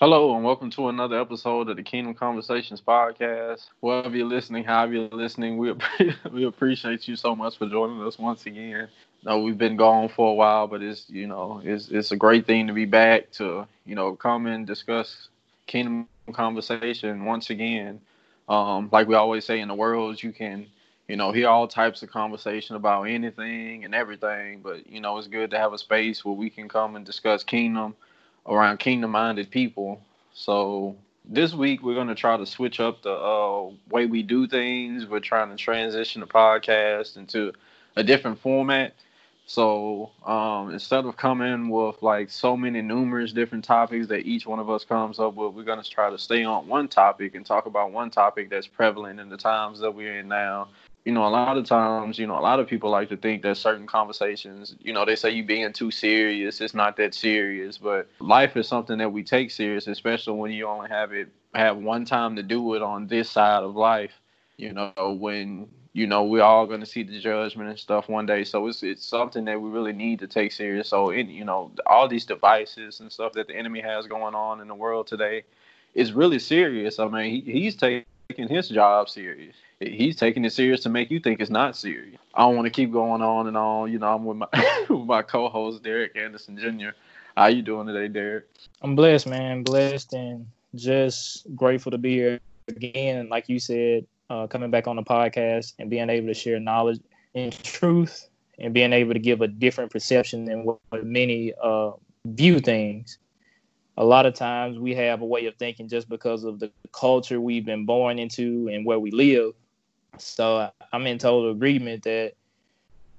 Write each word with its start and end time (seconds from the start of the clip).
Hello 0.00 0.36
and 0.36 0.44
welcome 0.44 0.70
to 0.70 0.90
another 0.90 1.20
episode 1.20 1.68
of 1.68 1.76
the 1.76 1.82
Kingdom 1.82 2.14
Conversations 2.14 2.80
podcast. 2.80 3.66
Wherever 3.80 4.16
you're 4.16 4.28
listening, 4.28 4.62
however 4.62 4.92
you're 4.92 5.08
listening, 5.08 5.58
we 5.58 5.74
we 6.32 6.44
appreciate 6.44 7.08
you 7.08 7.16
so 7.16 7.34
much 7.34 7.58
for 7.58 7.66
joining 7.68 8.00
us 8.06 8.16
once 8.16 8.46
again. 8.46 8.86
No, 9.24 9.40
we've 9.40 9.58
been 9.58 9.74
gone 9.74 10.08
for 10.08 10.30
a 10.30 10.34
while, 10.34 10.68
but 10.68 10.82
it's 10.82 11.10
you 11.10 11.26
know 11.26 11.60
it's 11.64 11.88
it's 11.88 12.12
a 12.12 12.16
great 12.16 12.46
thing 12.46 12.68
to 12.68 12.72
be 12.72 12.84
back 12.84 13.32
to 13.32 13.66
you 13.86 13.96
know 13.96 14.14
come 14.14 14.46
and 14.46 14.68
discuss 14.68 15.30
Kingdom 15.66 16.06
Conversation 16.32 17.24
once 17.24 17.50
again. 17.50 18.00
Um, 18.48 18.90
like 18.92 19.08
we 19.08 19.16
always 19.16 19.44
say 19.44 19.58
in 19.58 19.66
the 19.66 19.74
world, 19.74 20.22
you 20.22 20.30
can 20.30 20.68
you 21.08 21.16
know 21.16 21.32
hear 21.32 21.48
all 21.48 21.66
types 21.66 22.04
of 22.04 22.08
conversation 22.08 22.76
about 22.76 23.02
anything 23.02 23.84
and 23.84 23.96
everything, 23.96 24.60
but 24.60 24.86
you 24.86 25.00
know 25.00 25.18
it's 25.18 25.26
good 25.26 25.50
to 25.50 25.58
have 25.58 25.72
a 25.72 25.78
space 25.78 26.24
where 26.24 26.36
we 26.36 26.50
can 26.50 26.68
come 26.68 26.94
and 26.94 27.04
discuss 27.04 27.42
Kingdom 27.42 27.96
around 28.46 28.78
kingdom 28.78 29.12
minded 29.12 29.50
people. 29.50 30.00
So 30.32 30.96
this 31.24 31.52
week 31.54 31.82
we're 31.82 31.94
gonna 31.94 32.14
try 32.14 32.36
to 32.36 32.46
switch 32.46 32.80
up 32.80 33.02
the 33.02 33.12
uh, 33.12 33.70
way 33.90 34.06
we 34.06 34.22
do 34.22 34.46
things. 34.46 35.06
We're 35.06 35.20
trying 35.20 35.50
to 35.50 35.56
transition 35.56 36.20
the 36.20 36.26
podcast 36.26 37.16
into 37.16 37.52
a 37.96 38.02
different 38.02 38.40
format. 38.40 38.94
So 39.46 40.10
um, 40.26 40.70
instead 40.72 41.06
of 41.06 41.16
coming 41.16 41.70
with 41.70 42.02
like 42.02 42.30
so 42.30 42.56
many 42.56 42.82
numerous 42.82 43.32
different 43.32 43.64
topics 43.64 44.06
that 44.08 44.26
each 44.26 44.46
one 44.46 44.58
of 44.58 44.68
us 44.68 44.84
comes 44.84 45.18
up 45.18 45.34
with, 45.34 45.54
we're 45.54 45.64
gonna 45.64 45.82
try 45.82 46.10
to 46.10 46.18
stay 46.18 46.44
on 46.44 46.68
one 46.68 46.88
topic 46.88 47.34
and 47.34 47.44
talk 47.44 47.66
about 47.66 47.92
one 47.92 48.10
topic 48.10 48.50
that's 48.50 48.66
prevalent 48.66 49.20
in 49.20 49.28
the 49.28 49.38
times 49.38 49.80
that 49.80 49.90
we're 49.90 50.18
in 50.18 50.28
now 50.28 50.68
you 51.04 51.12
know, 51.12 51.26
a 51.26 51.28
lot 51.28 51.56
of 51.56 51.64
times, 51.64 52.18
you 52.18 52.26
know, 52.26 52.38
a 52.38 52.40
lot 52.40 52.60
of 52.60 52.66
people 52.66 52.90
like 52.90 53.08
to 53.08 53.16
think 53.16 53.42
that 53.42 53.56
certain 53.56 53.86
conversations, 53.86 54.74
you 54.80 54.92
know, 54.92 55.04
they 55.04 55.16
say 55.16 55.30
you 55.30 55.44
being 55.44 55.72
too 55.72 55.90
serious. 55.90 56.60
It's 56.60 56.74
not 56.74 56.96
that 56.98 57.14
serious, 57.14 57.78
but 57.78 58.08
life 58.20 58.56
is 58.56 58.68
something 58.68 58.98
that 58.98 59.10
we 59.10 59.22
take 59.22 59.50
serious, 59.50 59.86
especially 59.86 60.34
when 60.34 60.50
you 60.50 60.66
only 60.66 60.88
have 60.88 61.12
it 61.12 61.28
have 61.54 61.78
one 61.78 62.04
time 62.04 62.36
to 62.36 62.42
do 62.42 62.74
it 62.74 62.82
on 62.82 63.06
this 63.06 63.30
side 63.30 63.62
of 63.62 63.74
life. 63.74 64.20
You 64.56 64.72
know, 64.72 65.16
when 65.18 65.68
you 65.94 66.06
know 66.06 66.24
we're 66.24 66.42
all 66.42 66.66
going 66.66 66.80
to 66.80 66.86
see 66.86 67.04
the 67.04 67.18
judgment 67.18 67.70
and 67.70 67.78
stuff 67.78 68.08
one 68.08 68.26
day. 68.26 68.44
So 68.44 68.66
it's 68.66 68.82
it's 68.82 69.06
something 69.06 69.44
that 69.46 69.60
we 69.60 69.70
really 69.70 69.92
need 69.92 70.18
to 70.18 70.26
take 70.26 70.52
serious. 70.52 70.88
So 70.88 71.10
in 71.10 71.30
you 71.30 71.44
know 71.44 71.70
all 71.86 72.08
these 72.08 72.26
devices 72.26 73.00
and 73.00 73.10
stuff 73.10 73.32
that 73.32 73.46
the 73.46 73.56
enemy 73.56 73.80
has 73.80 74.06
going 74.06 74.34
on 74.34 74.60
in 74.60 74.68
the 74.68 74.74
world 74.74 75.06
today 75.06 75.44
is 75.94 76.12
really 76.12 76.38
serious. 76.38 76.98
I 76.98 77.08
mean, 77.08 77.30
he, 77.30 77.52
he's 77.52 77.76
taking 77.76 78.04
his 78.48 78.68
job 78.68 79.08
serious 79.08 79.54
he's 79.80 80.16
taking 80.16 80.44
it 80.44 80.52
serious 80.52 80.80
to 80.82 80.88
make 80.88 81.10
you 81.10 81.20
think 81.20 81.40
it's 81.40 81.50
not 81.50 81.76
serious. 81.76 82.18
I 82.34 82.42
don't 82.42 82.56
want 82.56 82.66
to 82.66 82.70
keep 82.70 82.92
going 82.92 83.22
on 83.22 83.46
and 83.46 83.56
on. 83.56 83.92
You 83.92 83.98
know, 83.98 84.14
I'm 84.14 84.24
with 84.24 84.36
my 84.36 84.48
with 84.88 85.06
my 85.06 85.22
co-host 85.22 85.82
Derek 85.82 86.16
Anderson 86.16 86.58
Jr. 86.58 86.90
How 87.36 87.46
you 87.46 87.62
doing 87.62 87.86
today, 87.86 88.08
Derek? 88.08 88.46
I'm 88.82 88.96
blessed, 88.96 89.28
man. 89.28 89.62
Blessed 89.62 90.12
and 90.14 90.46
just 90.74 91.46
grateful 91.54 91.92
to 91.92 91.98
be 91.98 92.14
here 92.14 92.40
again. 92.68 93.28
Like 93.28 93.48
you 93.48 93.58
said, 93.58 94.06
uh, 94.28 94.46
coming 94.46 94.70
back 94.70 94.86
on 94.86 94.96
the 94.96 95.02
podcast 95.02 95.74
and 95.78 95.88
being 95.88 96.10
able 96.10 96.26
to 96.28 96.34
share 96.34 96.58
knowledge 96.58 97.00
and 97.34 97.52
truth 97.62 98.28
and 98.58 98.74
being 98.74 98.92
able 98.92 99.12
to 99.12 99.20
give 99.20 99.40
a 99.40 99.48
different 99.48 99.92
perception 99.92 100.44
than 100.44 100.64
what 100.64 100.80
many 101.04 101.52
uh, 101.62 101.92
view 102.26 102.58
things 102.58 103.18
a 103.96 104.04
lot 104.04 104.26
of 104.26 104.34
times 104.34 104.78
we 104.78 104.94
have 104.94 105.22
a 105.22 105.26
way 105.26 105.46
of 105.46 105.56
thinking 105.56 105.88
just 105.88 106.08
because 106.08 106.44
of 106.44 106.60
the 106.60 106.70
culture 106.92 107.40
we've 107.40 107.64
been 107.64 107.84
born 107.84 108.18
into 108.18 108.68
and 108.72 108.86
where 108.86 109.00
we 109.00 109.10
live 109.10 109.52
so 110.16 110.70
I'm 110.92 111.06
in 111.06 111.18
total 111.18 111.50
agreement 111.50 112.04
that, 112.04 112.32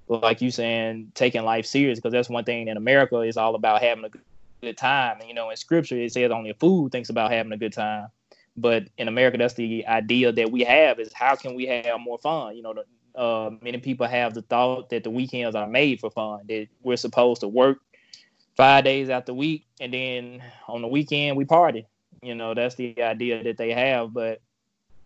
like 0.08 0.42
you 0.42 0.50
saying, 0.50 1.12
taking 1.14 1.44
life 1.44 1.66
serious 1.66 2.00
because 2.00 2.12
that's 2.12 2.30
one 2.30 2.44
thing 2.44 2.68
in 2.68 2.78
America 2.78 3.20
is 3.20 3.38
all 3.38 3.56
about 3.56 3.82
having 3.82 4.06
a 4.06 4.10
good 4.62 4.78
time. 4.78 5.20
And, 5.20 5.28
you 5.28 5.36
know, 5.36 5.50
in 5.50 5.58
Scripture 5.58 5.98
it 5.98 6.12
says 6.12 6.32
only 6.32 6.50
a 6.50 6.56
fool 6.56 6.90
thinks 6.90 7.10
about 7.10 7.32
having 7.32 7.52
a 7.52 7.58
good 7.58 7.74
time, 7.74 8.08
but 8.58 8.86
in 8.98 9.08
America 9.08 9.38
that's 9.38 9.54
the 9.54 9.86
idea 9.88 10.32
that 10.32 10.52
we 10.52 10.64
have 10.64 11.00
is 11.00 11.14
how 11.14 11.36
can 11.36 11.56
we 11.56 11.68
have 11.68 12.00
more 12.00 12.18
fun? 12.18 12.56
You 12.56 12.64
know, 12.64 12.74
the, 12.74 13.20
uh, 13.20 13.52
many 13.62 13.78
people 13.78 14.08
have 14.08 14.34
the 14.34 14.42
thought 14.42 14.90
that 14.90 15.04
the 15.04 15.10
weekends 15.10 15.56
are 15.56 15.68
made 15.68 16.00
for 16.00 16.10
fun. 16.10 16.42
That 16.48 16.68
we're 16.82 16.98
supposed 16.98 17.42
to 17.42 17.48
work 17.48 17.80
five 18.56 18.84
days 18.84 19.10
out 19.10 19.26
the 19.26 19.34
week 19.34 19.66
and 19.80 19.94
then 19.94 20.44
on 20.68 20.82
the 20.82 20.88
weekend 20.88 21.38
we 21.38 21.46
party. 21.46 21.88
You 22.22 22.36
know, 22.36 22.54
that's 22.54 22.76
the 22.76 23.02
idea 23.02 23.44
that 23.44 23.58
they 23.58 23.72
have, 23.72 24.14
but 24.14 24.42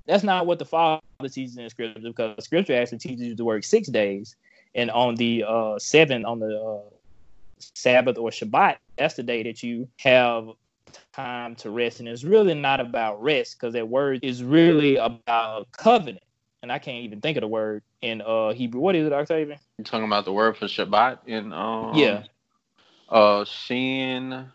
that's 0.08 0.24
not 0.24 0.46
what 0.46 0.60
the 0.60 0.66
Father 0.66 1.02
teaches 1.30 1.58
in 1.58 1.70
Scripture 1.70 2.00
because 2.02 2.44
Scripture 2.44 2.76
actually 2.76 3.00
teaches 3.00 3.28
you 3.28 3.36
to 3.36 3.46
work 3.46 3.64
six 3.64 3.88
days, 3.88 4.36
and 4.76 4.92
on 4.92 5.16
the 5.16 5.44
uh, 5.48 5.80
seven 5.80 6.26
on 6.26 6.40
the 6.40 6.60
uh, 6.60 6.90
Sabbath 7.76 8.18
or 8.18 8.30
Shabbat, 8.30 8.78
that's 8.98 9.16
the 9.16 9.24
day 9.24 9.44
that 9.44 9.64
you 9.64 9.88
have 10.00 10.48
time 11.14 11.56
to 11.56 11.70
rest. 11.70 12.00
And 12.00 12.10
it's 12.10 12.24
really 12.24 12.54
not 12.54 12.80
about 12.80 13.22
rest 13.22 13.58
because 13.60 13.74
that 13.74 13.88
word 13.88 14.20
is 14.24 14.44
really 14.44 14.98
about 14.98 15.72
covenant. 15.72 16.24
And 16.62 16.72
I 16.72 16.80
can't 16.80 17.04
even 17.04 17.22
think 17.22 17.38
of 17.38 17.42
the 17.42 17.48
word 17.48 17.84
in 18.02 18.22
uh, 18.22 18.54
Hebrew. 18.54 18.80
What 18.80 18.96
is 18.96 19.06
it, 19.06 19.14
Octavian? 19.14 19.60
You're 19.78 19.86
talking 19.86 20.06
about 20.06 20.26
the 20.26 20.34
word 20.34 20.58
for 20.58 20.66
Shabbat 20.66 21.20
in 21.26 21.52
um, 21.52 21.96
yeah, 21.96 22.24
uh, 23.10 23.44
Shin 23.46 24.46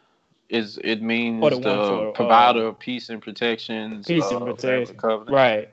is 0.48 0.78
it 0.82 1.02
means 1.02 1.42
the 1.42 1.50
the, 1.50 1.56
one 1.56 1.62
for, 1.62 2.08
uh, 2.08 2.12
provider 2.12 2.66
of 2.66 2.78
peace 2.78 3.10
and 3.10 3.20
protections. 3.20 4.06
peace 4.06 4.24
and 4.30 4.44
protection. 4.44 4.96
Right. 5.28 5.68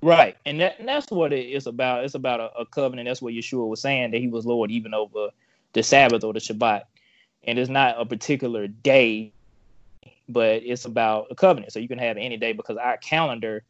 Right. 0.00 0.36
And, 0.46 0.60
that, 0.60 0.78
and 0.78 0.86
that's 0.86 1.10
what 1.10 1.32
it 1.32 1.46
is 1.46 1.66
about. 1.66 2.04
It's 2.04 2.14
about 2.14 2.40
a, 2.40 2.60
a 2.60 2.66
covenant. 2.66 3.08
That's 3.08 3.20
what 3.20 3.34
Yeshua 3.34 3.66
was 3.68 3.80
saying 3.80 4.12
that 4.12 4.18
he 4.18 4.28
was 4.28 4.46
Lord 4.46 4.70
even 4.70 4.94
over 4.94 5.30
the 5.72 5.82
Sabbath 5.82 6.24
or 6.24 6.32
the 6.32 6.38
Shabbat. 6.38 6.82
And 7.44 7.58
it's 7.58 7.68
not 7.70 7.96
a 7.98 8.06
particular 8.06 8.68
day, 8.68 9.32
but 10.28 10.62
it's 10.64 10.84
about 10.84 11.26
a 11.30 11.34
covenant. 11.34 11.72
So 11.72 11.80
you 11.80 11.88
can 11.88 11.98
have 11.98 12.16
any 12.16 12.36
day 12.36 12.52
because 12.52 12.76
our 12.76 12.96
calendar 12.98 13.64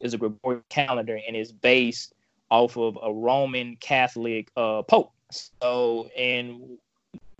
is 0.00 0.14
a 0.14 0.18
Gregorian 0.18 0.64
calendar 0.68 1.18
and 1.26 1.36
is 1.36 1.52
based 1.52 2.14
off 2.50 2.76
of 2.76 2.98
a 3.02 3.12
Roman 3.12 3.76
Catholic 3.76 4.50
uh, 4.56 4.82
Pope. 4.82 5.12
So, 5.30 6.10
and 6.16 6.78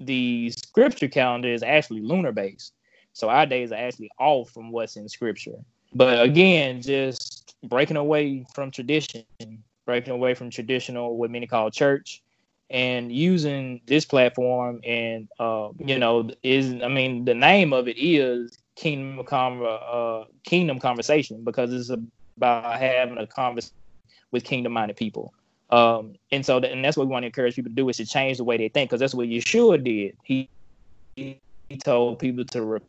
the 0.07 0.51
scripture 0.51 1.09
calendar 1.09 1.49
is 1.49 1.63
actually 1.63 2.01
lunar 2.01 2.33
based. 2.33 2.73
So 3.13 3.29
our 3.29 3.47
days 3.47 3.73
are 3.73 3.77
actually 3.77 4.11
off 4.19 4.51
from 4.51 4.71
what's 4.71 4.97
in 4.97 5.09
scripture. 5.09 5.59
But 5.95 6.23
again, 6.23 6.81
just 6.81 7.55
breaking 7.65 7.97
away 7.97 8.47
from 8.55 8.71
tradition, 8.71 9.25
breaking 9.85 10.12
away 10.12 10.35
from 10.35 10.51
traditional, 10.51 11.17
what 11.17 11.31
many 11.31 11.47
call 11.47 11.71
church, 11.71 12.23
and 12.71 13.12
using 13.12 13.83
this 13.87 14.07
platform 14.07 14.81
and 14.85 15.29
uh, 15.39 15.69
you 15.79 15.99
know 15.99 16.31
is 16.43 16.75
I 16.83 16.89
mean 16.89 17.27
the 17.27 17.35
name 17.35 17.73
of 17.75 17.87
it 17.87 17.99
is 17.99 18.59
Kingdom 18.77 19.25
Conver- 19.27 20.23
uh, 20.23 20.25
Kingdom 20.45 20.79
Conversation 20.79 21.45
because 21.45 21.73
it's 21.73 21.91
about 22.39 22.79
having 22.79 23.19
a 23.19 23.27
conversation 23.27 23.75
with 24.31 24.45
kingdom 24.45 24.73
minded 24.73 24.97
people. 24.97 25.35
Um, 25.72 26.16
and 26.31 26.44
so, 26.44 26.59
and 26.59 26.84
that's 26.84 26.97
what 26.97 27.06
we 27.06 27.12
want 27.12 27.22
to 27.22 27.28
encourage 27.28 27.56
people 27.56 27.71
to 27.71 27.75
do 27.75 27.88
is 27.88 27.97
to 27.97 28.06
change 28.06 28.37
the 28.37 28.44
way 28.44 28.59
they 28.59 28.69
think, 28.69 28.91
because 28.91 29.00
that's 29.00 29.15
what 29.15 29.27
Yeshua 29.27 29.83
did. 29.83 30.16
He, 30.22 30.49
he 31.16 31.41
told 31.83 32.19
people 32.19 32.44
to 32.44 32.62
re- 32.62 32.81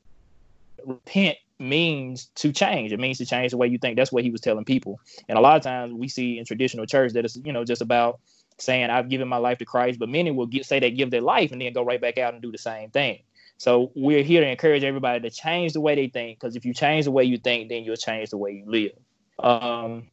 repent 0.85 1.37
means 1.59 2.29
to 2.35 2.51
change. 2.51 2.91
It 2.91 2.99
means 2.99 3.19
to 3.19 3.25
change 3.25 3.51
the 3.51 3.57
way 3.57 3.67
you 3.67 3.77
think. 3.77 3.95
That's 3.95 4.11
what 4.11 4.23
he 4.23 4.31
was 4.31 4.41
telling 4.41 4.65
people. 4.65 4.99
And 5.29 5.37
a 5.37 5.41
lot 5.41 5.55
of 5.55 5.63
times 5.63 5.93
we 5.93 6.09
see 6.09 6.37
in 6.37 6.45
traditional 6.45 6.85
church 6.85 7.13
that 7.13 7.23
it's 7.23 7.37
you 7.37 7.53
know 7.53 7.63
just 7.63 7.81
about 7.81 8.19
saying 8.59 8.89
I've 8.89 9.09
given 9.09 9.29
my 9.29 9.37
life 9.37 9.59
to 9.59 9.65
Christ, 9.65 9.97
but 9.97 10.09
many 10.09 10.31
will 10.31 10.45
get, 10.45 10.65
say 10.65 10.79
they 10.79 10.91
give 10.91 11.09
their 11.09 11.21
life 11.21 11.51
and 11.51 11.61
then 11.61 11.73
go 11.73 11.85
right 11.85 12.01
back 12.01 12.17
out 12.17 12.33
and 12.33 12.41
do 12.41 12.51
the 12.51 12.57
same 12.57 12.89
thing. 12.89 13.19
So 13.57 13.91
we're 13.95 14.23
here 14.23 14.41
to 14.41 14.47
encourage 14.47 14.83
everybody 14.83 15.21
to 15.21 15.29
change 15.33 15.73
the 15.73 15.81
way 15.81 15.95
they 15.95 16.07
think, 16.07 16.39
because 16.39 16.55
if 16.55 16.65
you 16.65 16.73
change 16.73 17.05
the 17.05 17.11
way 17.11 17.23
you 17.23 17.37
think, 17.37 17.69
then 17.69 17.83
you'll 17.83 17.95
change 17.95 18.29
the 18.29 18.37
way 18.37 18.51
you 18.51 18.65
live. 18.67 18.91
Um, 19.39 20.09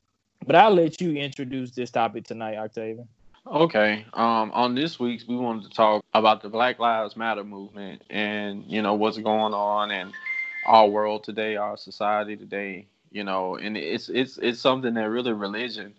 but 0.46 0.56
I'll 0.56 0.74
let 0.74 1.00
you 1.00 1.14
introduce 1.14 1.72
this 1.72 1.90
topic 1.90 2.24
tonight, 2.24 2.56
Octavian. 2.56 3.08
Okay. 3.46 4.04
Um, 4.12 4.50
on 4.52 4.74
this 4.74 5.00
week's, 5.00 5.26
we 5.26 5.36
wanted 5.36 5.64
to 5.64 5.70
talk 5.70 6.04
about 6.14 6.42
the 6.42 6.48
Black 6.48 6.78
Lives 6.78 7.16
Matter 7.16 7.44
movement 7.44 8.02
and 8.10 8.64
you 8.66 8.82
know 8.82 8.94
what's 8.94 9.18
going 9.18 9.54
on 9.54 9.90
in 9.90 10.12
our 10.66 10.86
world 10.88 11.24
today, 11.24 11.56
our 11.56 11.76
society 11.76 12.36
today. 12.36 12.86
You 13.10 13.24
know, 13.24 13.56
and 13.56 13.76
it's 13.76 14.08
it's 14.08 14.38
it's 14.38 14.60
something 14.60 14.94
that 14.94 15.08
really 15.08 15.32
religion 15.32 15.94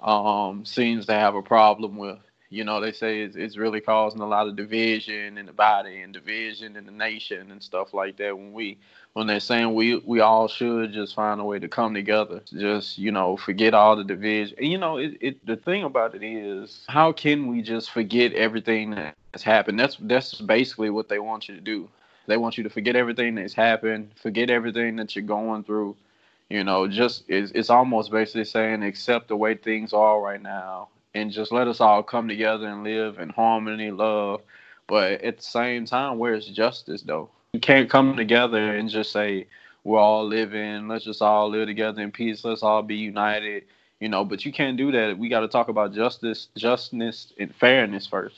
um, 0.00 0.64
seems 0.64 1.06
to 1.06 1.12
have 1.14 1.34
a 1.34 1.42
problem 1.42 1.96
with. 1.96 2.18
You 2.50 2.64
know, 2.64 2.80
they 2.80 2.92
say 2.92 3.22
it's, 3.22 3.36
it's 3.36 3.56
really 3.56 3.80
causing 3.80 4.20
a 4.20 4.26
lot 4.26 4.48
of 4.48 4.56
division 4.56 5.38
in 5.38 5.46
the 5.46 5.52
body 5.52 6.02
and 6.02 6.12
division 6.12 6.76
in 6.76 6.84
the 6.84 6.90
nation 6.92 7.52
and 7.52 7.62
stuff 7.62 7.94
like 7.94 8.16
that. 8.16 8.36
When 8.36 8.52
we 8.52 8.78
when 9.12 9.28
they're 9.28 9.40
saying 9.40 9.72
we 9.74 9.98
we 9.98 10.20
all 10.20 10.48
should 10.48 10.92
just 10.92 11.14
find 11.14 11.40
a 11.40 11.44
way 11.44 11.60
to 11.60 11.68
come 11.68 11.94
together, 11.94 12.42
just 12.52 12.98
you 12.98 13.12
know 13.12 13.36
forget 13.36 13.72
all 13.72 13.94
the 13.96 14.02
division. 14.04 14.56
And 14.58 14.66
you 14.66 14.78
know, 14.78 14.98
it, 14.98 15.16
it 15.20 15.46
the 15.46 15.56
thing 15.56 15.84
about 15.84 16.14
it 16.16 16.24
is, 16.24 16.84
how 16.88 17.12
can 17.12 17.46
we 17.46 17.62
just 17.62 17.92
forget 17.92 18.32
everything 18.32 18.90
that's 18.90 19.44
happened? 19.44 19.78
That's 19.78 19.96
that's 20.00 20.34
basically 20.40 20.90
what 20.90 21.08
they 21.08 21.20
want 21.20 21.48
you 21.48 21.54
to 21.54 21.60
do. 21.60 21.88
They 22.26 22.36
want 22.36 22.58
you 22.58 22.64
to 22.64 22.70
forget 22.70 22.96
everything 22.96 23.36
that's 23.36 23.54
happened, 23.54 24.10
forget 24.20 24.50
everything 24.50 24.96
that 24.96 25.14
you're 25.14 25.24
going 25.24 25.62
through. 25.64 25.96
You 26.48 26.64
know, 26.64 26.88
just 26.88 27.24
it's, 27.28 27.52
it's 27.52 27.70
almost 27.70 28.10
basically 28.10 28.44
saying 28.44 28.82
accept 28.82 29.28
the 29.28 29.36
way 29.36 29.54
things 29.54 29.92
are 29.92 30.20
right 30.20 30.42
now, 30.42 30.88
and 31.14 31.30
just 31.30 31.52
let 31.52 31.68
us 31.68 31.80
all 31.80 32.02
come 32.02 32.28
together 32.28 32.68
and 32.68 32.84
live 32.84 33.18
in 33.18 33.30
harmony, 33.30 33.90
love. 33.90 34.42
But 34.86 35.22
at 35.22 35.38
the 35.38 35.42
same 35.42 35.84
time, 35.84 36.18
where's 36.18 36.46
justice 36.46 37.02
though? 37.02 37.30
You 37.52 37.60
can't 37.60 37.90
come 37.90 38.16
together 38.16 38.76
and 38.76 38.88
just 38.88 39.12
say 39.12 39.46
we're 39.84 39.98
all 39.98 40.26
living, 40.26 40.88
let's 40.88 41.04
just 41.04 41.22
all 41.22 41.48
live 41.48 41.66
together 41.66 42.02
in 42.02 42.12
peace, 42.12 42.44
let's 42.44 42.62
all 42.62 42.82
be 42.82 42.96
united, 42.96 43.64
you 43.98 44.08
know. 44.08 44.24
But 44.24 44.44
you 44.44 44.52
can't 44.52 44.76
do 44.76 44.92
that. 44.92 45.18
We 45.18 45.28
got 45.28 45.40
to 45.40 45.48
talk 45.48 45.68
about 45.68 45.92
justice, 45.94 46.48
justness, 46.56 47.32
and 47.38 47.54
fairness 47.54 48.06
first, 48.06 48.36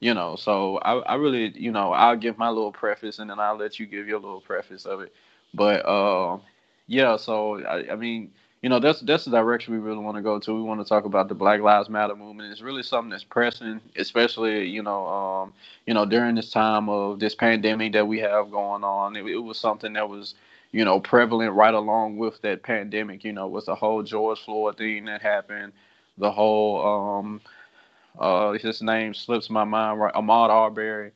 you 0.00 0.14
know. 0.14 0.36
So 0.36 0.78
I, 0.78 0.98
I 1.00 1.14
really, 1.16 1.52
you 1.56 1.70
know, 1.72 1.92
I'll 1.92 2.16
give 2.16 2.38
my 2.38 2.48
little 2.48 2.72
preface 2.72 3.18
and 3.18 3.30
then 3.30 3.38
I'll 3.38 3.56
let 3.56 3.78
you 3.78 3.86
give 3.86 4.08
your 4.08 4.18
little 4.18 4.40
preface 4.40 4.86
of 4.86 5.00
it. 5.00 5.12
But 5.54 5.86
uh, 5.86 6.38
yeah, 6.86 7.16
so 7.16 7.64
I, 7.64 7.92
I 7.92 7.96
mean 7.96 8.30
you 8.66 8.70
know 8.70 8.80
that's 8.80 8.98
that's 9.02 9.24
the 9.26 9.30
direction 9.30 9.74
we 9.74 9.78
really 9.78 10.00
want 10.00 10.16
to 10.16 10.22
go 10.24 10.40
to. 10.40 10.52
We 10.52 10.60
want 10.60 10.80
to 10.80 10.84
talk 10.84 11.04
about 11.04 11.28
the 11.28 11.36
Black 11.36 11.60
Lives 11.60 11.88
Matter 11.88 12.16
movement. 12.16 12.50
It's 12.50 12.62
really 12.62 12.82
something 12.82 13.10
that's 13.10 13.22
pressing, 13.22 13.80
especially 13.94 14.66
you 14.66 14.82
know 14.82 15.06
um, 15.06 15.52
you 15.86 15.94
know 15.94 16.04
during 16.04 16.34
this 16.34 16.50
time 16.50 16.88
of 16.88 17.20
this 17.20 17.32
pandemic 17.32 17.92
that 17.92 18.08
we 18.08 18.18
have 18.18 18.50
going 18.50 18.82
on. 18.82 19.14
It, 19.14 19.24
it, 19.24 19.38
was 19.38 19.56
something 19.56 19.92
that 19.92 20.08
was 20.08 20.34
you 20.72 20.84
know 20.84 20.98
prevalent 20.98 21.52
right 21.52 21.74
along 21.74 22.16
with 22.16 22.42
that 22.42 22.64
pandemic. 22.64 23.22
You 23.22 23.34
know, 23.34 23.46
was 23.46 23.66
the 23.66 23.76
whole 23.76 24.02
George 24.02 24.40
Floyd 24.40 24.78
thing 24.78 25.04
that 25.04 25.22
happened, 25.22 25.72
the 26.18 26.32
whole 26.32 26.84
um, 26.84 27.40
uh, 28.18 28.50
his 28.54 28.82
name 28.82 29.14
slips 29.14 29.48
my 29.48 29.62
mind 29.62 30.00
right, 30.00 30.14
Ahmaud 30.14 30.48
Arbery 30.48 31.12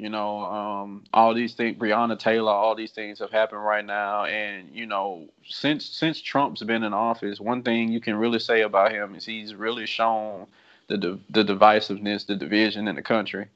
you 0.00 0.08
know, 0.08 0.46
um, 0.46 1.04
all 1.12 1.34
these 1.34 1.52
things, 1.52 1.76
Breonna 1.76 2.18
Taylor, 2.18 2.50
all 2.50 2.74
these 2.74 2.92
things 2.92 3.18
have 3.18 3.30
happened 3.30 3.62
right 3.62 3.84
now. 3.84 4.24
And, 4.24 4.70
you 4.72 4.86
know, 4.86 5.28
since 5.46 5.84
since 5.84 6.22
Trump's 6.22 6.62
been 6.62 6.84
in 6.84 6.94
office, 6.94 7.38
one 7.38 7.62
thing 7.62 7.92
you 7.92 8.00
can 8.00 8.16
really 8.16 8.38
say 8.38 8.62
about 8.62 8.92
him 8.92 9.14
is 9.14 9.26
he's 9.26 9.54
really 9.54 9.84
shown 9.84 10.46
the 10.86 11.18
the 11.28 11.44
divisiveness, 11.44 12.24
the 12.24 12.34
division 12.34 12.88
in 12.88 12.96
the 12.96 13.02
country. 13.02 13.48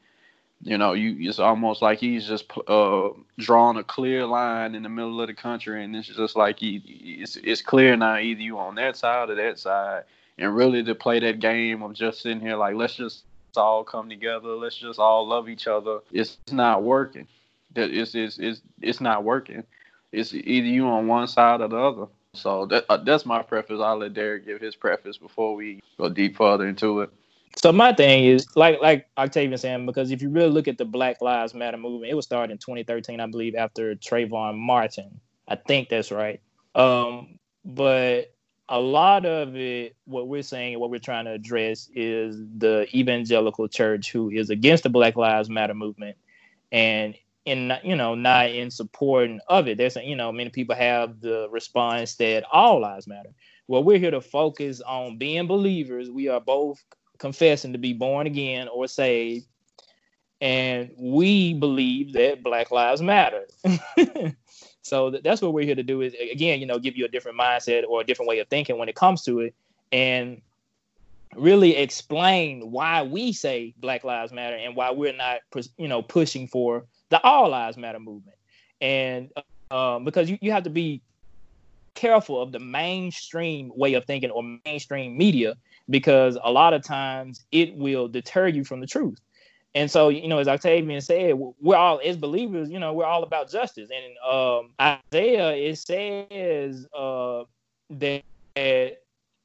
You 0.60 0.76
know, 0.76 0.92
you 0.92 1.30
it's 1.30 1.38
almost 1.38 1.80
like 1.80 1.98
he's 1.98 2.28
just 2.28 2.44
uh, 2.68 3.08
drawn 3.38 3.78
a 3.78 3.82
clear 3.82 4.26
line 4.26 4.74
in 4.74 4.82
the 4.82 4.90
middle 4.90 5.22
of 5.22 5.28
the 5.28 5.34
country, 5.34 5.82
and 5.82 5.96
it's 5.96 6.08
just 6.08 6.36
like 6.36 6.58
he, 6.58 6.82
it's 7.22 7.36
it's 7.36 7.62
clear 7.62 7.96
now 7.96 8.18
either 8.18 8.42
you 8.42 8.58
on 8.58 8.74
that 8.74 8.98
side 8.98 9.30
or 9.30 9.34
that 9.34 9.58
side, 9.58 10.04
and 10.36 10.54
really 10.54 10.84
to 10.84 10.94
play 10.94 11.20
that 11.20 11.40
game 11.40 11.82
of 11.82 11.94
just 11.94 12.20
sitting 12.20 12.40
here 12.40 12.56
like 12.56 12.74
let's 12.74 12.96
just 12.96 13.24
all 13.56 13.84
come 13.84 14.08
together. 14.08 14.48
Let's 14.48 14.76
just 14.76 14.98
all 14.98 15.26
love 15.26 15.48
each 15.48 15.66
other. 15.66 16.00
It's 16.12 16.38
not 16.50 16.82
working. 16.82 17.26
That 17.74 17.90
it's 17.90 18.14
it's 18.14 18.38
it's 18.38 18.62
it's 18.80 19.00
not 19.00 19.24
working. 19.24 19.64
It's 20.12 20.32
either 20.32 20.66
you 20.66 20.86
on 20.86 21.06
one 21.06 21.26
side 21.26 21.60
or 21.60 21.68
the 21.68 21.76
other. 21.76 22.06
So 22.34 22.66
that 22.66 22.84
uh, 22.88 22.98
that's 22.98 23.26
my 23.26 23.42
preface. 23.42 23.80
I'll 23.80 23.98
let 23.98 24.14
Derek 24.14 24.46
give 24.46 24.60
his 24.60 24.76
preface 24.76 25.16
before 25.16 25.54
we 25.54 25.82
go 25.98 26.08
deep 26.08 26.36
further 26.36 26.66
into 26.66 27.00
it. 27.00 27.10
So 27.56 27.72
my 27.72 27.92
thing 27.92 28.24
is 28.24 28.46
like 28.56 28.80
like 28.82 29.06
Octavian 29.16 29.56
saying 29.58 29.86
because 29.86 30.10
if 30.10 30.20
you 30.20 30.28
really 30.28 30.50
look 30.50 30.68
at 30.68 30.78
the 30.78 30.84
Black 30.84 31.20
Lives 31.22 31.54
Matter 31.54 31.76
movement, 31.76 32.10
it 32.10 32.14
was 32.14 32.24
started 32.24 32.52
in 32.52 32.58
2013, 32.58 33.20
I 33.20 33.26
believe, 33.26 33.54
after 33.54 33.94
Trayvon 33.94 34.58
Martin. 34.58 35.20
I 35.46 35.56
think 35.56 35.88
that's 35.88 36.10
right. 36.10 36.40
Um, 36.74 37.38
but 37.64 38.33
a 38.68 38.80
lot 38.80 39.26
of 39.26 39.56
it, 39.56 39.96
what 40.04 40.28
we're 40.28 40.42
saying, 40.42 40.74
and 40.74 40.80
what 40.80 40.90
we're 40.90 40.98
trying 40.98 41.26
to 41.26 41.32
address 41.32 41.90
is 41.94 42.40
the 42.58 42.86
evangelical 42.94 43.68
church 43.68 44.10
who 44.10 44.30
is 44.30 44.50
against 44.50 44.84
the 44.84 44.88
Black 44.90 45.16
Lives 45.16 45.50
Matter 45.50 45.74
movement 45.74 46.16
and 46.72 47.14
in 47.44 47.72
you 47.82 47.94
know 47.94 48.14
not 48.14 48.50
in 48.50 48.70
support 48.70 49.30
of 49.48 49.68
it. 49.68 49.78
There's 49.78 49.96
you 49.96 50.16
know 50.16 50.32
many 50.32 50.50
people 50.50 50.74
have 50.74 51.20
the 51.20 51.48
response 51.50 52.16
that 52.16 52.44
all 52.50 52.80
lives 52.80 53.06
matter. 53.06 53.30
Well, 53.68 53.84
we're 53.84 53.98
here 53.98 54.10
to 54.10 54.20
focus 54.20 54.80
on 54.80 55.18
being 55.18 55.46
believers. 55.46 56.10
We 56.10 56.28
are 56.28 56.40
both 56.40 56.82
confessing 57.18 57.72
to 57.72 57.78
be 57.78 57.92
born 57.92 58.26
again 58.26 58.68
or 58.68 58.88
saved, 58.88 59.46
and 60.40 60.90
we 60.98 61.54
believe 61.54 62.14
that 62.14 62.42
Black 62.42 62.70
Lives 62.70 63.02
Matter. 63.02 63.46
So 64.84 65.10
th- 65.10 65.22
that's 65.22 65.40
what 65.40 65.54
we're 65.54 65.64
here 65.64 65.74
to 65.74 65.82
do 65.82 66.02
is 66.02 66.14
again, 66.14 66.60
you 66.60 66.66
know, 66.66 66.78
give 66.78 66.96
you 66.96 67.06
a 67.06 67.08
different 67.08 67.38
mindset 67.38 67.84
or 67.88 68.02
a 68.02 68.04
different 68.04 68.28
way 68.28 68.38
of 68.38 68.48
thinking 68.48 68.78
when 68.78 68.88
it 68.88 68.94
comes 68.94 69.22
to 69.22 69.40
it, 69.40 69.54
and 69.90 70.42
really 71.34 71.76
explain 71.76 72.70
why 72.70 73.02
we 73.02 73.32
say 73.32 73.74
Black 73.78 74.04
Lives 74.04 74.32
Matter 74.32 74.56
and 74.56 74.76
why 74.76 74.90
we're 74.90 75.16
not, 75.16 75.40
you 75.78 75.88
know, 75.88 76.02
pushing 76.02 76.46
for 76.46 76.84
the 77.08 77.20
All 77.22 77.50
Lives 77.50 77.76
Matter 77.76 77.98
movement. 77.98 78.36
And 78.80 79.30
um, 79.70 80.04
because 80.04 80.28
you, 80.28 80.38
you 80.40 80.52
have 80.52 80.64
to 80.64 80.70
be 80.70 81.02
careful 81.94 82.40
of 82.40 82.52
the 82.52 82.58
mainstream 82.58 83.72
way 83.74 83.94
of 83.94 84.04
thinking 84.04 84.30
or 84.30 84.42
mainstream 84.64 85.16
media 85.16 85.54
because 85.88 86.36
a 86.42 86.50
lot 86.50 86.74
of 86.74 86.82
times 86.82 87.44
it 87.52 87.74
will 87.74 88.08
deter 88.08 88.48
you 88.48 88.64
from 88.64 88.80
the 88.80 88.86
truth. 88.86 89.18
And 89.74 89.90
so, 89.90 90.08
you 90.08 90.28
know, 90.28 90.38
as 90.38 90.46
Octavian 90.46 91.00
said, 91.00 91.34
we're 91.34 91.76
all 91.76 92.00
as 92.04 92.16
believers, 92.16 92.70
you 92.70 92.78
know, 92.78 92.92
we're 92.92 93.04
all 93.04 93.24
about 93.24 93.50
justice. 93.50 93.90
And 93.90 94.16
um, 94.18 94.70
Isaiah 94.80 95.50
it 95.50 95.76
says 95.78 96.86
uh, 96.96 97.44
that 97.90 98.22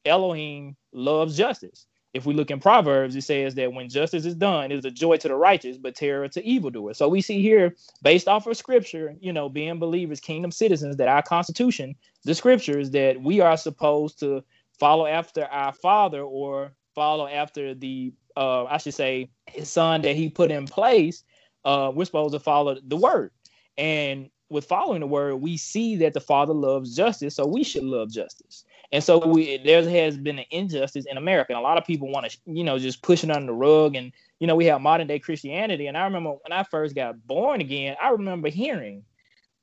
Elohim 0.05 0.75
loves 0.91 1.35
justice. 1.35 1.87
If 2.13 2.25
we 2.25 2.33
look 2.33 2.49
in 2.49 2.59
Proverbs, 2.59 3.15
it 3.15 3.21
says 3.21 3.53
that 3.55 3.71
when 3.71 3.87
justice 3.87 4.25
is 4.25 4.33
done, 4.33 4.71
it's 4.71 4.85
a 4.85 4.91
joy 4.91 5.17
to 5.17 5.27
the 5.27 5.35
righteous, 5.35 5.77
but 5.77 5.95
terror 5.95 6.27
to 6.29 6.43
evildoers. 6.43 6.97
So 6.97 7.07
we 7.07 7.21
see 7.21 7.41
here, 7.41 7.75
based 8.01 8.27
off 8.27 8.47
of 8.47 8.57
scripture, 8.57 9.15
you 9.19 9.31
know, 9.31 9.47
being 9.47 9.77
believers, 9.77 10.19
kingdom 10.19 10.51
citizens, 10.51 10.97
that 10.97 11.07
our 11.07 11.21
constitution, 11.21 11.95
the 12.23 12.33
scriptures, 12.33 12.89
that 12.91 13.21
we 13.21 13.41
are 13.41 13.57
supposed 13.57 14.19
to 14.19 14.43
follow 14.79 15.05
after 15.05 15.45
our 15.45 15.71
father 15.71 16.21
or 16.21 16.71
follow 16.95 17.27
after 17.27 17.75
the 17.75 18.11
uh, 18.39 18.63
I 18.65 18.77
should 18.77 18.93
say, 18.93 19.29
his 19.47 19.69
son 19.69 20.01
that 20.03 20.15
he 20.15 20.29
put 20.29 20.49
in 20.49 20.65
place, 20.65 21.23
uh, 21.65 21.91
we're 21.93 22.05
supposed 22.05 22.33
to 22.33 22.39
follow 22.39 22.77
the 22.81 22.95
word. 22.95 23.31
And 23.77 24.29
with 24.49 24.65
following 24.65 25.01
the 25.01 25.07
word, 25.07 25.35
we 25.35 25.57
see 25.57 25.97
that 25.97 26.13
the 26.13 26.21
Father 26.21 26.53
loves 26.53 26.95
justice, 26.95 27.35
so 27.35 27.45
we 27.45 27.63
should 27.63 27.83
love 27.83 28.09
justice. 28.09 28.63
And 28.93 29.03
so 29.03 29.19
we 29.27 29.57
there 29.57 29.87
has 29.87 30.17
been 30.17 30.39
an 30.39 30.45
injustice 30.51 31.05
in 31.05 31.17
America, 31.17 31.51
and 31.51 31.59
a 31.59 31.63
lot 31.63 31.77
of 31.77 31.85
people 31.85 32.09
want 32.09 32.31
to, 32.31 32.37
you 32.45 32.63
know, 32.63 32.79
just 32.79 33.03
push 33.03 33.23
it 33.23 33.29
under 33.29 33.47
the 33.47 33.53
rug. 33.53 33.95
And 33.95 34.11
you 34.39 34.47
know, 34.47 34.55
we 34.55 34.65
have 34.65 34.81
modern 34.81 35.07
day 35.07 35.19
Christianity. 35.19 35.87
And 35.87 35.97
I 35.97 36.05
remember 36.05 36.31
when 36.31 36.53
I 36.53 36.63
first 36.63 36.95
got 36.95 37.27
born 37.27 37.59
again, 37.59 37.97
I 38.01 38.09
remember 38.09 38.49
hearing 38.49 39.03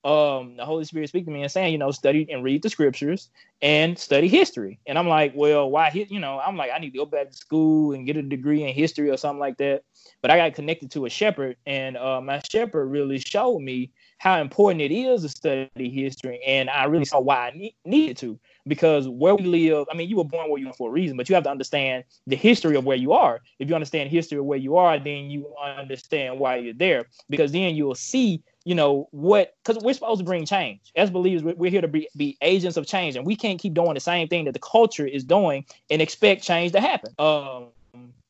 um, 0.07 0.57
the 0.57 0.65
Holy 0.65 0.85
Spirit 0.85 1.09
speak 1.09 1.25
to 1.25 1.33
me 1.33 1.43
and 1.43 1.51
saying, 1.51 1.73
you 1.73 1.79
know, 1.79 1.91
study 1.91 2.29
and 2.31 2.45
read 2.45 2.63
the 2.63 2.71
scriptures 2.71 3.29
and 3.61 3.99
study 3.99 4.29
history. 4.29 4.79
And 4.87 4.97
I'm 4.97 5.09
like, 5.09 5.33
well, 5.35 5.69
why? 5.69 5.91
You 5.93 6.21
know, 6.21 6.39
I'm 6.39 6.57
like, 6.57 6.71
I 6.73 6.79
need 6.79 6.93
to 6.93 6.99
go 6.99 7.07
back 7.07 7.33
to 7.33 7.37
school 7.37 7.93
and 7.93 8.07
get 8.07 8.17
a 8.17 8.23
degree 8.23 8.63
in 8.63 8.73
history 8.73 9.11
or 9.11 9.17
something 9.17 9.41
like 9.41 9.57
that. 9.57 9.83
But 10.23 10.31
I 10.31 10.37
got 10.37 10.55
connected 10.55 10.93
to 10.93 11.07
a 11.07 11.11
shepherd, 11.11 11.57
and 11.67 11.97
uh, 11.97 12.21
my 12.21 12.41
shepherd 12.49 12.87
really 12.87 13.19
showed 13.19 13.59
me 13.59 13.91
how 14.19 14.41
important 14.41 14.81
it 14.81 14.93
is 14.93 15.23
to 15.23 15.29
study 15.29 15.91
history, 15.91 16.41
and 16.47 16.71
I 16.71 16.85
really 16.85 17.05
saw 17.05 17.19
why 17.19 17.49
I 17.49 17.51
need, 17.51 17.75
needed 17.85 18.17
to. 18.19 18.39
Because 18.69 19.09
where 19.09 19.35
we 19.35 19.45
live, 19.45 19.87
I 19.91 19.97
mean, 19.97 20.09
you 20.09 20.17
were 20.17 20.25
born 20.25 20.51
where 20.51 20.61
you 20.61 20.69
are 20.69 20.75
for 20.75 20.89
a 20.89 20.93
reason, 20.93 21.17
but 21.17 21.29
you 21.29 21.35
have 21.35 21.45
to 21.45 21.51
understand 21.51 22.05
the 22.27 22.37
history 22.37 22.77
of 22.77 22.85
where 22.85 22.97
you 22.97 23.13
are. 23.13 23.41
If 23.59 23.69
you 23.69 23.75
understand 23.75 24.11
history 24.11 24.39
of 24.39 24.45
where 24.45 24.59
you 24.59 24.77
are, 24.77 24.99
then 24.99 25.31
you 25.31 25.53
understand 25.61 26.39
why 26.39 26.57
you're 26.57 26.75
there. 26.75 27.07
Because 27.29 27.53
then 27.53 27.75
you'll 27.75 27.95
see 27.95 28.43
you 28.67 28.75
know 28.75 29.09
what 29.13 29.55
because 29.65 29.81
we're 29.83 29.95
supposed 29.95 30.19
to 30.19 30.25
bring 30.25 30.45
change. 30.45 30.81
As 30.97 31.09
believers 31.09 31.55
we're 31.57 31.71
here 31.71 31.81
to 31.81 31.89
be, 31.89 32.09
be 32.17 32.37
agents 32.43 32.77
of 32.77 32.85
change 32.85 33.15
and 33.15 33.25
we 33.25 33.37
can't 33.37 33.61
keep 33.61 33.75
doing 33.75 33.95
the 33.95 34.01
same 34.01 34.27
thing 34.27 34.45
that 34.47 34.53
the 34.53 34.59
culture 34.59 35.07
is 35.07 35.23
doing 35.23 35.65
and 35.89 36.03
expect 36.03 36.43
change 36.43 36.73
to 36.73 36.81
happen. 36.81 37.15
Um 37.21 37.69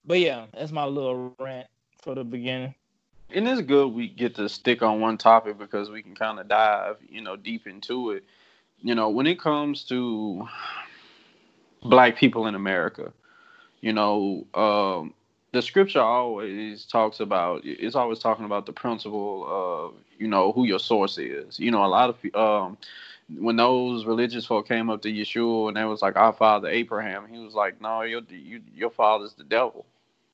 but 0.05 0.21
yeah 0.21 0.45
that's 0.52 0.71
my 0.71 0.85
little 0.85 1.35
rant 1.40 1.66
for 2.02 2.14
the 2.14 2.23
beginning. 2.23 2.75
And 3.31 3.49
it's 3.49 3.62
good 3.62 3.88
we 3.88 4.09
get 4.09 4.37
to 4.37 4.47
stick 4.50 4.83
on 4.83 5.00
one 5.00 5.16
topic 5.16 5.59
because 5.59 5.88
we 5.88 6.02
can 6.02 6.14
kind 6.14 6.38
of 6.38 6.49
dive 6.49 6.99
you 7.09 7.23
know 7.23 7.37
deep 7.37 7.66
into 7.66 8.11
it. 8.11 8.23
You 8.83 8.95
know 8.95 9.09
when 9.09 9.26
it 9.26 9.40
comes 9.40 9.85
to 9.85 10.47
black 11.83 12.16
people 12.16 12.47
in 12.47 12.55
america 12.57 13.12
you 13.81 13.93
know 13.93 14.45
um 14.55 15.14
the 15.56 15.62
scripture 15.62 16.02
always 16.02 16.84
talks 16.84 17.18
about 17.18 17.62
it's 17.64 17.96
always 17.96 18.18
talking 18.18 18.44
about 18.44 18.66
the 18.66 18.72
principle 18.75 19.46
of 19.48 19.94
you 20.18 20.28
know 20.28 20.52
who 20.52 20.66
your 20.66 20.78
source 20.78 21.16
is. 21.16 21.58
You 21.58 21.70
know 21.70 21.82
a 21.82 21.88
lot 21.88 22.10
of 22.10 22.34
um 22.34 22.76
when 23.38 23.56
those 23.56 24.04
religious 24.04 24.44
folk 24.44 24.68
came 24.68 24.90
up 24.90 25.00
to 25.02 25.10
Yeshua 25.10 25.68
and 25.68 25.76
they 25.78 25.84
was 25.84 26.02
like 26.02 26.14
our 26.16 26.34
father 26.34 26.68
Abraham 26.68 27.26
he 27.30 27.38
was 27.38 27.54
like 27.54 27.80
no 27.80 28.02
your 28.02 28.20
you, 28.28 28.60
your 28.75 28.90
father's 28.90 29.32
the 29.32 29.44
devil 29.44 29.86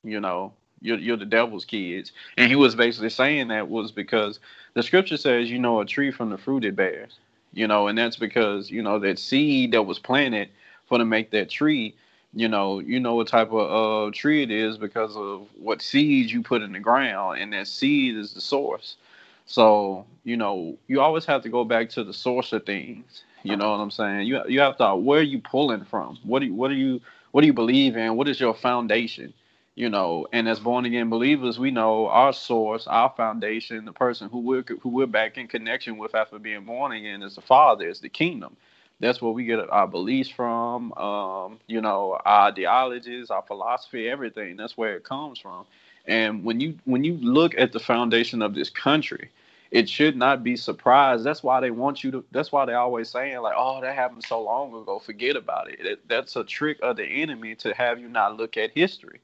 you 0.03 0.19
know 0.19 0.51
you're, 0.81 0.99
you're 0.99 1.15
the 1.15 1.25
devil's 1.25 1.63
kids. 1.63 2.11
And 2.37 2.49
he 2.49 2.57
was 2.57 2.75
basically 2.75 3.09
saying 3.09 3.47
that 3.47 3.69
was 3.69 3.93
because 3.93 4.41
the 4.73 4.83
scripture 4.83 5.15
says 5.15 5.49
you 5.49 5.57
know 5.57 5.79
a 5.79 5.85
tree 5.85 6.11
from 6.11 6.31
the 6.31 6.37
fruit 6.37 6.65
it 6.65 6.75
bears 6.75 7.17
you 7.53 7.65
know 7.65 7.87
and 7.87 7.97
that's 7.97 8.17
because 8.17 8.69
you 8.69 8.83
know 8.83 8.99
that 8.99 9.17
seed 9.17 9.71
that 9.71 9.83
was 9.83 9.99
planted 9.99 10.49
for 10.85 10.97
to 10.97 11.05
make 11.05 11.31
that 11.31 11.49
tree 11.49 11.95
you 12.33 12.47
know, 12.47 12.79
you 12.79 12.99
know 12.99 13.15
what 13.15 13.27
type 13.27 13.51
of 13.51 14.09
uh, 14.09 14.11
tree 14.13 14.43
it 14.43 14.51
is 14.51 14.77
because 14.77 15.15
of 15.15 15.47
what 15.57 15.81
seeds 15.81 16.33
you 16.33 16.41
put 16.41 16.61
in 16.61 16.73
the 16.73 16.79
ground, 16.79 17.39
and 17.39 17.53
that 17.53 17.67
seed 17.67 18.17
is 18.17 18.33
the 18.33 18.41
source. 18.41 18.97
So, 19.45 20.05
you 20.23 20.37
know, 20.37 20.77
you 20.87 21.01
always 21.01 21.25
have 21.25 21.43
to 21.43 21.49
go 21.49 21.63
back 21.65 21.89
to 21.91 22.03
the 22.03 22.13
source 22.13 22.53
of 22.53 22.65
things. 22.65 23.23
You 23.43 23.57
know 23.57 23.71
what 23.71 23.77
I'm 23.77 23.91
saying? 23.91 24.27
You 24.27 24.41
you 24.47 24.61
have 24.61 24.77
to 24.77 24.95
where 24.95 25.19
are 25.19 25.23
you 25.23 25.39
pulling 25.41 25.85
from? 25.85 26.17
What 26.23 26.39
do 26.39 26.47
you, 26.47 26.53
what 26.53 26.69
do 26.69 26.75
you 26.75 27.01
what 27.31 27.41
do 27.41 27.47
you 27.47 27.53
believe 27.53 27.97
in? 27.97 28.15
What 28.15 28.29
is 28.29 28.39
your 28.39 28.53
foundation? 28.53 29.33
you 29.75 29.89
know, 29.89 30.27
and 30.31 30.47
as 30.47 30.59
born 30.59 30.85
again 30.85 31.09
believers, 31.09 31.57
we 31.57 31.71
know 31.71 32.07
our 32.07 32.33
source, 32.33 32.85
our 32.87 33.11
foundation, 33.17 33.85
the 33.85 33.91
person 33.93 34.29
who 34.29 34.39
we're 34.39 34.63
who 34.81 34.89
we're 34.89 35.07
back 35.07 35.37
in 35.37 35.47
connection 35.47 35.97
with 35.97 36.13
after 36.13 36.37
being 36.37 36.65
born 36.65 36.91
again 36.91 37.23
is 37.23 37.35
the 37.35 37.41
Father, 37.41 37.87
is 37.87 37.99
the 37.99 38.09
kingdom. 38.09 38.55
That's 39.03 39.21
where 39.21 39.31
we 39.31 39.45
get 39.45 39.69
our 39.69 39.87
beliefs 39.87 40.29
from, 40.29 40.93
um, 40.93 41.59
you 41.67 41.81
know, 41.81 42.19
our 42.25 42.47
ideologies, 42.49 43.29
our 43.31 43.43
philosophy, 43.43 44.09
everything. 44.09 44.57
That's 44.57 44.77
where 44.77 44.95
it 44.95 45.03
comes 45.03 45.39
from. 45.39 45.65
And 46.05 46.43
when 46.43 46.59
you 46.61 46.77
when 46.85 47.03
you 47.03 47.15
look 47.17 47.55
at 47.57 47.73
the 47.73 47.79
foundation 47.79 48.41
of 48.41 48.55
this 48.55 48.69
country, 48.69 49.29
it 49.71 49.89
should 49.89 50.17
not 50.17 50.43
be 50.43 50.55
surprised. 50.57 51.25
That's 51.25 51.43
why 51.43 51.61
they 51.61 51.71
want 51.71 52.03
you 52.03 52.11
to. 52.11 52.25
That's 52.31 52.51
why 52.51 52.65
they 52.65 52.73
always 52.73 53.09
saying 53.09 53.39
like, 53.41 53.55
"Oh, 53.57 53.81
that 53.81 53.95
happened 53.95 54.25
so 54.25 54.41
long 54.41 54.73
ago. 54.73 54.99
Forget 54.99 55.35
about 55.37 55.69
it." 55.69 55.79
it 55.85 56.09
that's 56.09 56.35
a 56.35 56.43
trick 56.43 56.79
of 56.83 56.97
the 56.97 57.05
enemy 57.05 57.55
to 57.57 57.73
have 57.73 57.99
you 57.99 58.09
not 58.09 58.37
look 58.37 58.57
at 58.57 58.71
history 58.71 59.21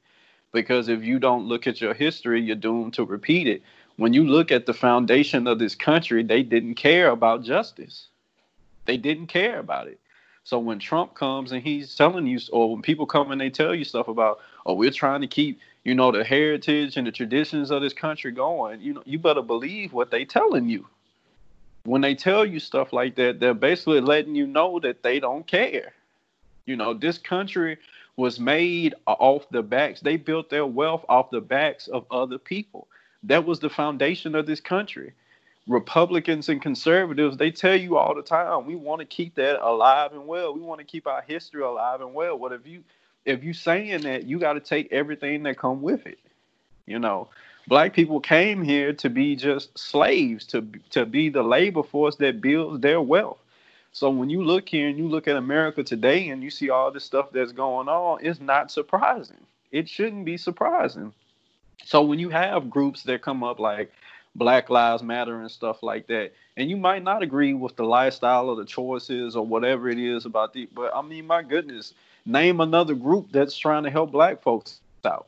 because 0.52 0.88
if 0.88 1.04
you 1.04 1.18
don't 1.20 1.46
look 1.46 1.66
at 1.66 1.80
your 1.80 1.94
history, 1.94 2.42
you're 2.42 2.56
doomed 2.56 2.94
to 2.94 3.04
repeat 3.04 3.48
it. 3.48 3.62
When 3.96 4.14
you 4.14 4.24
look 4.24 4.52
at 4.52 4.66
the 4.66 4.74
foundation 4.74 5.48
of 5.48 5.58
this 5.60 5.76
country, 5.76 6.24
they 6.24 6.42
didn't 6.44 6.76
care 6.76 7.10
about 7.10 7.44
justice. 7.44 8.09
They 8.86 8.96
didn't 8.96 9.26
care 9.28 9.58
about 9.58 9.88
it. 9.88 10.00
So 10.44 10.58
when 10.58 10.78
Trump 10.78 11.14
comes 11.14 11.52
and 11.52 11.62
he's 11.62 11.94
telling 11.94 12.26
you, 12.26 12.40
or 12.52 12.72
when 12.72 12.82
people 12.82 13.06
come 13.06 13.30
and 13.30 13.40
they 13.40 13.50
tell 13.50 13.74
you 13.74 13.84
stuff 13.84 14.08
about, 14.08 14.40
oh, 14.66 14.74
we're 14.74 14.90
trying 14.90 15.20
to 15.20 15.26
keep, 15.26 15.60
you 15.84 15.94
know, 15.94 16.10
the 16.10 16.24
heritage 16.24 16.96
and 16.96 17.06
the 17.06 17.12
traditions 17.12 17.70
of 17.70 17.82
this 17.82 17.92
country 17.92 18.32
going, 18.32 18.80
you 18.80 18.94
know, 18.94 19.02
you 19.04 19.18
better 19.18 19.42
believe 19.42 19.92
what 19.92 20.10
they 20.10 20.24
telling 20.24 20.68
you. 20.68 20.86
When 21.84 22.00
they 22.00 22.14
tell 22.14 22.44
you 22.44 22.58
stuff 22.58 22.92
like 22.92 23.16
that, 23.16 23.40
they're 23.40 23.54
basically 23.54 24.00
letting 24.00 24.34
you 24.34 24.46
know 24.46 24.80
that 24.80 25.02
they 25.02 25.20
don't 25.20 25.46
care. 25.46 25.92
You 26.66 26.76
know, 26.76 26.94
this 26.94 27.18
country 27.18 27.78
was 28.16 28.38
made 28.38 28.94
off 29.06 29.48
the 29.50 29.62
backs. 29.62 30.00
They 30.00 30.16
built 30.16 30.50
their 30.50 30.66
wealth 30.66 31.04
off 31.08 31.30
the 31.30 31.40
backs 31.40 31.88
of 31.88 32.06
other 32.10 32.38
people. 32.38 32.88
That 33.22 33.44
was 33.44 33.60
the 33.60 33.70
foundation 33.70 34.34
of 34.34 34.46
this 34.46 34.60
country. 34.60 35.12
Republicans 35.70 36.48
and 36.48 36.60
conservatives, 36.60 37.36
they 37.36 37.52
tell 37.52 37.76
you 37.76 37.96
all 37.96 38.14
the 38.14 38.22
time, 38.22 38.66
we 38.66 38.74
want 38.74 38.98
to 38.98 39.06
keep 39.06 39.36
that 39.36 39.64
alive 39.64 40.12
and 40.12 40.26
well. 40.26 40.52
We 40.52 40.60
want 40.60 40.80
to 40.80 40.84
keep 40.84 41.06
our 41.06 41.22
history 41.22 41.62
alive 41.62 42.00
and 42.00 42.12
well. 42.12 42.36
What 42.36 42.52
if 42.52 42.66
you 42.66 42.82
if 43.24 43.44
you 43.44 43.52
saying 43.52 44.02
that, 44.02 44.24
you 44.24 44.38
got 44.40 44.54
to 44.54 44.60
take 44.60 44.92
everything 44.92 45.44
that 45.44 45.58
come 45.58 45.80
with 45.80 46.06
it. 46.06 46.18
You 46.86 46.98
know, 46.98 47.28
black 47.68 47.92
people 47.94 48.18
came 48.18 48.64
here 48.64 48.92
to 48.94 49.08
be 49.08 49.36
just 49.36 49.78
slaves, 49.78 50.44
to 50.46 50.66
to 50.90 51.06
be 51.06 51.28
the 51.28 51.44
labor 51.44 51.84
force 51.84 52.16
that 52.16 52.40
builds 52.40 52.80
their 52.80 53.00
wealth. 53.00 53.38
So 53.92 54.10
when 54.10 54.28
you 54.28 54.42
look 54.42 54.68
here 54.68 54.88
and 54.88 54.98
you 54.98 55.08
look 55.08 55.28
at 55.28 55.36
America 55.36 55.84
today 55.84 56.30
and 56.30 56.42
you 56.42 56.50
see 56.50 56.70
all 56.70 56.90
this 56.90 57.04
stuff 57.04 57.30
that's 57.32 57.52
going 57.52 57.88
on, 57.88 58.24
it's 58.24 58.40
not 58.40 58.72
surprising. 58.72 59.46
It 59.70 59.88
shouldn't 59.88 60.24
be 60.24 60.36
surprising. 60.36 61.12
So 61.84 62.02
when 62.02 62.18
you 62.18 62.30
have 62.30 62.70
groups 62.70 63.04
that 63.04 63.22
come 63.22 63.44
up 63.44 63.60
like 63.60 63.92
Black 64.34 64.70
Lives 64.70 65.02
Matter 65.02 65.40
and 65.40 65.50
stuff 65.50 65.82
like 65.82 66.06
that, 66.06 66.32
and 66.56 66.70
you 66.70 66.76
might 66.76 67.02
not 67.02 67.22
agree 67.22 67.52
with 67.52 67.76
the 67.76 67.84
lifestyle 67.84 68.48
or 68.48 68.56
the 68.56 68.64
choices 68.64 69.36
or 69.36 69.44
whatever 69.44 69.88
it 69.88 69.98
is 69.98 70.24
about 70.24 70.52
the, 70.52 70.68
but 70.74 70.94
I 70.94 71.02
mean, 71.02 71.26
my 71.26 71.42
goodness, 71.42 71.94
name 72.24 72.60
another 72.60 72.94
group 72.94 73.32
that's 73.32 73.56
trying 73.56 73.84
to 73.84 73.90
help 73.90 74.12
black 74.12 74.42
folks 74.42 74.80
out. 75.04 75.26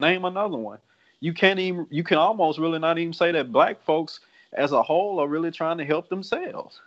Name 0.00 0.24
another 0.24 0.56
one. 0.56 0.78
You 1.20 1.32
can't 1.32 1.60
even, 1.60 1.86
you 1.90 2.02
can 2.02 2.18
almost 2.18 2.58
really 2.58 2.78
not 2.78 2.98
even 2.98 3.12
say 3.12 3.32
that 3.32 3.52
black 3.52 3.82
folks 3.84 4.20
as 4.52 4.72
a 4.72 4.82
whole 4.82 5.20
are 5.20 5.28
really 5.28 5.50
trying 5.50 5.78
to 5.78 5.84
help 5.84 6.08
themselves 6.08 6.80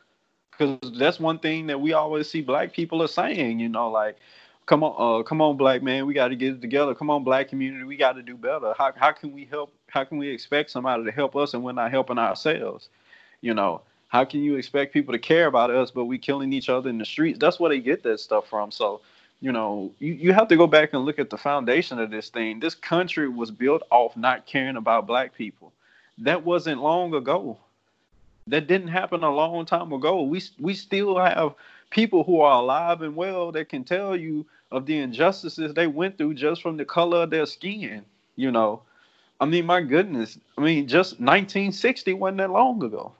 because 0.51 0.97
that's 0.97 1.19
one 1.19 1.39
thing 1.39 1.67
that 1.67 1.79
we 1.79 1.93
always 1.93 2.29
see 2.29 2.41
black 2.41 2.73
people 2.73 3.01
are 3.01 3.07
saying. 3.07 3.59
You 3.59 3.69
know, 3.69 3.89
like, 3.89 4.17
come 4.65 4.83
on, 4.83 5.19
uh, 5.19 5.23
come 5.23 5.41
on, 5.41 5.57
black 5.57 5.83
man, 5.83 6.05
we 6.05 6.13
got 6.13 6.29
to 6.29 6.35
get 6.35 6.53
it 6.53 6.61
together. 6.61 6.95
Come 6.95 7.09
on, 7.09 7.23
black 7.23 7.49
community, 7.49 7.83
we 7.83 7.97
got 7.97 8.13
to 8.13 8.21
do 8.21 8.35
better. 8.35 8.73
How 8.77 8.93
how 8.95 9.11
can 9.11 9.31
we 9.31 9.45
help? 9.45 9.73
How 9.87 10.03
can 10.03 10.17
we 10.17 10.29
expect 10.29 10.71
somebody 10.71 11.03
to 11.03 11.11
help 11.11 11.35
us 11.35 11.53
and 11.53 11.63
we're 11.63 11.71
not 11.71 11.91
helping 11.91 12.17
ourselves? 12.17 12.89
You 13.41 13.53
know, 13.53 13.81
how 14.07 14.25
can 14.25 14.41
you 14.41 14.55
expect 14.55 14.93
people 14.93 15.13
to 15.13 15.19
care 15.19 15.47
about 15.47 15.69
us 15.69 15.91
but 15.91 16.05
we 16.05 16.17
killing 16.17 16.53
each 16.53 16.69
other 16.69 16.89
in 16.89 16.97
the 16.97 17.05
streets? 17.05 17.39
That's 17.39 17.59
where 17.59 17.69
they 17.69 17.79
get 17.79 18.03
that 18.03 18.19
stuff 18.19 18.47
from. 18.49 18.71
So. 18.71 19.01
You 19.41 19.51
know, 19.51 19.91
you, 19.99 20.13
you 20.13 20.33
have 20.33 20.47
to 20.47 20.55
go 20.55 20.65
back 20.65 20.93
and 20.93 21.03
look 21.03 21.19
at 21.19 21.29
the 21.29 21.37
foundation 21.37 21.99
of 21.99 22.09
this 22.09 22.29
thing. 22.29 22.61
This 22.61 22.73
country 22.73 23.27
was 23.27 23.51
built 23.51 23.83
off 23.91 24.15
not 24.15 24.45
caring 24.45 24.77
about 24.77 25.05
black 25.05 25.35
people. 25.35 25.73
That 26.19 26.45
wasn't 26.45 26.81
long 26.81 27.13
ago 27.13 27.59
that 28.47 28.67
didn't 28.67 28.89
happen 28.89 29.23
a 29.23 29.29
long 29.29 29.65
time 29.65 29.91
ago. 29.91 30.21
We 30.21 30.41
we 30.59 30.73
still 30.73 31.17
have 31.17 31.55
people 31.89 32.23
who 32.23 32.41
are 32.41 32.61
alive 32.61 33.01
and 33.01 33.15
well 33.15 33.51
that 33.51 33.69
can 33.69 33.83
tell 33.83 34.15
you 34.15 34.45
of 34.71 34.85
the 34.85 34.97
injustices 34.97 35.73
they 35.73 35.87
went 35.87 36.17
through 36.17 36.33
just 36.33 36.61
from 36.61 36.77
the 36.77 36.85
color 36.85 37.23
of 37.23 37.29
their 37.29 37.45
skin. 37.45 38.03
You 38.35 38.51
know, 38.51 38.81
I 39.39 39.45
mean, 39.45 39.65
my 39.65 39.81
goodness. 39.81 40.37
I 40.57 40.61
mean, 40.61 40.87
just 40.87 41.13
1960 41.13 42.13
wasn't 42.13 42.37
that 42.39 42.51
long 42.51 42.83
ago. 42.83 43.13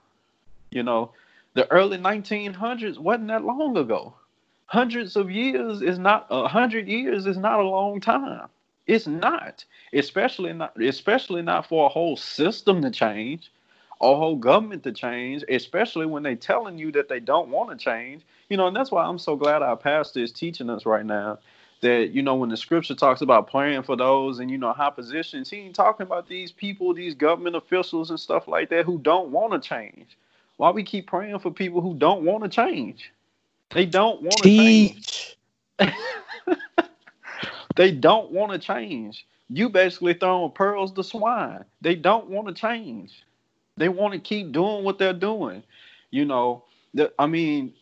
You 0.72 0.84
know, 0.84 1.12
the 1.54 1.70
early 1.72 1.98
1900s 1.98 2.98
wasn't 2.98 3.28
that 3.30 3.46
long 3.46 3.78
ago. 3.78 4.14
Hundreds 4.68 5.16
of 5.16 5.30
years 5.30 5.82
is 5.82 6.00
not 6.00 6.28
a 6.30 6.48
hundred 6.48 6.88
years 6.88 7.28
is 7.28 7.38
not 7.38 7.60
a 7.60 7.64
long 7.64 8.02
time. 8.02 8.48
It's 8.88 9.08
not, 9.08 9.64
especially 9.94 10.54
not, 10.54 10.80
especially 10.82 11.42
not 11.42 11.68
for 11.68 11.86
a 11.86 11.90
whole 11.90 12.18
system 12.18 12.82
to 12.82 12.92
change 12.92 13.52
a 14.02 14.16
whole 14.16 14.36
government 14.36 14.84
to 14.84 14.92
change, 14.92 15.44
especially 15.50 16.06
when 16.06 16.24
they're 16.24 16.36
telling 16.36 16.78
you 16.78 16.92
that 16.94 17.10
they 17.10 17.20
don't 17.20 17.50
want 17.50 17.70
to 17.72 17.76
change. 17.78 18.24
You 18.50 18.58
know, 18.58 18.68
and 18.68 18.76
that's 18.76 18.92
why 18.92 19.06
I'm 19.06 19.20
so 19.20 19.36
glad 19.36 19.62
our 19.62 19.78
pastor 19.78 20.20
is 20.20 20.32
teaching 20.32 20.70
us 20.70 20.86
right 20.86 21.06
now 21.06 21.40
that, 21.82 22.12
you 22.12 22.22
know, 22.22 22.36
when 22.36 22.50
the 22.50 22.58
scripture 22.58 22.96
talks 22.96 23.22
about 23.22 23.50
praying 23.50 23.84
for 23.84 23.96
those 23.96 24.40
and, 24.40 24.50
you 24.52 24.58
know, 24.58 24.74
high 24.74 24.90
positions, 24.90 25.50
he 25.50 25.58
ain't 25.58 25.76
talking 25.76 26.06
about 26.06 26.28
these 26.28 26.52
people, 26.52 26.94
these 26.94 27.16
government 27.16 27.56
officials 27.56 28.10
and 28.10 28.20
stuff 28.20 28.48
like 28.48 28.70
that 28.70 28.86
who 28.86 28.98
don't 29.00 29.30
want 29.30 29.54
to 29.54 29.68
change. 29.68 30.18
Why 30.58 30.72
we 30.72 30.84
keep 30.84 31.08
praying 31.08 31.40
for 31.40 31.52
people 31.52 31.82
who 31.82 31.96
don't 31.96 32.24
want 32.24 32.44
to 32.44 32.50
change? 32.50 33.12
They 33.72 33.86
don't 33.86 34.22
want 34.22 34.44
to 34.44 34.50
change. 34.50 35.10
they 37.76 37.92
don't 37.92 38.32
want 38.32 38.52
to 38.52 38.60
change. 38.60 39.28
You 39.50 39.70
basically 39.70 40.14
throwing 40.14 40.52
pearls 40.52 40.94
to 40.94 41.04
swine. 41.04 41.66
They 41.82 41.96
don't 41.96 42.30
want 42.30 42.48
to 42.48 42.54
change. 42.54 43.24
They 43.78 43.90
want 43.90 44.14
to 44.14 44.20
keep 44.20 44.52
doing 44.52 44.84
what 44.84 44.98
they're 44.98 45.14
doing. 45.14 45.64
You 46.12 46.26
know, 46.26 46.64
the, 46.94 47.12
I 47.20 47.26
mean, 47.26 47.74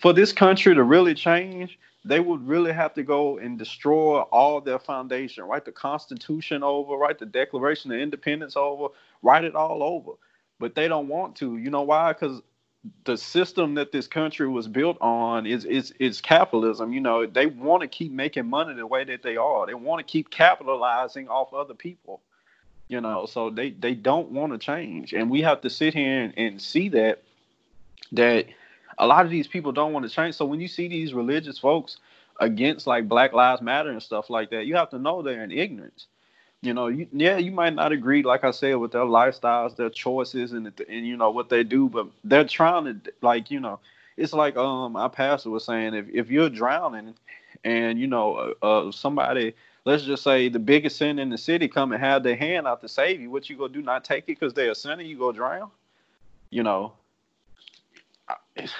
for 0.00 0.12
this 0.12 0.32
country 0.32 0.74
to 0.74 0.82
really 0.82 1.14
change, 1.14 1.78
they 2.04 2.20
would 2.20 2.46
really 2.46 2.72
have 2.72 2.94
to 2.94 3.02
go 3.02 3.38
and 3.38 3.58
destroy 3.58 4.20
all 4.20 4.60
their 4.60 4.78
foundation, 4.78 5.44
write 5.44 5.64
the 5.64 5.72
Constitution 5.72 6.62
over, 6.62 6.94
write 6.94 7.18
the 7.18 7.26
Declaration 7.26 7.90
of 7.92 7.98
Independence 7.98 8.56
over, 8.56 8.88
write 9.22 9.44
it 9.44 9.54
all 9.54 9.82
over. 9.82 10.12
But 10.58 10.74
they 10.74 10.88
don't 10.88 11.08
want 11.08 11.36
to. 11.36 11.56
You 11.56 11.70
know 11.70 11.82
why? 11.82 12.12
Because 12.12 12.42
the 13.04 13.16
system 13.16 13.74
that 13.74 13.92
this 13.92 14.06
country 14.06 14.48
was 14.48 14.68
built 14.68 14.98
on 15.00 15.46
is 15.46 15.64
is 15.64 15.92
is 15.98 16.20
capitalism. 16.20 16.92
You 16.92 17.00
know, 17.00 17.26
they 17.26 17.46
want 17.46 17.80
to 17.82 17.88
keep 17.88 18.12
making 18.12 18.46
money 18.46 18.74
the 18.74 18.86
way 18.86 19.04
that 19.04 19.22
they 19.22 19.36
are. 19.36 19.66
They 19.66 19.74
want 19.74 20.06
to 20.06 20.10
keep 20.10 20.30
capitalizing 20.30 21.28
off 21.28 21.54
other 21.54 21.74
people 21.74 22.20
you 22.90 23.00
know 23.00 23.24
so 23.26 23.50
they 23.50 23.70
they 23.70 23.94
don't 23.94 24.30
want 24.32 24.52
to 24.52 24.58
change. 24.58 25.12
And 25.14 25.30
we 25.30 25.42
have 25.42 25.60
to 25.62 25.70
sit 25.70 25.94
here 25.94 26.22
and, 26.22 26.34
and 26.36 26.60
see 26.60 26.88
that 26.90 27.22
that 28.12 28.46
a 28.98 29.06
lot 29.06 29.24
of 29.24 29.30
these 29.30 29.46
people 29.46 29.72
don't 29.72 29.92
want 29.92 30.04
to 30.06 30.10
change. 30.14 30.34
So 30.34 30.44
when 30.44 30.60
you 30.60 30.68
see 30.68 30.88
these 30.88 31.14
religious 31.14 31.58
folks 31.58 31.98
against 32.40 32.86
like 32.86 33.08
black 33.08 33.32
lives 33.32 33.62
matter 33.62 33.90
and 33.90 34.02
stuff 34.02 34.28
like 34.28 34.50
that 34.50 34.66
you 34.66 34.74
have 34.74 34.90
to 34.90 34.98
know 34.98 35.22
they're 35.22 35.44
in 35.44 35.52
ignorance. 35.52 36.06
You 36.62 36.74
know 36.74 36.88
you, 36.88 37.06
yeah 37.12 37.38
you 37.38 37.52
might 37.52 37.74
not 37.74 37.92
agree 37.92 38.22
like 38.22 38.44
i 38.44 38.50
said 38.50 38.74
with 38.74 38.92
their 38.92 39.04
lifestyles 39.04 39.76
their 39.76 39.88
choices 39.88 40.52
and, 40.52 40.66
and 40.90 41.06
you 41.06 41.16
know 41.16 41.30
what 41.30 41.48
they 41.48 41.64
do 41.64 41.88
but 41.88 42.08
they're 42.22 42.44
trying 42.44 42.84
to 42.84 43.12
like 43.22 43.50
you 43.50 43.60
know 43.60 43.80
it's 44.18 44.34
like 44.34 44.58
um 44.58 44.94
our 44.94 45.08
pastor 45.08 45.48
was 45.48 45.64
saying 45.64 45.94
if, 45.94 46.06
if 46.12 46.30
you're 46.30 46.50
drowning 46.50 47.14
and 47.64 47.98
you 47.98 48.06
know 48.06 48.54
uh, 48.62 48.66
uh 48.66 48.92
somebody 48.92 49.54
let's 49.84 50.02
just 50.02 50.22
say 50.22 50.48
the 50.48 50.58
biggest 50.58 50.96
sin 50.96 51.18
in 51.18 51.30
the 51.30 51.38
city 51.38 51.68
come 51.68 51.92
and 51.92 52.02
have 52.02 52.22
their 52.22 52.36
hand 52.36 52.66
out 52.66 52.80
to 52.82 52.88
save 52.88 53.20
you. 53.20 53.30
What 53.30 53.48
you 53.48 53.56
gonna 53.56 53.72
do? 53.72 53.82
Not 53.82 54.04
take 54.04 54.24
it 54.24 54.38
because 54.38 54.54
they're 54.54 54.70
a 54.70 54.74
sinner? 54.74 55.02
You 55.02 55.18
go 55.18 55.32
drown? 55.32 55.70
You 56.50 56.62
know. 56.62 56.92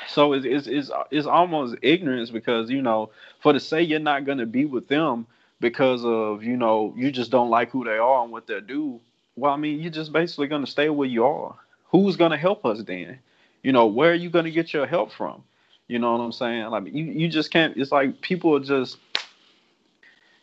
So 0.08 0.34
it's, 0.34 0.44
it's 0.46 0.66
it's 0.66 0.90
it's 1.10 1.26
almost 1.26 1.76
ignorance 1.82 2.30
because 2.30 2.70
you 2.70 2.82
know 2.82 3.10
for 3.40 3.52
to 3.52 3.60
say 3.60 3.82
you're 3.82 3.98
not 3.98 4.24
gonna 4.24 4.46
be 4.46 4.64
with 4.64 4.88
them 4.88 5.26
because 5.60 6.04
of 6.04 6.44
you 6.44 6.56
know 6.56 6.92
you 6.96 7.10
just 7.10 7.30
don't 7.30 7.50
like 7.50 7.70
who 7.70 7.84
they 7.84 7.98
are 7.98 8.22
and 8.22 8.30
what 8.30 8.46
they 8.46 8.60
do. 8.60 9.00
Well, 9.36 9.52
I 9.52 9.56
mean 9.56 9.80
you're 9.80 9.90
just 9.90 10.12
basically 10.12 10.48
gonna 10.48 10.66
stay 10.66 10.88
where 10.88 11.08
you 11.08 11.24
are. 11.24 11.54
Who's 11.90 12.16
gonna 12.16 12.36
help 12.36 12.64
us 12.64 12.82
then? 12.82 13.18
You 13.62 13.72
know 13.72 13.86
where 13.86 14.12
are 14.12 14.14
you 14.14 14.30
gonna 14.30 14.50
get 14.50 14.72
your 14.72 14.86
help 14.86 15.12
from? 15.12 15.42
You 15.88 15.98
know 15.98 16.12
what 16.12 16.22
I'm 16.22 16.32
saying? 16.32 16.66
Like 16.66 16.86
you 16.86 17.04
you 17.04 17.28
just 17.28 17.50
can't. 17.50 17.76
It's 17.76 17.90
like 17.90 18.20
people 18.20 18.54
are 18.54 18.60
just 18.60 18.98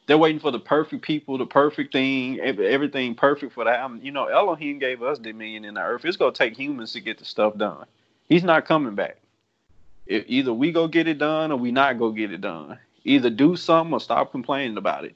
they're 0.08 0.18
waiting 0.18 0.40
for 0.40 0.52
the 0.52 0.60
perfect 0.60 1.04
people, 1.04 1.38
the 1.38 1.46
perfect 1.46 1.94
thing, 1.94 2.40
everything 2.40 3.14
perfect 3.14 3.54
for 3.54 3.66
that. 3.66 3.92
You 4.02 4.12
know, 4.12 4.26
Elohim 4.26 4.80
gave 4.80 5.04
us 5.04 5.20
dominion 5.20 5.66
in 5.66 5.76
the 5.76 5.82
earth. 5.82 6.06
It's 6.06 6.18
gonna 6.18 6.32
take 6.32 6.58
humans 6.58 6.94
to 6.94 7.02
get 7.02 7.18
the 7.20 7.26
stuff 7.26 7.58
done. 7.58 7.86
He's 8.30 8.44
not 8.44 8.66
coming 8.66 8.96
back. 8.96 9.18
If 10.06 10.24
either 10.28 10.54
we 10.54 10.72
go 10.72 10.88
get 10.88 11.08
it 11.08 11.18
done 11.18 11.52
or 11.52 11.58
we 11.58 11.72
not 11.72 12.00
go 12.00 12.12
get 12.12 12.32
it 12.32 12.42
done. 12.42 12.80
Either 13.04 13.30
do 13.30 13.56
something 13.56 13.94
or 13.94 14.00
stop 14.00 14.32
complaining 14.32 14.78
about 14.78 15.06
it. 15.06 15.16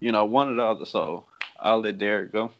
you 0.00 0.12
know, 0.12 0.24
one 0.24 0.48
or 0.50 0.54
the 0.54 0.62
other. 0.62 0.86
So 0.86 1.24
I'll 1.58 1.80
let 1.80 1.98
Derek 1.98 2.32
go. 2.32 2.50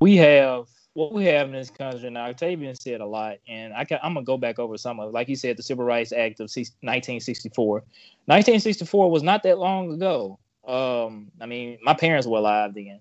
We 0.00 0.16
have 0.16 0.68
what 0.94 1.12
we 1.12 1.24
have 1.26 1.46
in 1.46 1.52
this 1.52 1.70
country 1.70 2.10
now. 2.10 2.26
Octavian 2.26 2.74
said 2.74 3.00
a 3.00 3.06
lot, 3.06 3.38
and 3.48 3.72
I 3.72 3.84
can, 3.84 3.98
I'm 4.02 4.14
gonna 4.14 4.24
go 4.24 4.36
back 4.36 4.58
over 4.58 4.76
some 4.76 5.00
of 5.00 5.08
it. 5.08 5.12
Like 5.12 5.26
he 5.26 5.36
said, 5.36 5.56
the 5.56 5.62
Civil 5.62 5.84
Rights 5.84 6.12
Act 6.12 6.40
of 6.40 6.44
1964. 6.44 7.74
1964 7.74 9.10
was 9.10 9.22
not 9.22 9.42
that 9.44 9.58
long 9.58 9.92
ago. 9.92 10.38
Um, 10.66 11.30
I 11.40 11.46
mean, 11.46 11.78
my 11.82 11.94
parents 11.94 12.26
were 12.26 12.38
alive 12.38 12.74
then, 12.74 13.00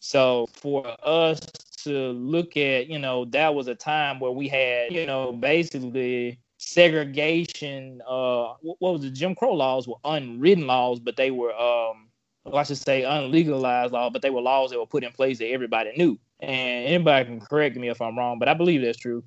so 0.00 0.46
for 0.52 0.86
us 1.02 1.40
to 1.84 2.10
look 2.10 2.56
at, 2.56 2.88
you 2.88 2.98
know, 2.98 3.24
that 3.26 3.54
was 3.54 3.68
a 3.68 3.74
time 3.74 4.20
where 4.20 4.30
we 4.30 4.48
had, 4.48 4.92
you 4.92 5.06
know, 5.06 5.32
basically 5.32 6.38
segregation. 6.58 8.02
Uh, 8.06 8.54
what 8.60 8.80
was 8.80 9.02
the 9.02 9.10
Jim 9.10 9.34
Crow 9.34 9.54
laws 9.54 9.88
were 9.88 9.96
unwritten 10.04 10.66
laws, 10.66 11.00
but 11.00 11.16
they 11.16 11.30
were 11.30 11.54
um 11.54 12.08
well, 12.44 12.58
I 12.58 12.62
should 12.62 12.78
say 12.78 13.02
unlegalized 13.02 13.92
law, 13.92 14.10
but 14.10 14.22
they 14.22 14.30
were 14.30 14.40
laws 14.40 14.70
that 14.70 14.78
were 14.78 14.86
put 14.86 15.04
in 15.04 15.12
place 15.12 15.38
that 15.38 15.48
everybody 15.48 15.92
knew. 15.96 16.18
And 16.40 16.86
anybody 16.86 17.24
can 17.26 17.40
correct 17.40 17.76
me 17.76 17.88
if 17.88 18.00
I'm 18.00 18.16
wrong, 18.16 18.38
but 18.38 18.48
I 18.48 18.54
believe 18.54 18.82
that's 18.82 18.98
true. 18.98 19.22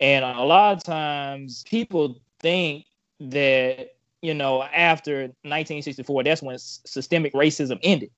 And 0.00 0.24
a 0.24 0.42
lot 0.42 0.76
of 0.76 0.84
times 0.84 1.62
people 1.64 2.20
think 2.40 2.86
that, 3.20 3.93
you 4.24 4.32
know, 4.32 4.62
after 4.62 5.24
1964, 5.42 6.24
that's 6.24 6.40
when 6.40 6.56
systemic 6.58 7.34
racism 7.34 7.78
ended. 7.82 8.10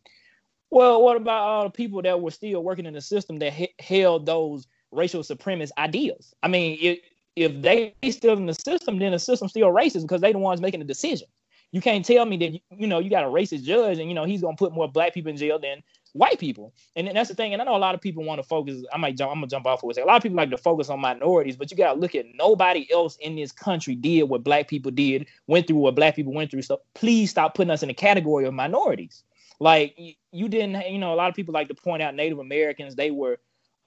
Well, 0.70 1.02
what 1.02 1.16
about 1.16 1.42
all 1.42 1.64
the 1.64 1.70
people 1.70 2.00
that 2.02 2.20
were 2.20 2.30
still 2.30 2.62
working 2.62 2.86
in 2.86 2.94
the 2.94 3.00
system 3.00 3.38
that 3.40 3.58
h- 3.58 3.74
held 3.80 4.24
those 4.24 4.68
racial 4.92 5.22
supremacist 5.22 5.72
ideas? 5.78 6.32
I 6.44 6.48
mean, 6.48 6.78
if, 6.80 6.98
if 7.34 7.60
they 7.60 7.92
still 8.10 8.36
in 8.36 8.46
the 8.46 8.54
system, 8.54 9.00
then 9.00 9.12
the 9.12 9.18
system 9.18 9.48
still 9.48 9.68
racist 9.68 10.02
because 10.02 10.20
they 10.20 10.30
the 10.32 10.38
ones 10.38 10.60
making 10.60 10.78
the 10.78 10.86
decision. 10.86 11.26
You 11.72 11.80
can't 11.80 12.04
tell 12.04 12.24
me 12.24 12.36
that 12.36 12.60
you 12.78 12.86
know 12.86 13.00
you 13.00 13.10
got 13.10 13.24
a 13.24 13.28
racist 13.28 13.64
judge 13.64 13.98
and 13.98 14.08
you 14.08 14.14
know 14.14 14.24
he's 14.24 14.42
gonna 14.42 14.56
put 14.56 14.72
more 14.72 14.88
black 14.88 15.12
people 15.12 15.30
in 15.30 15.36
jail 15.36 15.58
than 15.58 15.82
white 16.16 16.38
people. 16.38 16.72
And 16.94 17.08
that's 17.08 17.28
the 17.28 17.34
thing. 17.34 17.52
And 17.52 17.62
I 17.62 17.64
know 17.64 17.76
a 17.76 17.78
lot 17.78 17.94
of 17.94 18.00
people 18.00 18.24
want 18.24 18.40
to 18.40 18.46
focus. 18.46 18.84
I 18.92 18.98
might 18.98 19.16
jump. 19.16 19.32
I'm 19.32 19.38
gonna 19.38 19.48
jump 19.48 19.66
off 19.66 19.80
for 19.80 19.90
a 19.90 19.94
second. 19.94 20.08
A 20.08 20.12
lot 20.12 20.16
of 20.16 20.22
people 20.22 20.36
like 20.36 20.50
to 20.50 20.58
focus 20.58 20.88
on 20.88 21.00
minorities, 21.00 21.56
but 21.56 21.70
you 21.70 21.76
gotta 21.76 21.98
look 21.98 22.14
at 22.14 22.26
nobody 22.34 22.86
else 22.92 23.16
in 23.16 23.36
this 23.36 23.52
country 23.52 23.94
did 23.94 24.24
what 24.24 24.44
black 24.44 24.68
people 24.68 24.90
did, 24.90 25.26
went 25.46 25.66
through 25.66 25.76
what 25.76 25.94
black 25.94 26.16
people 26.16 26.32
went 26.32 26.50
through. 26.50 26.62
So 26.62 26.80
please 26.94 27.30
stop 27.30 27.54
putting 27.54 27.70
us 27.70 27.82
in 27.82 27.88
the 27.88 27.94
category 27.94 28.46
of 28.46 28.54
minorities. 28.54 29.22
Like 29.60 29.98
you 30.32 30.48
didn't. 30.48 30.90
You 30.90 30.98
know, 30.98 31.12
a 31.12 31.16
lot 31.16 31.28
of 31.28 31.34
people 31.34 31.54
like 31.54 31.68
to 31.68 31.74
point 31.74 32.02
out 32.02 32.14
Native 32.14 32.38
Americans. 32.38 32.94
They 32.94 33.10
were. 33.10 33.38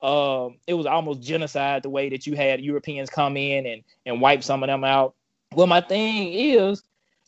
Um, 0.02 0.60
it 0.66 0.76
was 0.76 0.86
almost 0.86 1.22
genocide 1.22 1.84
the 1.84 1.90
way 1.90 2.08
that 2.10 2.26
you 2.26 2.34
had 2.34 2.62
Europeans 2.62 3.10
come 3.10 3.36
in 3.36 3.66
and 3.66 3.84
and 4.06 4.22
wipe 4.22 4.44
some 4.44 4.64
of 4.64 4.68
them 4.68 4.84
out. 4.84 5.16
Well, 5.54 5.68
my 5.68 5.82
thing 5.82 6.34
is 6.34 6.84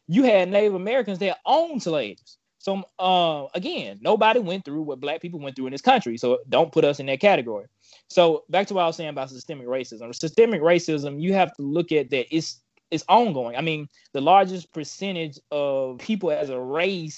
you 0.08 0.24
had 0.24 0.50
Native 0.50 0.75
Americans 0.75 1.20
that 1.20 1.39
owned 1.46 1.84
slaves. 1.84 2.38
So 2.62 2.84
uh, 3.00 3.48
again, 3.56 3.98
nobody 4.01 4.39
went 4.39 4.65
through 4.65 4.84
what 4.84 5.00
black 5.00 5.20
people 5.20 5.39
went 5.39 5.56
through 5.56 5.65
in 5.65 5.72
this 5.72 5.82
country. 5.82 6.15
So 6.15 6.39
don't 6.48 6.72
put 6.72 6.86
us 6.86 7.00
in 7.00 7.08
that 7.08 7.20
category. 7.20 7.65
So 8.08 8.44
back 8.50 8.68
to 8.68 8.75
what 8.75 8.84
I 8.84 8.88
was 8.88 8.96
saying 8.96 9.10
about 9.10 9.32
systemic 9.32 9.65
racism. 9.65 10.13
Systemic 10.13 10.62
racism, 10.62 11.20
you 11.20 11.34
have 11.34 11.56
to 11.56 11.63
look 11.63 11.91
at 11.91 12.12
that 12.12 12.27
it's 12.34 12.62
it's 12.91 13.03
ongoing. 13.10 13.56
I 13.56 13.62
mean, 13.62 13.88
the 14.13 14.22
largest 14.22 14.72
percentage 14.74 15.39
of 15.50 15.98
people 15.98 16.30
as 16.30 16.50
a 16.50 16.60
race 16.60 17.18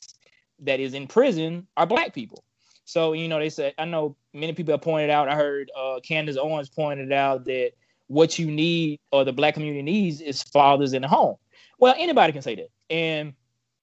that 0.59 0.79
is 0.79 0.93
in 0.93 1.07
prison 1.07 1.67
are 1.75 1.85
black 1.85 2.13
people. 2.13 2.45
So, 2.85 3.11
you 3.11 3.27
know, 3.27 3.39
they 3.39 3.49
said, 3.49 3.73
I 3.77 3.85
know 3.85 4.15
many 4.33 4.53
people 4.53 4.73
have 4.73 4.81
pointed 4.81 5.09
out, 5.09 5.27
I 5.27 5.35
heard 5.35 5.71
uh, 5.77 5.99
Candace 6.03 6.37
Owens 6.37 6.69
pointed 6.69 7.11
out 7.11 7.43
that 7.45 7.71
what 8.07 8.37
you 8.39 8.49
need 8.49 8.99
or 9.11 9.25
the 9.25 9.33
black 9.33 9.55
community 9.55 9.81
needs 9.81 10.21
is 10.21 10.43
fathers 10.43 10.93
in 10.93 11.01
the 11.01 11.07
home. 11.07 11.35
Well, 11.79 11.95
anybody 11.97 12.31
can 12.31 12.43
say 12.43 12.55
that. 12.55 12.69
And 12.89 13.33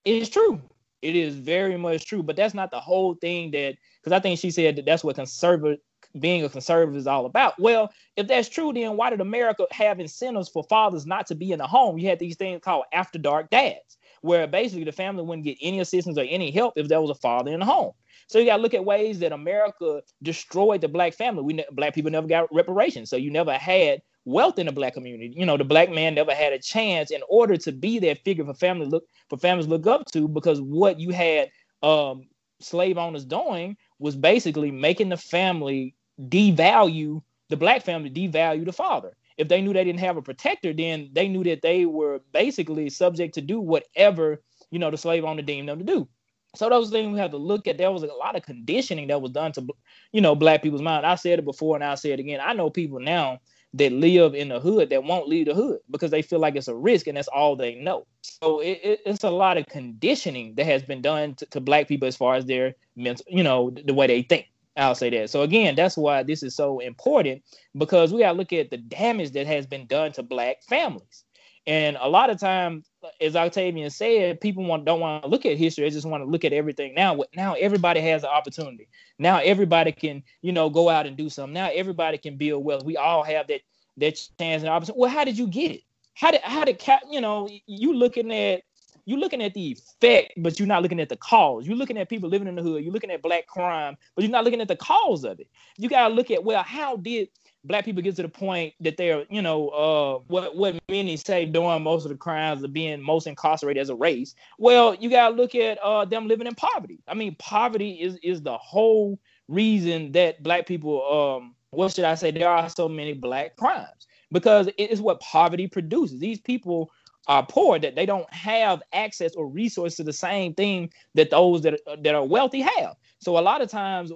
it's 0.04 0.30
true. 0.30 0.62
It 1.02 1.16
is 1.16 1.34
very 1.34 1.76
much 1.76 2.06
true. 2.06 2.22
But 2.22 2.36
that's 2.36 2.54
not 2.54 2.70
the 2.70 2.80
whole 2.80 3.14
thing 3.14 3.50
that, 3.52 3.76
because 4.02 4.12
I 4.12 4.20
think 4.20 4.38
she 4.38 4.50
said 4.50 4.76
that 4.76 4.84
that's 4.86 5.04
what 5.04 5.16
conservative 5.16 5.78
being 6.18 6.44
a 6.44 6.48
conservative 6.48 6.96
is 6.96 7.06
all 7.06 7.26
about. 7.26 7.58
Well, 7.60 7.92
if 8.16 8.26
that's 8.26 8.48
true, 8.48 8.72
then 8.72 8.96
why 8.96 9.10
did 9.10 9.20
America 9.20 9.66
have 9.70 10.00
incentives 10.00 10.48
for 10.48 10.64
fathers 10.64 11.06
not 11.06 11.26
to 11.28 11.34
be 11.34 11.52
in 11.52 11.58
the 11.58 11.66
home? 11.66 11.98
You 11.98 12.08
had 12.08 12.18
these 12.18 12.36
things 12.36 12.60
called 12.64 12.84
after 12.92 13.18
dark 13.18 13.48
dads, 13.50 13.96
where 14.22 14.46
basically 14.48 14.84
the 14.84 14.92
family 14.92 15.22
wouldn't 15.22 15.44
get 15.44 15.58
any 15.62 15.78
assistance 15.78 16.18
or 16.18 16.22
any 16.22 16.50
help 16.50 16.74
if 16.76 16.88
there 16.88 17.00
was 17.00 17.10
a 17.10 17.14
father 17.14 17.52
in 17.52 17.60
the 17.60 17.66
home. 17.66 17.92
So 18.26 18.38
you 18.38 18.46
got 18.46 18.56
to 18.56 18.62
look 18.62 18.74
at 18.74 18.84
ways 18.84 19.20
that 19.20 19.32
America 19.32 20.02
destroyed 20.22 20.80
the 20.80 20.88
black 20.88 21.14
family. 21.14 21.42
We 21.42 21.64
black 21.72 21.94
people 21.94 22.10
never 22.10 22.26
got 22.26 22.52
reparations, 22.52 23.08
so 23.08 23.16
you 23.16 23.30
never 23.30 23.52
had 23.52 24.02
wealth 24.24 24.58
in 24.58 24.66
the 24.66 24.72
black 24.72 24.94
community. 24.94 25.32
You 25.36 25.46
know, 25.46 25.56
the 25.56 25.64
black 25.64 25.90
man 25.90 26.14
never 26.14 26.34
had 26.34 26.52
a 26.52 26.58
chance 26.58 27.10
in 27.10 27.22
order 27.28 27.56
to 27.58 27.72
be 27.72 27.98
that 28.00 28.24
figure 28.24 28.44
for 28.44 28.54
family 28.54 28.86
look 28.86 29.04
for 29.28 29.38
families 29.38 29.68
look 29.68 29.86
up 29.86 30.06
to 30.12 30.28
because 30.28 30.60
what 30.60 31.00
you 31.00 31.10
had 31.10 31.50
um, 31.82 32.28
slave 32.60 32.98
owners 32.98 33.24
doing 33.24 33.76
was 33.98 34.16
basically 34.16 34.70
making 34.70 35.08
the 35.08 35.16
family 35.16 35.94
devalue 36.28 37.22
the 37.48 37.56
black 37.56 37.82
family, 37.82 38.10
devalue 38.10 38.64
the 38.64 38.72
father. 38.72 39.16
If 39.36 39.48
they 39.48 39.60
knew 39.60 39.72
they 39.72 39.84
didn't 39.84 40.00
have 40.00 40.16
a 40.16 40.22
protector, 40.22 40.72
then 40.72 41.10
they 41.12 41.26
knew 41.26 41.42
that 41.44 41.62
they 41.62 41.86
were 41.86 42.20
basically 42.32 42.90
subject 42.90 43.34
to 43.34 43.40
do 43.40 43.60
whatever 43.60 44.42
you 44.70 44.78
know 44.78 44.90
the 44.90 44.96
slave 44.96 45.24
owner 45.24 45.42
deemed 45.42 45.68
them 45.68 45.78
to 45.78 45.84
do. 45.84 46.08
So 46.56 46.68
those 46.68 46.90
things 46.90 47.12
we 47.12 47.18
have 47.20 47.30
to 47.30 47.36
look 47.36 47.68
at. 47.68 47.78
There 47.78 47.90
was 47.92 48.02
a 48.02 48.06
lot 48.06 48.36
of 48.36 48.42
conditioning 48.42 49.08
that 49.08 49.22
was 49.22 49.30
done 49.30 49.52
to, 49.52 49.66
you 50.12 50.20
know, 50.20 50.34
black 50.34 50.62
people's 50.62 50.82
mind. 50.82 51.06
I 51.06 51.14
said 51.14 51.38
it 51.38 51.44
before 51.44 51.76
and 51.76 51.84
I'll 51.84 51.96
say 51.96 52.10
it 52.10 52.18
again. 52.18 52.40
I 52.42 52.54
know 52.54 52.70
people 52.70 52.98
now 52.98 53.38
that 53.74 53.92
live 53.92 54.34
in 54.34 54.48
the 54.48 54.58
hood 54.58 54.90
that 54.90 55.04
won't 55.04 55.28
leave 55.28 55.46
the 55.46 55.54
hood 55.54 55.78
because 55.90 56.10
they 56.10 56.22
feel 56.22 56.40
like 56.40 56.56
it's 56.56 56.68
a 56.68 56.74
risk 56.74 57.06
and 57.06 57.16
that's 57.16 57.28
all 57.28 57.54
they 57.54 57.76
know. 57.76 58.06
So 58.22 58.60
it, 58.60 58.80
it, 58.82 59.00
it's 59.06 59.22
a 59.22 59.30
lot 59.30 59.58
of 59.58 59.66
conditioning 59.66 60.54
that 60.56 60.66
has 60.66 60.82
been 60.82 61.00
done 61.00 61.34
to, 61.36 61.46
to, 61.46 61.60
black 61.60 61.86
people 61.86 62.08
as 62.08 62.16
far 62.16 62.34
as 62.34 62.46
their 62.46 62.74
mental, 62.96 63.24
you 63.28 63.44
know, 63.44 63.70
the, 63.70 63.94
way 63.94 64.08
they 64.08 64.22
think. 64.22 64.46
I'll 64.76 64.94
say 64.94 65.10
that. 65.10 65.30
So 65.30 65.42
again, 65.42 65.76
that's 65.76 65.96
why 65.96 66.22
this 66.22 66.42
is 66.42 66.56
so 66.56 66.80
important 66.80 67.42
because 67.76 68.12
we 68.12 68.20
got 68.20 68.32
to 68.32 68.38
look 68.38 68.52
at 68.52 68.70
the 68.70 68.76
damage 68.76 69.32
that 69.32 69.46
has 69.46 69.66
been 69.66 69.86
done 69.86 70.12
to 70.12 70.22
black 70.22 70.62
families. 70.68 71.24
And 71.66 71.96
a 72.00 72.08
lot 72.08 72.30
of 72.30 72.40
times, 72.40 72.89
as 73.20 73.36
Octavian 73.36 73.90
said, 73.90 74.40
people 74.40 74.64
want 74.64 74.84
don't 74.84 75.00
want 75.00 75.22
to 75.22 75.28
look 75.28 75.46
at 75.46 75.56
history; 75.56 75.84
they 75.84 75.90
just 75.90 76.06
want 76.06 76.22
to 76.22 76.30
look 76.30 76.44
at 76.44 76.52
everything 76.52 76.94
now. 76.94 77.18
Now 77.34 77.54
everybody 77.54 78.00
has 78.00 78.22
an 78.22 78.30
opportunity. 78.30 78.88
Now 79.18 79.38
everybody 79.38 79.92
can, 79.92 80.22
you 80.42 80.52
know, 80.52 80.70
go 80.70 80.88
out 80.88 81.06
and 81.06 81.16
do 81.16 81.28
something. 81.28 81.54
Now 81.54 81.70
everybody 81.72 82.18
can 82.18 82.36
build 82.36 82.64
wealth. 82.64 82.84
We 82.84 82.96
all 82.96 83.22
have 83.22 83.46
that 83.48 83.60
that 83.98 84.20
chance 84.38 84.62
and 84.62 84.70
opportunity. 84.70 85.00
Well, 85.00 85.10
how 85.10 85.24
did 85.24 85.38
you 85.38 85.46
get 85.46 85.72
it? 85.72 85.82
How 86.14 86.30
did 86.30 86.40
how 86.42 86.64
did 86.64 86.82
you 87.10 87.20
know 87.20 87.48
you 87.66 87.94
looking 87.94 88.32
at 88.32 88.62
you're 89.06 89.18
looking 89.18 89.42
at 89.42 89.54
the 89.54 89.72
effect, 89.72 90.34
but 90.36 90.58
you're 90.58 90.68
not 90.68 90.82
looking 90.82 91.00
at 91.00 91.08
the 91.08 91.16
cause. 91.16 91.66
You're 91.66 91.76
looking 91.76 91.98
at 91.98 92.08
people 92.08 92.28
living 92.28 92.48
in 92.48 92.54
the 92.54 92.62
hood. 92.62 92.84
You're 92.84 92.92
looking 92.92 93.10
at 93.10 93.22
black 93.22 93.46
crime, 93.46 93.96
but 94.14 94.22
you're 94.22 94.30
not 94.30 94.44
looking 94.44 94.60
at 94.60 94.68
the 94.68 94.76
cause 94.76 95.24
of 95.24 95.40
it. 95.40 95.48
You 95.78 95.88
gotta 95.88 96.14
look 96.14 96.30
at 96.30 96.44
well, 96.44 96.62
how 96.62 96.96
did 96.96 97.28
black 97.64 97.84
people 97.84 98.02
get 98.02 98.16
to 98.16 98.22
the 98.22 98.28
point 98.28 98.74
that 98.80 98.96
they're, 98.96 99.24
you 99.30 99.42
know, 99.42 99.68
uh, 99.68 100.18
what 100.28 100.56
what 100.56 100.78
many 100.88 101.16
say 101.16 101.44
doing 101.44 101.82
most 101.82 102.04
of 102.04 102.10
the 102.10 102.16
crimes 102.16 102.62
of 102.62 102.72
being 102.72 103.00
most 103.02 103.26
incarcerated 103.26 103.80
as 103.80 103.90
a 103.90 103.94
race. 103.94 104.34
Well, 104.58 104.94
you 104.94 105.10
gotta 105.10 105.34
look 105.34 105.54
at 105.54 105.78
uh, 105.78 106.04
them 106.04 106.28
living 106.28 106.46
in 106.46 106.54
poverty. 106.54 107.00
I 107.06 107.14
mean, 107.14 107.36
poverty 107.38 107.92
is 107.92 108.16
is 108.22 108.42
the 108.42 108.56
whole 108.56 109.18
reason 109.48 110.12
that 110.12 110.42
black 110.42 110.66
people, 110.66 111.04
um, 111.10 111.54
what 111.70 111.92
should 111.92 112.04
I 112.04 112.14
say, 112.14 112.30
there 112.30 112.48
are 112.48 112.68
so 112.68 112.88
many 112.88 113.12
black 113.12 113.56
crimes 113.56 114.06
because 114.32 114.68
it 114.68 114.90
is 114.90 115.00
what 115.00 115.20
poverty 115.20 115.66
produces. 115.66 116.18
These 116.18 116.40
people 116.40 116.90
are 117.26 117.44
poor 117.44 117.78
that 117.78 117.94
they 117.94 118.06
don't 118.06 118.32
have 118.32 118.82
access 118.92 119.34
or 119.34 119.46
resource 119.46 119.96
to 119.96 120.04
the 120.04 120.12
same 120.12 120.54
thing 120.54 120.90
that 121.14 121.30
those 121.30 121.62
that 121.62 121.80
that 122.02 122.14
are 122.14 122.24
wealthy 122.24 122.60
have. 122.60 122.96
So 123.18 123.38
a 123.38 123.40
lot 123.40 123.60
of 123.60 123.70
times 123.70 124.12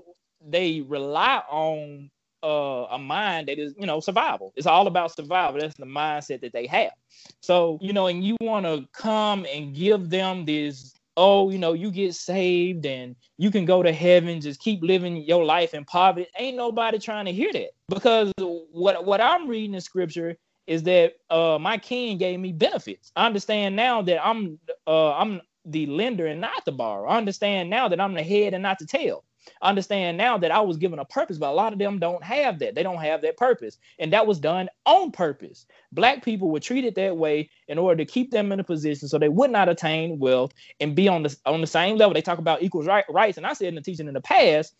they 0.46 0.80
rely 0.82 1.42
on 1.50 2.10
uh, 2.44 2.86
a 2.90 2.98
mind 2.98 3.48
that 3.48 3.58
is, 3.58 3.74
you 3.78 3.86
know, 3.86 4.00
survival. 4.00 4.52
It's 4.56 4.66
all 4.66 4.86
about 4.86 5.16
survival. 5.16 5.60
That's 5.60 5.76
the 5.76 5.86
mindset 5.86 6.42
that 6.42 6.52
they 6.52 6.66
have. 6.66 6.92
So, 7.40 7.78
you 7.80 7.92
know, 7.92 8.06
and 8.06 8.22
you 8.22 8.36
want 8.40 8.66
to 8.66 8.86
come 8.92 9.46
and 9.52 9.74
give 9.74 10.10
them 10.10 10.44
this, 10.44 10.94
oh, 11.16 11.50
you 11.50 11.58
know, 11.58 11.72
you 11.72 11.90
get 11.90 12.14
saved 12.14 12.84
and 12.84 13.16
you 13.38 13.50
can 13.50 13.64
go 13.64 13.82
to 13.82 13.92
heaven, 13.92 14.40
just 14.40 14.60
keep 14.60 14.82
living 14.82 15.16
your 15.16 15.44
life 15.44 15.72
in 15.72 15.84
poverty. 15.84 16.26
Ain't 16.38 16.56
nobody 16.56 16.98
trying 16.98 17.24
to 17.24 17.32
hear 17.32 17.52
that. 17.52 17.70
Because 17.88 18.32
what 18.38 19.04
what 19.04 19.20
I'm 19.20 19.48
reading 19.48 19.74
in 19.74 19.80
scripture 19.80 20.36
is 20.66 20.82
that 20.84 21.14
uh 21.30 21.58
my 21.60 21.78
king 21.78 22.18
gave 22.18 22.38
me 22.40 22.52
benefits. 22.52 23.10
I 23.16 23.26
understand 23.26 23.76
now 23.76 24.02
that 24.02 24.24
I'm 24.24 24.58
uh 24.86 25.14
I'm 25.14 25.40
the 25.66 25.86
lender 25.86 26.26
and 26.26 26.40
not 26.40 26.64
the 26.66 26.72
borrower. 26.72 27.08
I 27.08 27.16
understand 27.16 27.70
now 27.70 27.88
that 27.88 28.00
I'm 28.00 28.14
the 28.14 28.22
head 28.22 28.52
and 28.52 28.62
not 28.62 28.78
the 28.78 28.86
tail 28.86 29.24
understand 29.62 30.16
now 30.16 30.38
that 30.38 30.50
I 30.50 30.60
was 30.60 30.76
given 30.76 30.98
a 30.98 31.04
purpose, 31.04 31.38
but 31.38 31.50
a 31.50 31.54
lot 31.54 31.72
of 31.72 31.78
them 31.78 31.98
don't 31.98 32.22
have 32.22 32.58
that. 32.60 32.74
They 32.74 32.82
don't 32.82 33.00
have 33.00 33.22
that 33.22 33.36
purpose. 33.36 33.78
And 33.98 34.12
that 34.12 34.26
was 34.26 34.38
done 34.38 34.68
on 34.86 35.10
purpose. 35.10 35.66
Black 35.92 36.24
people 36.24 36.50
were 36.50 36.60
treated 36.60 36.94
that 36.96 37.16
way 37.16 37.48
in 37.68 37.78
order 37.78 38.04
to 38.04 38.10
keep 38.10 38.30
them 38.30 38.52
in 38.52 38.60
a 38.60 38.64
position 38.64 39.08
so 39.08 39.18
they 39.18 39.28
would 39.28 39.50
not 39.50 39.68
attain 39.68 40.18
wealth 40.18 40.52
and 40.80 40.94
be 40.94 41.08
on 41.08 41.22
the 41.22 41.36
on 41.46 41.60
the 41.60 41.66
same 41.66 41.96
level. 41.96 42.14
They 42.14 42.22
talk 42.22 42.38
about 42.38 42.62
equal 42.62 42.82
right, 42.82 43.04
rights. 43.08 43.38
And 43.38 43.46
I 43.46 43.52
said 43.52 43.68
in 43.68 43.74
the 43.74 43.80
teaching 43.80 44.08
in 44.08 44.14
the 44.14 44.20
past, 44.20 44.74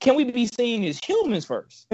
can 0.00 0.14
we 0.14 0.24
be 0.24 0.46
seen 0.46 0.84
as 0.84 0.98
humans 0.98 1.44
first? 1.44 1.86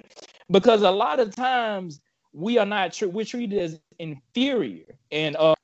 because 0.50 0.82
a 0.82 0.90
lot 0.90 1.20
of 1.20 1.34
times 1.34 2.00
we 2.32 2.58
are 2.58 2.66
not 2.66 3.00
we're 3.02 3.24
treated 3.24 3.60
as 3.60 3.80
inferior. 3.98 4.84
And 5.10 5.36
uh 5.36 5.54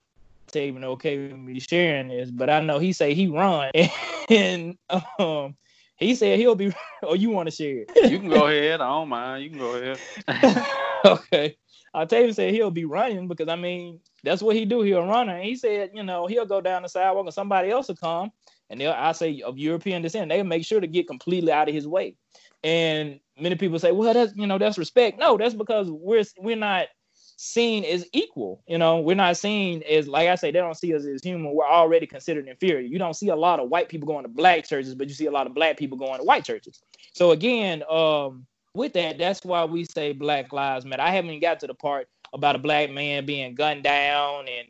even 0.55 0.85
okay 0.85 1.19
with 1.19 1.37
me 1.37 1.61
sharing 1.61 2.09
this, 2.09 2.31
but 2.31 2.49
I 2.49 2.61
know 2.61 2.79
he 2.79 2.93
say 2.95 3.13
he 3.13 3.27
run 3.27 3.71
and 4.31 4.79
um 5.19 5.55
he 5.97 6.15
said 6.15 6.39
he'll 6.39 6.55
be. 6.55 6.73
Oh, 7.03 7.13
you 7.13 7.29
want 7.29 7.49
to 7.49 7.55
share 7.55 7.85
you 8.09 8.19
can 8.19 8.31
go 8.31 8.47
ahead. 8.47 8.81
I 8.81 8.89
don't 8.89 9.11
mind. 9.11 9.45
You 9.45 9.51
can 9.51 9.59
go 9.59 9.75
ahead. 9.75 9.99
okay. 11.05 11.57
Uh, 11.95 11.99
Octavian 11.99 12.33
said 12.33 12.55
he'll 12.55 12.71
be 12.71 12.87
running 12.87 13.29
because 13.29 13.49
I 13.49 13.55
mean 13.55 14.01
that's 14.25 14.43
what 14.43 14.57
he 14.57 14.65
do. 14.65 14.81
He'll 14.81 15.07
run. 15.07 15.29
And 15.29 15.45
he 15.45 15.55
said, 15.55 15.91
you 15.93 16.03
know, 16.03 16.27
he'll 16.27 16.47
go 16.47 16.63
down 16.63 16.83
the 16.83 16.89
sidewalk 16.89 17.27
and 17.27 17.35
somebody 17.35 17.71
else 17.71 17.89
will 17.89 17.97
come 17.97 18.33
and 18.71 18.81
they'll 18.81 18.93
I 18.93 19.13
say 19.13 19.41
of 19.43 19.59
European 19.59 20.03
descent, 20.03 20.31
they'll 20.31 20.45
make 20.45 20.65
sure 20.65 20.81
to 20.81 20.87
get 20.87 21.07
completely 21.07 21.53
out 21.53 21.69
of 21.69 21.75
his 21.75 21.87
way. 21.87 22.17
And 22.65 23.21
many 23.39 23.55
people 23.55 23.79
say, 23.79 23.93
well, 23.93 24.13
that's 24.13 24.35
you 24.37 24.47
know, 24.47 24.59
that's 24.59 24.79
respect. 24.79 25.19
No, 25.19 25.37
that's 25.37 25.55
because 25.55 25.91
we're 25.91 26.25
we're 26.39 26.57
not 26.57 26.89
seen 27.37 27.85
as 27.85 28.07
equal. 28.13 28.63
You 28.67 28.79
know, 28.79 29.01
we're 29.01 29.15
not 29.15 29.37
seen 29.37 29.83
as 29.83 30.09
like 30.09 30.29
I 30.29 30.35
say, 30.35 30.51
they 30.51 30.59
don't 30.59 30.77
see 30.77 30.95
us 30.95 31.05
as 31.05 31.23
human. 31.23 31.55
We're 31.55 31.67
already 31.67 32.07
considered 32.07 32.49
inferior. 32.49 32.81
You 32.81 32.99
don't 32.99 33.15
see 33.15 33.29
a 33.29 33.37
lot 33.37 33.61
of 33.61 33.69
white 33.69 33.89
people 33.89 34.07
going 34.07 34.25
to 34.25 34.29
black 34.29 34.65
churches, 34.65 34.95
but 34.95 35.09
you 35.09 35.15
see 35.15 35.27
a 35.27 35.31
lot 35.31 35.47
of 35.47 35.55
black 35.55 35.77
people 35.77 35.99
going 35.99 36.19
to 36.19 36.25
white 36.25 36.45
churches. 36.45 36.83
So 37.13 37.31
again, 37.31 37.83
um, 37.89 38.47
with 38.75 38.95
that, 38.95 39.19
that's 39.19 39.45
why 39.45 39.65
we 39.65 39.85
say 39.85 40.13
Black 40.13 40.53
Lives 40.53 40.85
Matter. 40.85 41.03
I 41.03 41.11
haven't 41.11 41.41
got 41.41 41.61
to 41.61 41.67
the 41.67 41.75
part 41.75 42.09
about 42.33 42.57
a 42.57 42.59
black 42.59 42.91
man 42.91 43.25
being 43.25 43.55
gunned 43.55 43.85
down 43.85 44.47
and 44.49 44.69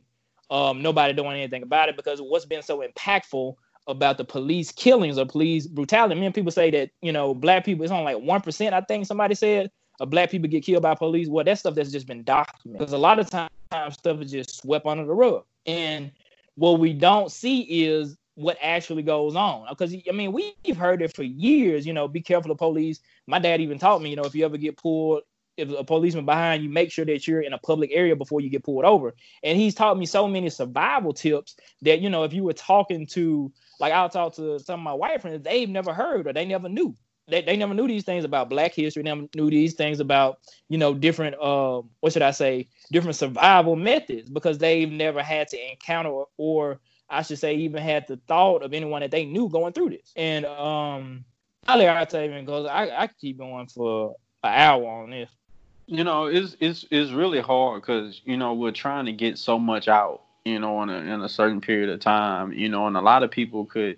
um, 0.51 0.83
nobody 0.83 1.13
doing 1.13 1.37
anything 1.37 1.63
about 1.63 1.89
it 1.89 1.97
because 1.97 2.21
what's 2.21 2.45
been 2.45 2.63
so 2.63 2.87
impactful 2.87 3.55
about 3.89 4.19
the 4.19 4.25
police 4.25 4.73
killings 4.73 5.19
or 5.19 5.27
police 5.27 5.67
brutality. 5.67 6.15
Many 6.15 6.33
people 6.33 6.51
say 6.51 6.71
that 6.71 6.91
you 7.03 7.13
know 7.13 7.35
black 7.35 7.65
people. 7.65 7.85
It's 7.85 7.93
only 7.93 8.15
like 8.15 8.23
one 8.23 8.41
percent. 8.41 8.75
I 8.75 8.81
think 8.81 9.07
somebody 9.07 9.35
said 9.35 9.71
of 10.01 10.11
black 10.11 10.31
people 10.31 10.49
get 10.49 10.65
killed 10.65 10.83
by 10.83 10.95
police. 10.95 11.29
Well, 11.29 11.45
that 11.45 11.59
stuff 11.59 11.75
that's 11.75 11.93
just 11.93 12.07
been 12.07 12.23
documented. 12.23 12.79
Because 12.79 12.93
a 12.93 12.99
lot 12.99 13.19
of 13.19 13.31
times 13.31 13.51
stuff 13.91 14.21
is 14.21 14.31
just 14.31 14.59
swept 14.59 14.87
under 14.87 15.05
the 15.05 15.15
rug. 15.15 15.45
And 15.67 16.13
what 16.55 16.79
we 16.79 16.93
don't 16.93 17.31
see 17.31 17.63
is 17.63 18.17
what 18.35 18.59
actually 18.63 19.03
goes 19.03 19.35
on. 19.35 19.67
Uh, 19.67 19.75
because 19.75 19.95
I 20.09 20.13
mean, 20.13 20.33
we've 20.33 20.77
heard 20.77 21.03
it 21.03 21.15
for 21.15 21.23
years. 21.23 21.87
You 21.87 21.93
know, 21.93 22.07
be 22.09 22.21
careful 22.21 22.51
of 22.51 22.59
police. 22.59 23.01
My 23.27 23.39
dad 23.39 23.61
even 23.61 23.79
taught 23.79 24.03
me. 24.03 24.11
You 24.11 24.17
know, 24.17 24.25
if 24.25 24.35
you 24.35 24.45
ever 24.45 24.57
get 24.57 24.77
pulled, 24.77 25.23
if 25.57 25.71
a 25.71 25.83
policeman 25.83 26.27
behind 26.27 26.63
you, 26.63 26.69
make 26.69 26.93
sure 26.93 27.07
that 27.07 27.27
you're 27.27 27.41
in 27.41 27.55
a 27.55 27.59
public 27.59 27.91
area 27.93 28.15
before 28.15 28.41
you 28.41 28.51
get 28.51 28.63
pulled 28.63 28.85
over. 28.85 29.15
And 29.43 29.59
he's 29.59 29.75
taught 29.75 29.99
me 29.99 30.05
so 30.05 30.29
many 30.29 30.51
survival 30.51 31.13
tips 31.13 31.57
that 31.83 32.01
you 32.01 32.11
know, 32.11 32.25
if 32.25 32.33
you 32.33 32.45
were 32.45 32.53
talking 32.53 33.07
to, 33.09 33.51
like, 33.81 33.93
I'll 33.93 34.11
talk 34.11 34.35
to 34.35 34.59
some 34.59 34.81
of 34.81 34.85
my 34.85 34.93
white 34.93 35.23
friends, 35.23 35.43
they've 35.43 35.69
never 35.69 35.95
heard 35.95 36.27
or 36.27 36.33
they 36.33 36.45
never 36.45 36.69
knew 36.69 36.95
they, 37.29 37.43
they 37.43 37.57
never 37.57 37.75
knew 37.75 37.89
these 37.89 38.05
things 38.05 38.25
about 38.25 38.49
black 38.49 38.75
history. 38.75 39.03
Never 39.03 39.27
knew 39.35 39.51
these 39.51 39.75
things 39.75 40.01
about 40.01 40.39
you 40.69 40.79
know 40.79 40.95
different 40.95 41.37
uh, 41.41 41.83
what 42.01 42.13
should 42.13 42.23
i 42.23 42.31
say 42.31 42.67
different 42.91 43.17
survival 43.17 43.77
methods 43.77 44.29
because 44.29 44.59
they've 44.59 44.91
never 44.91 45.23
had 45.23 45.49
to 45.49 45.71
encounter 45.71 46.25
or 46.37 46.79
i 47.11 47.23
should 47.23 47.39
say 47.39 47.55
even 47.55 47.83
had 47.83 48.07
the 48.07 48.17
thought 48.29 48.63
of 48.63 48.73
anyone 48.73 49.01
that 49.01 49.11
they 49.11 49.25
knew 49.25 49.49
going 49.49 49.73
through 49.73 49.91
this. 49.91 50.13
And 50.17 50.45
um 50.47 51.25
i'll 51.67 51.79
let 51.79 52.15
even 52.15 52.45
goes 52.45 52.67
i 52.67 52.89
i 52.91 53.07
keep 53.07 53.39
going 53.39 53.67
for 53.67 54.17
an 54.45 54.53
hour 54.55 55.03
on 55.03 55.11
this. 55.11 55.31
You 55.87 56.05
know 56.05 56.27
it's 56.27 56.57
it's 56.61 56.85
it's 56.91 57.13
really 57.13 57.41
hard 57.41 57.83
because 57.83 58.21
you 58.25 58.37
know 58.37 58.55
we're 58.55 58.73
trying 58.73 59.07
to 59.07 59.13
get 59.13 59.39
so 59.39 59.59
much 59.59 59.89
out 59.89 60.23
you 60.45 60.59
know 60.59 60.83
in 60.83 60.91
a, 60.91 60.99
in 60.99 61.23
a 61.23 61.29
certain 61.29 61.61
period 61.61 61.91
of 61.91 62.01
time 62.01 62.53
you 62.53 62.69
know 62.69 62.87
and 62.87 62.97
a 62.97 63.01
lot 63.01 63.23
of 63.23 63.31
people 63.31 63.65
could 63.65 63.97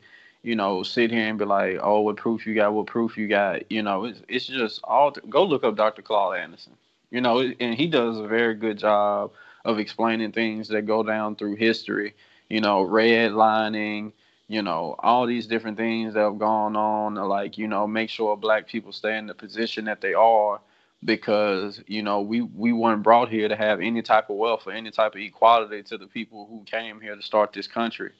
you 0.48 0.56
know, 0.56 0.82
sit 0.82 1.10
here 1.10 1.28
and 1.28 1.38
be 1.38 1.44
like, 1.44 1.78
oh, 1.82 2.00
what 2.00 2.16
proof 2.16 2.46
you 2.46 2.54
got? 2.54 2.72
What 2.72 2.86
proof 2.86 3.18
you 3.18 3.28
got? 3.28 3.70
You 3.70 3.82
know, 3.82 4.06
it's 4.06 4.22
it's 4.28 4.46
just 4.46 4.80
all. 4.82 5.12
To, 5.12 5.20
go 5.20 5.44
look 5.44 5.62
up 5.62 5.76
Dr. 5.76 6.00
Claude 6.00 6.38
Anderson. 6.38 6.72
You 7.10 7.20
know, 7.20 7.40
and 7.40 7.74
he 7.74 7.86
does 7.86 8.16
a 8.16 8.26
very 8.26 8.54
good 8.54 8.78
job 8.78 9.32
of 9.66 9.78
explaining 9.78 10.32
things 10.32 10.68
that 10.68 10.86
go 10.86 11.02
down 11.02 11.36
through 11.36 11.56
history. 11.56 12.14
You 12.48 12.62
know, 12.62 12.82
redlining. 12.82 14.12
You 14.48 14.62
know, 14.62 14.94
all 15.00 15.26
these 15.26 15.46
different 15.46 15.76
things 15.76 16.14
that 16.14 16.20
have 16.20 16.38
gone 16.38 16.76
on. 16.76 17.16
to 17.16 17.26
Like, 17.26 17.58
you 17.58 17.68
know, 17.68 17.86
make 17.86 18.08
sure 18.08 18.34
black 18.34 18.66
people 18.66 18.92
stay 18.92 19.18
in 19.18 19.26
the 19.26 19.34
position 19.34 19.84
that 19.84 20.00
they 20.00 20.14
are 20.14 20.62
because 21.04 21.82
you 21.86 22.02
know 22.02 22.22
we 22.22 22.40
we 22.40 22.72
weren't 22.72 23.02
brought 23.02 23.28
here 23.28 23.48
to 23.48 23.54
have 23.54 23.80
any 23.80 24.00
type 24.00 24.30
of 24.30 24.36
wealth 24.36 24.66
or 24.66 24.72
any 24.72 24.90
type 24.90 25.14
of 25.14 25.20
equality 25.20 25.82
to 25.82 25.98
the 25.98 26.06
people 26.06 26.46
who 26.50 26.64
came 26.64 27.00
here 27.02 27.14
to 27.14 27.22
start 27.22 27.52
this 27.52 27.68
country 27.68 28.10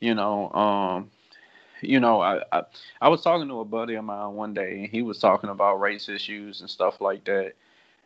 you 0.00 0.14
know 0.14 0.52
um 0.52 1.10
you 1.80 2.00
know, 2.00 2.20
I, 2.20 2.42
I, 2.52 2.62
I 3.00 3.08
was 3.08 3.22
talking 3.22 3.48
to 3.48 3.60
a 3.60 3.64
buddy 3.64 3.94
of 3.94 4.04
mine 4.04 4.34
one 4.34 4.54
day, 4.54 4.80
and 4.80 4.88
he 4.88 5.02
was 5.02 5.18
talking 5.18 5.50
about 5.50 5.80
race 5.80 6.08
issues 6.08 6.60
and 6.60 6.70
stuff 6.70 7.00
like 7.00 7.24
that. 7.24 7.52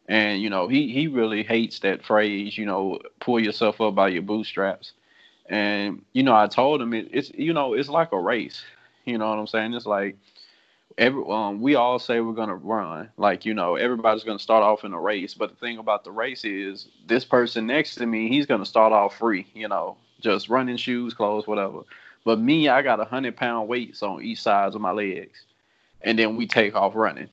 And 0.09 0.43
you 0.43 0.51
know, 0.51 0.69
he 0.69 0.93
he 0.93 1.07
really 1.09 1.43
hates 1.43 1.81
that 1.81 2.05
phrase. 2.05 2.59
You 2.59 2.67
know, 2.67 2.99
pull 3.21 3.41
yourself 3.41 3.81
up 3.81 3.95
by 3.95 4.09
your 4.09 4.23
bootstraps. 4.23 4.93
And 5.49 6.05
you 6.13 6.23
know, 6.23 6.35
I 6.35 6.47
told 6.47 6.81
him 6.83 6.95
it, 6.95 7.09
it's 7.13 7.31
you 7.35 7.53
know 7.53 7.75
it's 7.75 7.89
like 7.89 8.13
a 8.13 8.21
race. 8.21 8.63
You 9.05 9.19
know 9.19 9.29
what 9.31 9.39
I'm 9.39 9.47
saying? 9.47 9.75
It's 9.75 9.87
like 9.87 10.17
every 10.99 11.23
um, 11.29 11.61
we 11.61 11.75
all 11.75 11.99
say 11.99 12.21
we're 12.21 12.33
gonna 12.33 12.55
run. 12.55 13.11
Like 13.17 13.45
you 13.45 13.55
know, 13.55 13.77
everybody's 13.77 14.25
gonna 14.25 14.39
start 14.39 14.63
off 14.63 14.85
in 14.85 14.93
a 14.93 15.01
race. 15.01 15.35
But 15.35 15.51
the 15.51 15.57
thing 15.57 15.79
about 15.79 16.05
the 16.05 16.11
race 16.11 16.45
is, 16.45 16.89
this 17.07 17.25
person 17.25 17.67
next 17.67 17.97
to 17.97 18.07
me, 18.07 18.29
he's 18.29 18.47
gonna 18.47 18.67
start 18.67 18.93
off 18.93 19.19
free. 19.19 19.47
You 19.55 19.69
know, 19.69 19.97
just 20.21 20.49
running 20.49 20.77
shoes, 20.77 21.15
clothes, 21.15 21.47
whatever. 21.47 21.81
But 22.25 22.39
me, 22.39 22.69
I 22.69 22.83
got 22.83 23.01
a 23.01 23.05
hundred 23.05 23.37
pound 23.37 23.69
weights 23.69 24.03
on 24.03 24.23
each 24.23 24.43
sides 24.43 24.75
of 24.75 24.81
my 24.81 24.93
legs, 24.93 25.45
and 26.03 26.19
then 26.19 26.37
we 26.37 26.47
take 26.47 26.75
off 26.75 26.95
running. 26.95 27.29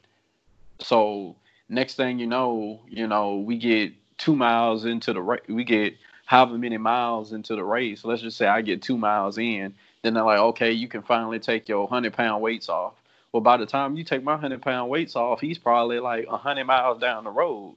So 0.79 1.35
next 1.69 1.95
thing 1.95 2.19
you 2.19 2.27
know, 2.27 2.79
you 2.89 3.07
know, 3.07 3.37
we 3.37 3.57
get 3.57 3.93
two 4.17 4.35
miles 4.35 4.85
into 4.85 5.13
the 5.13 5.21
race. 5.21 5.41
We 5.47 5.63
get 5.63 5.95
however 6.25 6.57
many 6.57 6.77
miles 6.77 7.33
into 7.33 7.55
the 7.55 7.63
race. 7.63 8.05
Let's 8.05 8.21
just 8.21 8.37
say 8.37 8.47
I 8.47 8.61
get 8.61 8.81
two 8.81 8.97
miles 8.97 9.37
in. 9.37 9.73
Then 10.03 10.13
they're 10.13 10.23
like, 10.23 10.39
okay, 10.39 10.71
you 10.71 10.87
can 10.87 11.01
finally 11.01 11.39
take 11.39 11.67
your 11.67 11.87
hundred 11.87 12.13
pound 12.13 12.41
weights 12.41 12.69
off. 12.69 12.93
Well, 13.31 13.41
by 13.41 13.57
the 13.57 13.65
time 13.65 13.97
you 13.97 14.03
take 14.03 14.23
my 14.23 14.37
hundred 14.37 14.61
pound 14.61 14.89
weights 14.89 15.15
off, 15.15 15.41
he's 15.41 15.57
probably 15.57 15.99
like 15.99 16.27
hundred 16.27 16.65
miles 16.65 16.99
down 16.99 17.23
the 17.23 17.29
road 17.29 17.75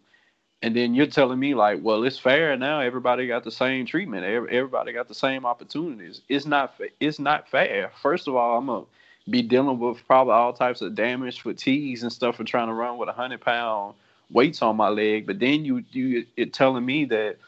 and 0.63 0.77
then 0.77 0.95
you're 0.95 1.07
telling 1.07 1.39
me 1.39 1.55
like, 1.55 1.81
well, 1.83 2.05
it's 2.05 2.19
fair 2.19 2.57
now. 2.57 2.81
Everybody 2.81 3.27
got 3.27 3.45
the 3.45 3.51
same 3.51 3.87
treatment. 3.87 4.25
Everybody 4.25 4.93
got 4.93 5.09
the 5.09 5.15
same 5.15 5.47
opportunities. 5.47 6.21
It's 6.29 6.45
not. 6.45 6.75
It's 7.01 7.19
not 7.19 7.49
fair. 7.49 7.91
First 8.03 8.29
of 8.29 8.37
all, 8.37 8.59
I'm 8.59 8.67
gonna 8.67 8.85
be 9.29 9.43
dealing 9.43 9.79
with 9.79 10.07
probably 10.07 10.35
all 10.35 10.53
types 10.53 10.83
of 10.83 10.95
damage, 10.95 11.41
fatigues, 11.41 12.03
and 12.03 12.13
stuff 12.13 12.37
for 12.37 12.45
trying 12.45 12.69
to 12.69 12.75
run 12.75 12.99
with 12.99 13.09
a 13.09 13.13
hundred 13.13 13.41
pound 13.41 13.95
weights 14.31 14.61
on 14.61 14.77
my 14.77 14.89
leg. 14.89 15.27
But 15.27 15.39
then 15.39 15.65
you 15.65 15.83
you 15.93 16.27
it 16.37 16.53
telling 16.53 16.85
me 16.85 17.07
that 17.07 17.39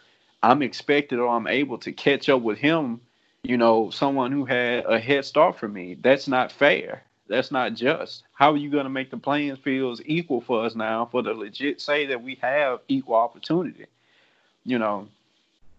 I'm 0.43 0.63
expected 0.63 1.19
or 1.19 1.29
I'm 1.29 1.47
able 1.47 1.79
to 1.79 1.93
catch 1.93 2.31
up 2.31 2.41
with 2.41 2.59
him. 2.59 3.01
You 3.43 3.57
know, 3.59 3.91
someone 3.91 4.33
who 4.33 4.45
had 4.45 4.85
a 4.87 4.99
head 4.99 5.25
start 5.25 5.59
for 5.59 5.69
me. 5.69 5.99
That's 6.01 6.29
not 6.29 6.53
fair. 6.53 7.05
That's 7.33 7.51
not 7.51 7.75
just. 7.75 8.25
How 8.35 8.53
are 8.53 8.57
you 8.59 8.71
going 8.71 8.85
to 8.85 8.91
make 8.91 9.11
the 9.11 9.17
playing 9.17 9.57
fields 9.57 10.03
equal 10.05 10.43
for 10.43 10.65
us 10.67 10.75
now 10.75 11.07
for 11.07 11.23
the 11.23 11.33
legit 11.33 11.81
say 11.81 12.07
that 12.07 12.23
we 12.23 12.39
have 12.43 12.81
equal 12.89 13.17
opportunity? 13.17 13.87
You 14.65 14.79
know, 14.79 15.09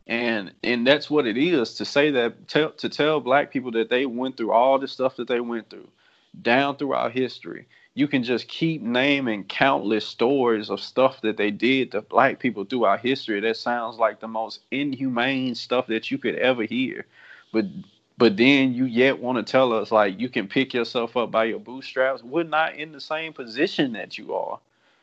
and 0.08 0.52
and 0.64 0.86
that's 0.86 1.10
what 1.10 1.28
it 1.28 1.38
is 1.38 1.76
to 1.76 1.86
say 1.86 2.12
that 2.12 2.48
tell, 2.48 2.72
to 2.72 2.90
tell 2.90 3.20
black 3.20 3.52
people 3.52 3.72
that 3.72 3.90
they 3.90 4.06
went 4.06 4.36
through 4.36 4.52
all 4.52 4.80
the 4.80 4.88
stuff 4.88 5.16
that 5.18 5.28
they 5.28 5.40
went 5.40 5.70
through 5.70 5.88
down 6.42 6.76
throughout 6.76 7.12
history 7.12 7.68
you 7.96 8.08
can 8.08 8.24
just 8.24 8.48
keep 8.48 8.82
naming 8.82 9.44
countless 9.44 10.06
stories 10.06 10.72
of 10.72 10.82
stuff 10.82 11.22
that 11.22 11.38
they 11.38 11.52
did 11.52 11.92
to 11.92 12.02
black 12.02 12.40
people 12.40 12.66
throughout 12.66 13.00
history 13.00 13.40
that 13.40 13.56
sounds 13.56 13.98
like 13.98 14.20
the 14.20 14.28
most 14.28 14.62
inhumane 14.72 15.54
stuff 15.54 15.86
that 15.88 16.10
you 16.10 16.18
could 16.18 16.36
ever 16.36 16.64
hear 16.64 17.06
but 17.52 17.66
but 18.24 18.38
then 18.38 18.74
you 18.74 18.86
yet 18.86 19.20
want 19.20 19.36
to 19.36 19.44
tell 19.44 19.74
us 19.74 19.92
like 19.92 20.18
you 20.18 20.30
can 20.30 20.48
pick 20.48 20.74
yourself 20.74 21.18
up 21.18 21.30
by 21.30 21.44
your 21.44 21.60
bootstraps. 21.60 22.24
We're 22.24 22.44
not 22.46 22.78
in 22.78 22.94
the 22.94 23.02
same 23.02 23.34
position 23.34 23.92
that 23.92 24.18
you 24.18 24.34
are. 24.34 24.60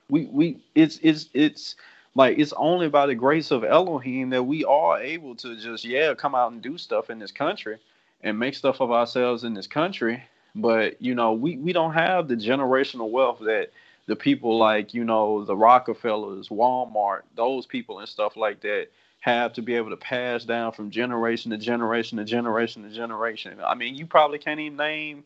We 0.09 0.25
we 0.25 0.57
it's 0.75 0.99
it's 1.03 1.29
it's 1.35 1.75
like 2.15 2.39
it's 2.39 2.55
only 2.55 2.89
by 2.89 3.05
the 3.05 3.15
grace 3.15 3.51
of 3.51 3.63
elohim 3.63 4.31
that 4.31 4.45
we 4.45 4.65
are 4.65 4.99
able 4.99 5.35
to 5.35 5.55
just 5.59 5.85
yeah 5.85 6.15
come 6.15 6.35
out 6.35 6.53
and 6.53 6.63
do 6.63 6.79
stuff 6.79 7.11
in 7.11 7.19
this 7.19 7.31
country 7.31 7.77
and 8.23 8.39
make 8.39 8.55
stuff 8.55 8.81
of 8.81 8.91
ourselves 8.91 9.45
in 9.45 9.53
this 9.53 9.67
country. 9.67 10.23
But 10.55 11.03
you 11.03 11.15
know 11.15 11.35
we 11.35 11.59
we 11.59 11.75
don't 11.75 11.93
have 11.93 12.27
the 12.27 12.37
generational 12.37 13.11
wealth 13.11 13.41
that 13.41 13.71
the 14.07 14.17
people 14.17 14.57
like 14.57 14.95
you 14.95 15.05
know 15.05 15.45
the 15.45 15.55
rockefellers 15.55 16.49
walmart 16.49 17.21
those 17.37 17.67
people 17.67 17.99
and 17.99 18.09
stuff 18.09 18.39
like 18.39 18.63
that 18.63 18.89
have 19.21 19.53
to 19.53 19.63
be 19.63 19.75
able 19.75 19.91
to 19.91 19.97
pass 19.97 20.45
down 20.45 20.73
from 20.73 20.91
generation 20.91 21.51
to 21.51 21.59
generation 21.59 22.19
to 22.19 22.25
generation 22.25 22.83
to 22.83 22.91
generation. 22.91 23.59
I 23.65 23.75
mean, 23.75 23.95
you 23.95 24.07
probably 24.07 24.39
can't 24.39 24.59
even 24.59 24.77
name 24.79 25.25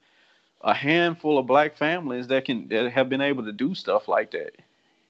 a 0.62 0.74
handful 0.74 1.38
of 1.38 1.46
black 1.46 1.76
families 1.76 2.26
that 2.28 2.44
can 2.44 2.68
that 2.68 2.90
have 2.90 3.08
been 3.08 3.20
able 3.20 3.44
to 3.44 3.52
do 3.52 3.74
stuff 3.74 4.08
like 4.08 4.32
that. 4.32 4.56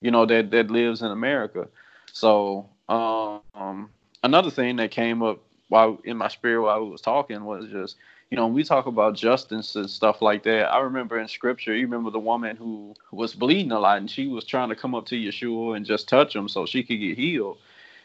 You 0.01 0.11
know, 0.11 0.27
that 0.27 0.51
that 0.51 0.71
lives 0.71 1.01
in 1.01 1.11
America. 1.11 1.69
So, 2.13 2.69
um, 2.89 3.89
another 4.23 4.51
thing 4.51 4.77
that 4.77 4.91
came 4.91 5.23
up 5.23 5.41
while 5.69 5.99
in 6.05 6.19
my 6.19 6.29
spirit 6.29 6.63
while 6.63 6.77
I 6.77 6.79
was 6.79 7.01
talking 7.01 7.43
was 7.45 7.67
just, 7.69 7.97
you 8.31 8.37
know, 8.37 8.47
we 8.49 8.65
talk 8.65 8.85
about 8.85 9.15
justice 9.15 9.77
and 9.77 9.89
stuff 9.89 10.21
like 10.21 10.43
that. 10.43 10.71
I 10.71 10.81
remember 10.81 11.19
in 11.19 11.27
scripture, 11.27 11.75
you 11.75 11.87
remember 11.87 12.11
the 12.11 12.19
woman 12.19 12.57
who 12.57 12.95
was 13.13 13.35
bleeding 13.35 13.73
a 13.73 13.81
lot 13.81 13.97
and 13.97 14.11
she 14.11 14.27
was 14.27 14.45
trying 14.45 14.69
to 14.69 14.77
come 14.77 14.95
up 14.95 15.07
to 15.07 15.17
Yeshua 15.17 15.77
and 15.77 15.87
just 15.87 16.07
touch 16.07 16.37
him 16.37 16.49
so 16.49 16.67
she 16.67 16.83
could 16.83 17.01
get 17.01 17.17
healed 17.17 17.57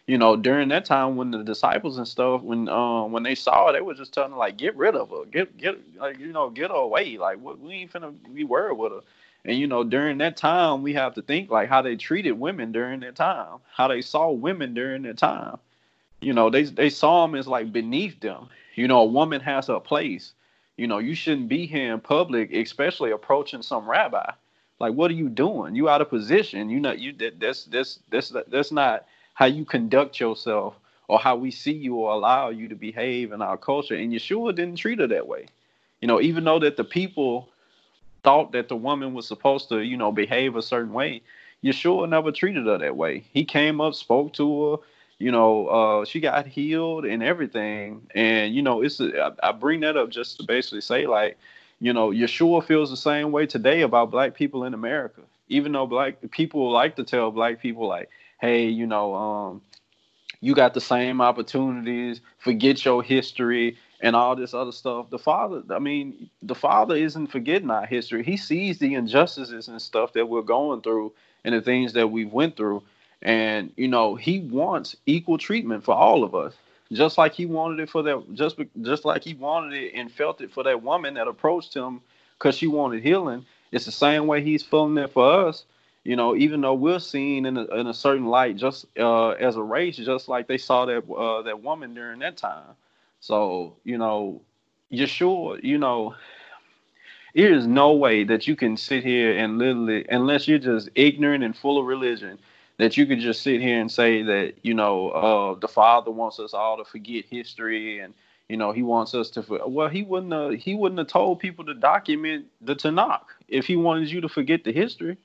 you 0.10 0.18
know, 0.18 0.36
during 0.36 0.70
that 0.70 0.86
time 0.86 1.18
when 1.18 1.30
the 1.30 1.44
disciples 1.44 2.00
and 2.00 2.08
stuff, 2.08 2.42
when 2.42 2.68
um 2.68 3.12
when 3.12 3.22
they 3.22 3.36
saw 3.36 3.70
it, 3.70 3.74
they 3.74 3.82
were 3.82 3.94
just 3.94 4.12
telling 4.12 4.32
them 4.32 4.40
like, 4.40 4.58
get 4.58 4.76
rid 4.76 4.96
of 4.96 5.12
her, 5.12 5.24
get 5.26 5.56
get 5.56 5.78
like 6.00 6.18
you 6.18 6.32
know, 6.32 6.50
get 6.50 6.72
her 6.72 6.78
away. 6.78 7.16
Like 7.20 7.38
we 7.40 7.74
ain't 7.74 7.94
finna 7.94 8.12
be 8.34 8.44
worried 8.44 8.80
with 8.80 8.92
her. 8.92 9.02
And 9.46 9.60
you 9.60 9.68
know, 9.68 9.84
during 9.84 10.18
that 10.18 10.36
time, 10.36 10.82
we 10.82 10.94
have 10.96 11.14
to 11.14 11.22
think 11.22 11.52
like 11.52 11.70
how 11.70 11.84
they 11.84 11.96
treated 11.96 12.32
women 12.32 12.72
during 12.72 13.02
that 13.02 13.16
time, 13.16 13.60
how 13.72 13.88
they 13.88 14.02
saw 14.02 14.32
women 14.32 14.74
during 14.74 15.04
that 15.04 15.20
time. 15.20 15.60
You 16.22 16.34
know, 16.34 16.50
they 16.50 16.64
they 16.64 16.90
saw 16.90 17.28
them 17.28 17.36
as 17.36 17.46
like 17.48 17.72
beneath 17.72 18.20
them. 18.20 18.50
You 18.74 18.88
know, 18.88 19.02
a 19.02 19.06
woman 19.06 19.42
has 19.42 19.70
a 19.70 19.80
place. 19.80 20.34
You 20.76 20.88
know, 20.88 20.98
you 20.98 21.14
shouldn't 21.14 21.50
be 21.50 21.68
here 21.68 21.94
in 21.94 22.00
public, 22.00 22.52
especially 22.52 23.12
approaching 23.12 23.62
some 23.62 23.88
rabbi. 23.88 24.32
Like, 24.80 24.96
what 24.96 25.12
are 25.12 25.22
you 25.22 25.30
doing? 25.30 25.76
You 25.76 25.88
out 25.88 26.02
of 26.02 26.10
position. 26.10 26.72
You 26.72 26.80
know, 26.80 26.94
you 26.94 27.14
that's 27.14 27.66
that's 27.66 28.00
that's 28.10 28.34
that's 28.48 28.72
not 28.72 29.06
how 29.40 29.46
you 29.46 29.64
conduct 29.64 30.20
yourself 30.20 30.76
or 31.08 31.18
how 31.18 31.34
we 31.34 31.50
see 31.50 31.72
you 31.72 31.96
or 31.96 32.12
allow 32.12 32.50
you 32.50 32.68
to 32.68 32.76
behave 32.76 33.32
in 33.32 33.42
our 33.42 33.56
culture. 33.56 33.96
And 33.96 34.12
Yeshua 34.12 34.54
didn't 34.54 34.76
treat 34.76 35.00
her 35.00 35.08
that 35.08 35.28
way. 35.28 35.46
You 36.02 36.10
know, 36.10 36.20
even 36.20 36.44
though 36.44 36.60
that 36.60 36.76
the 36.76 36.84
people 36.84 37.48
thought 38.22 38.52
that 38.52 38.68
the 38.68 38.76
woman 38.76 39.14
was 39.14 39.26
supposed 39.26 39.70
to, 39.70 39.80
you 39.80 39.96
know, 39.96 40.12
behave 40.12 40.58
a 40.58 40.62
certain 40.62 40.92
way, 40.92 41.22
Yeshua 41.64 42.10
never 42.10 42.34
treated 42.34 42.66
her 42.66 42.78
that 42.80 42.98
way. 42.98 43.24
He 43.32 43.46
came 43.46 43.80
up, 43.80 43.94
spoke 43.94 44.34
to 44.34 44.72
her, 44.72 44.78
you 45.20 45.32
know, 45.32 45.68
uh, 45.68 46.04
she 46.04 46.20
got 46.20 46.46
healed 46.46 47.06
and 47.06 47.24
everything. 47.24 48.10
And, 48.14 48.54
you 48.54 48.62
know, 48.62 48.82
it's 48.82 49.00
I 49.42 49.54
bring 49.54 49.80
that 49.80 49.96
up 49.96 50.10
just 50.10 50.36
to 50.40 50.44
basically 50.44 50.82
say, 50.82 51.08
like, 51.08 51.38
you 51.80 51.94
know, 51.94 52.10
Yeshua 52.10 52.62
feels 52.62 52.90
the 52.90 52.98
same 52.98 53.32
way 53.32 53.46
today 53.46 53.84
about 53.84 54.12
black 54.12 54.34
people 54.34 54.66
in 54.66 54.74
America. 54.74 55.22
Even 55.48 55.72
though 55.72 55.88
black 55.88 56.18
people 56.30 56.70
like 56.70 56.98
to 56.98 57.06
tell 57.06 57.32
black 57.32 57.62
people, 57.62 57.88
like, 57.88 58.10
hey, 58.40 58.68
you 58.68 58.88
know, 58.88 59.16
um, 59.16 59.62
you 60.42 60.56
got 60.56 60.74
the 60.74 60.82
same 60.82 61.22
opportunities, 61.22 62.22
forget 62.38 62.84
your 62.86 63.04
history 63.04 63.78
and 64.02 64.16
all 64.16 64.36
this 64.36 64.54
other 64.54 64.72
stuff. 64.72 65.10
The 65.10 65.20
father, 65.20 65.64
I 65.70 65.80
mean, 65.80 66.30
the 66.42 66.56
father 66.56 66.96
isn't 66.96 67.28
forgetting 67.28 67.70
our 67.70 67.86
history. 67.86 68.24
He 68.24 68.38
sees 68.38 68.80
the 68.80 68.94
injustices 68.94 69.68
and 69.68 69.82
stuff 69.82 70.14
that 70.14 70.30
we're 70.30 70.42
going 70.42 70.82
through 70.82 71.14
and 71.44 71.54
the 71.54 71.62
things 71.62 71.94
that 71.94 72.08
we 72.08 72.26
went 72.26 72.56
through. 72.56 72.84
And, 73.22 73.74
you 73.76 73.90
know, 73.90 74.16
he 74.16 74.40
wants 74.40 74.96
equal 75.06 75.38
treatment 75.38 75.84
for 75.84 75.94
all 75.94 76.24
of 76.24 76.34
us. 76.34 76.54
Just 76.92 77.18
like 77.18 77.34
he 77.34 77.46
wanted 77.46 77.82
it 77.82 77.90
for 77.90 78.02
that, 78.02 78.34
just 78.34 78.58
just 78.82 79.06
like 79.06 79.24
he 79.24 79.36
wanted 79.36 79.74
it 79.74 79.92
and 79.94 80.12
felt 80.12 80.42
it 80.42 80.52
for 80.52 80.64
that 80.64 80.82
woman 80.82 81.14
that 81.16 81.28
approached 81.28 81.76
him 81.76 82.02
because 82.38 82.56
she 82.58 82.66
wanted 82.66 83.04
healing. 83.04 83.46
It's 83.72 83.86
the 83.86 83.92
same 83.92 84.26
way 84.26 84.42
he's 84.42 84.64
feeling 84.64 84.98
it 84.98 85.12
for 85.12 85.48
us 85.48 85.66
you 86.10 86.16
know, 86.16 86.36
even 86.36 86.62
though 86.62 86.74
we're 86.74 86.98
seen 86.98 87.46
in 87.46 87.56
a, 87.56 87.66
in 87.66 87.86
a 87.86 87.94
certain 87.94 88.26
light, 88.26 88.56
just 88.56 88.88
uh, 88.98 89.30
as 89.30 89.58
a 89.58 89.62
race, 89.62 89.96
just 89.96 90.28
like 90.28 90.48
they 90.48 90.58
saw 90.58 90.88
that 90.88 91.08
uh, 91.08 91.44
that 91.44 91.62
woman 91.62 91.94
during 91.94 92.18
that 92.22 92.36
time. 92.36 92.74
So, 93.20 93.76
you 93.84 94.00
know, 94.00 94.42
Yeshua, 94.92 95.64
you 95.64 95.78
know, 95.78 96.16
there 97.36 97.54
is 97.54 97.68
no 97.68 97.94
way 97.94 98.24
that 98.24 98.48
you 98.48 98.56
can 98.56 98.76
sit 98.76 99.04
here 99.04 99.38
and 99.38 99.60
literally, 99.60 100.04
unless 100.10 100.48
you're 100.48 100.58
just 100.58 100.90
ignorant 100.96 101.44
and 101.44 101.56
full 101.56 101.78
of 101.78 101.86
religion, 101.86 102.40
that 102.78 102.98
you 102.98 103.06
could 103.06 103.20
just 103.20 103.44
sit 103.44 103.62
here 103.62 103.80
and 103.80 103.92
say 103.92 104.24
that, 104.24 104.56
you 104.64 104.74
know, 104.74 105.10
uh, 105.12 105.60
the 105.60 105.68
Father 105.68 106.10
wants 106.10 106.40
us 106.40 106.56
all 106.56 106.78
to 106.78 106.86
forget 106.86 107.26
history 107.30 108.00
and, 108.00 108.16
you 108.48 108.58
know, 108.58 108.72
he 108.72 108.82
wants 108.82 109.14
us 109.14 109.30
to. 109.30 109.46
Well, 109.68 109.90
he 109.90 110.02
wouldn't. 110.02 110.34
Have, 110.34 110.54
he 110.54 110.74
wouldn't 110.74 110.98
have 110.98 111.08
told 111.08 111.40
people 111.40 111.66
to 111.66 111.76
document 111.76 112.48
the 112.62 112.76
Tanakh 112.76 113.26
if 113.48 113.68
he 113.68 113.76
wanted 113.76 114.10
you 114.10 114.22
to 114.22 114.28
forget 114.28 114.64
the 114.64 114.72
history. 114.72 115.16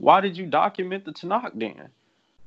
Why 0.00 0.22
did 0.22 0.38
you 0.38 0.46
document 0.46 1.04
the 1.04 1.12
Tanakh 1.12 1.52
then? 1.54 1.90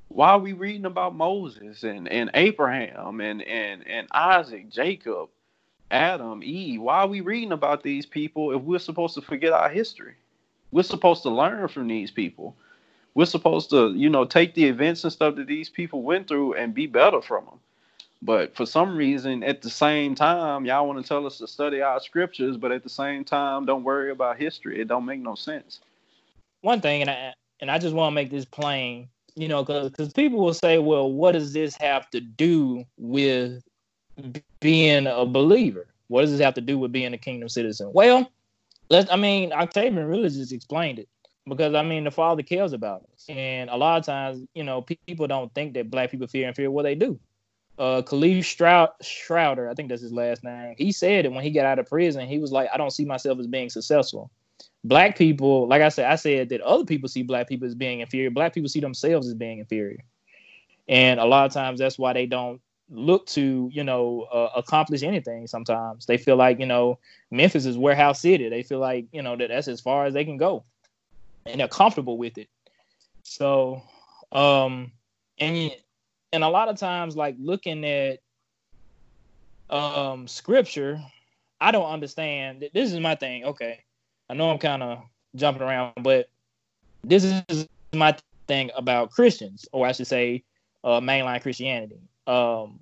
Why 0.07 0.31
are 0.31 0.39
we 0.39 0.53
reading 0.53 0.85
about 0.85 1.15
Moses 1.15 1.83
and, 1.83 2.11
and 2.11 2.31
Abraham 2.33 3.21
and, 3.21 3.43
and, 3.43 3.87
and 3.87 4.07
Isaac, 4.11 4.71
Jacob, 4.71 5.29
Adam, 5.91 6.41
Eve? 6.43 6.81
Why 6.81 7.01
are 7.01 7.07
we 7.07 7.21
reading 7.21 7.51
about 7.51 7.83
these 7.83 8.07
people 8.07 8.55
if 8.55 8.61
we're 8.63 8.79
supposed 8.79 9.13
to 9.15 9.21
forget 9.21 9.53
our 9.53 9.69
history? 9.69 10.15
We're 10.71 10.81
supposed 10.81 11.21
to 11.23 11.29
learn 11.29 11.67
from 11.67 11.87
these 11.87 12.09
people. 12.09 12.55
We're 13.13 13.25
supposed 13.25 13.69
to, 13.69 13.93
you 13.93 14.09
know, 14.09 14.25
take 14.25 14.55
the 14.55 14.65
events 14.65 15.03
and 15.03 15.13
stuff 15.13 15.35
that 15.35 15.45
these 15.45 15.69
people 15.69 16.01
went 16.01 16.27
through 16.27 16.55
and 16.55 16.73
be 16.73 16.87
better 16.87 17.21
from 17.21 17.45
them. 17.45 17.59
But 18.23 18.55
for 18.55 18.65
some 18.65 18.97
reason, 18.97 19.43
at 19.43 19.61
the 19.61 19.69
same 19.69 20.15
time, 20.15 20.65
y'all 20.65 20.87
want 20.87 21.03
to 21.03 21.07
tell 21.07 21.27
us 21.27 21.37
to 21.37 21.47
study 21.47 21.83
our 21.83 21.99
scriptures, 21.99 22.57
but 22.57 22.71
at 22.71 22.81
the 22.81 22.89
same 22.89 23.23
time, 23.23 23.67
don't 23.67 23.83
worry 23.83 24.09
about 24.09 24.37
history. 24.37 24.81
It 24.81 24.87
don't 24.87 25.05
make 25.05 25.19
no 25.19 25.35
sense. 25.35 25.81
One 26.61 26.81
thing, 26.81 27.01
and 27.01 27.11
I, 27.11 27.33
and 27.63 27.71
I 27.71 27.77
just 27.77 27.95
want 27.95 28.11
to 28.11 28.15
make 28.15 28.29
this 28.29 28.43
plain, 28.43 29.07
you 29.35 29.47
know, 29.47 29.63
because 29.63 30.11
people 30.11 30.39
will 30.39 30.53
say, 30.53 30.79
well, 30.79 31.09
what 31.09 31.31
does 31.31 31.53
this 31.53 31.77
have 31.77 32.09
to 32.09 32.19
do 32.19 32.83
with 32.97 33.63
being 34.59 35.07
a 35.07 35.25
believer? 35.25 35.87
What 36.09 36.23
does 36.23 36.31
this 36.31 36.41
have 36.41 36.55
to 36.55 36.61
do 36.61 36.77
with 36.77 36.91
being 36.91 37.13
a 37.13 37.17
kingdom 37.17 37.47
citizen? 37.47 37.89
Well, 37.93 38.29
let's, 38.89 39.09
I 39.09 39.15
mean, 39.15 39.53
Octavian 39.53 40.05
really 40.07 40.27
just 40.27 40.51
explained 40.51 40.99
it 40.99 41.07
because 41.47 41.73
I 41.73 41.83
mean, 41.83 42.03
the 42.03 42.11
Father 42.11 42.43
cares 42.43 42.73
about 42.73 43.05
us. 43.13 43.27
And 43.29 43.69
a 43.69 43.77
lot 43.77 43.97
of 43.97 44.05
times, 44.05 44.45
you 44.53 44.65
know, 44.65 44.81
people 44.81 45.27
don't 45.27 45.53
think 45.53 45.73
that 45.75 45.89
black 45.89 46.11
people 46.11 46.27
fear 46.27 46.47
and 46.47 46.55
fear 46.57 46.69
what 46.69 46.83
they 46.83 46.95
do. 46.95 47.17
Uh, 47.79 48.01
Kalief 48.01 48.43
Stroud, 48.43 48.89
Schrader, 49.01 49.69
I 49.69 49.73
think 49.73 49.87
that's 49.87 50.01
his 50.01 50.11
last 50.11 50.43
name. 50.43 50.75
He 50.77 50.91
said 50.91 51.25
it 51.25 51.31
when 51.31 51.45
he 51.45 51.49
got 51.49 51.65
out 51.65 51.79
of 51.79 51.87
prison. 51.87 52.27
He 52.27 52.39
was 52.39 52.51
like, 52.51 52.67
I 52.73 52.77
don't 52.77 52.91
see 52.91 53.05
myself 53.05 53.39
as 53.39 53.47
being 53.47 53.69
successful 53.69 54.29
black 54.83 55.17
people, 55.17 55.67
like 55.67 55.81
I 55.81 55.89
said, 55.89 56.11
I 56.11 56.15
said 56.15 56.49
that 56.49 56.61
other 56.61 56.85
people 56.85 57.09
see 57.09 57.23
black 57.23 57.47
people 57.47 57.67
as 57.67 57.75
being 57.75 58.01
inferior. 58.01 58.29
Black 58.29 58.53
people 58.53 58.69
see 58.69 58.79
themselves 58.79 59.27
as 59.27 59.33
being 59.33 59.59
inferior, 59.59 60.03
and 60.87 61.19
a 61.19 61.25
lot 61.25 61.45
of 61.45 61.53
times 61.53 61.79
that's 61.79 61.97
why 61.97 62.13
they 62.13 62.25
don't 62.25 62.61
look 62.89 63.25
to 63.25 63.69
you 63.71 63.83
know 63.83 64.27
uh, 64.31 64.49
accomplish 64.55 65.03
anything. 65.03 65.47
Sometimes 65.47 66.05
they 66.05 66.17
feel 66.17 66.35
like 66.35 66.59
you 66.59 66.65
know 66.65 66.99
Memphis 67.31 67.65
is 67.65 67.77
warehouse 67.77 68.19
city. 68.21 68.49
They 68.49 68.63
feel 68.63 68.79
like 68.79 69.07
you 69.11 69.21
know 69.21 69.35
that 69.35 69.49
that's 69.49 69.67
as 69.67 69.81
far 69.81 70.05
as 70.05 70.13
they 70.13 70.25
can 70.25 70.37
go, 70.37 70.63
and 71.45 71.59
they're 71.59 71.67
comfortable 71.67 72.17
with 72.17 72.37
it. 72.37 72.49
So, 73.23 73.81
um, 74.31 74.91
and 75.39 75.71
and 76.33 76.43
a 76.43 76.49
lot 76.49 76.67
of 76.67 76.77
times, 76.77 77.15
like 77.15 77.35
looking 77.39 77.85
at 77.85 78.19
um 79.69 80.27
scripture, 80.27 81.01
I 81.61 81.71
don't 81.71 81.89
understand. 81.89 82.69
This 82.73 82.91
is 82.91 82.99
my 82.99 83.15
thing. 83.15 83.45
Okay 83.45 83.79
I 84.29 84.33
know 84.33 84.49
I'm 84.49 84.57
kind 84.57 84.83
of 84.83 85.03
jumping 85.35 85.63
around, 85.63 85.93
but 86.01 86.29
this 87.03 87.23
is 87.49 87.67
my 87.93 88.15
thing 88.47 88.71
about 88.75 89.11
Christians, 89.11 89.67
or 89.71 89.85
I 89.85 89.91
should 89.91 90.07
say, 90.07 90.43
uh, 90.83 90.99
mainline 90.99 91.41
Christianity. 91.41 91.99
Um, 92.27 92.79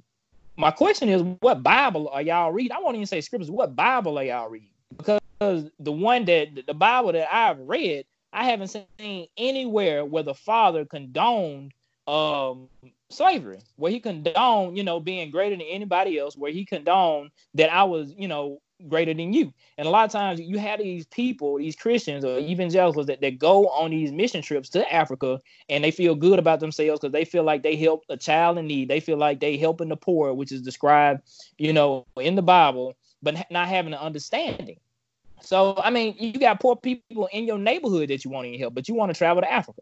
my 0.58 0.71
question 0.71 1.10
is, 1.10 1.23
what 1.39 1.63
Bible 1.63 2.10
are 2.10 2.21
y'all 2.21 2.51
reading? 2.51 2.71
I 2.71 2.80
won't 2.80 2.95
even 2.95 3.08
say 3.08 3.21
scriptures. 3.21 3.51
What 3.51 3.75
Bible 3.75 4.17
are 4.17 4.23
y'all 4.23 4.49
reading? 4.49 4.69
Because 4.95 5.71
the 5.80 5.91
one 5.91 6.25
that 6.25 6.67
the 6.67 6.73
Bible 6.73 7.13
that 7.13 7.34
I've 7.34 7.60
read, 7.60 8.06
I 8.34 8.45
haven't 8.45 8.75
seen 8.99 9.27
anywhere 9.38 10.06
where 10.06 10.23
the 10.23 10.36
Father 10.36 10.86
condoned 10.86 11.73
um, 12.08 12.67
slavery, 13.10 13.60
where 13.75 13.91
he 13.91 13.99
condoned, 13.99 14.77
you 14.77 14.84
know, 14.84 14.99
being 14.99 15.32
greater 15.32 15.56
than 15.56 15.65
anybody 15.67 16.17
else, 16.17 16.36
where 16.38 16.51
he 16.51 16.65
condoned 16.65 17.32
that 17.56 17.73
I 17.73 17.84
was, 17.84 18.13
you 18.17 18.27
know, 18.27 18.62
greater 18.88 19.13
than 19.13 19.34
you. 19.34 19.54
And 19.78 19.88
a 19.88 19.91
lot 19.91 20.06
of 20.06 20.12
times 20.12 20.39
you 20.39 20.58
have 20.60 20.80
these 20.80 21.06
people, 21.08 21.58
these 21.58 21.76
Christians 21.76 22.26
or 22.26 22.39
evangelicals 22.39 23.08
that, 23.08 23.22
that 23.22 23.39
go 23.39 23.67
on 23.70 23.91
these 23.91 24.12
mission 24.12 24.41
trips 24.41 24.70
to 24.70 24.94
Africa 24.94 25.39
and 25.70 25.84
they 25.84 25.91
feel 25.91 26.15
good 26.15 26.39
about 26.39 26.60
themselves 26.60 27.00
because 27.00 27.13
they 27.13 27.26
feel 27.26 27.44
like 27.44 27.63
they 27.63 27.76
help 27.76 28.04
a 28.10 28.17
child 28.17 28.58
in 28.58 28.67
need. 28.67 28.89
They 28.89 29.00
feel 29.00 29.17
like 29.17 29.39
they 29.39 29.58
helping 29.58 29.89
the 29.89 29.98
poor, 29.98 30.34
which 30.34 30.52
is 30.52 30.62
described, 30.62 31.22
you 31.58 31.74
know, 31.74 32.06
in 32.17 32.36
the 32.36 32.41
Bible, 32.41 32.96
but 33.22 33.36
not 33.50 33.67
having 33.67 33.94
an 33.94 34.00
understanding. 34.00 34.78
So 35.41 35.76
I 35.84 35.89
mean, 35.89 36.15
you 36.20 36.34
got 36.34 36.60
poor 36.60 36.76
people 36.76 37.28
in 37.32 37.46
your 37.46 37.58
neighborhood 37.58 38.10
that 38.10 38.24
you 38.24 38.32
want 38.32 38.48
to 38.48 38.58
help, 38.58 38.74
but 38.76 38.88
you 38.88 38.96
want 38.96 39.12
to 39.12 39.17
travel 39.17 39.41
to 39.41 39.52
Africa. 39.52 39.82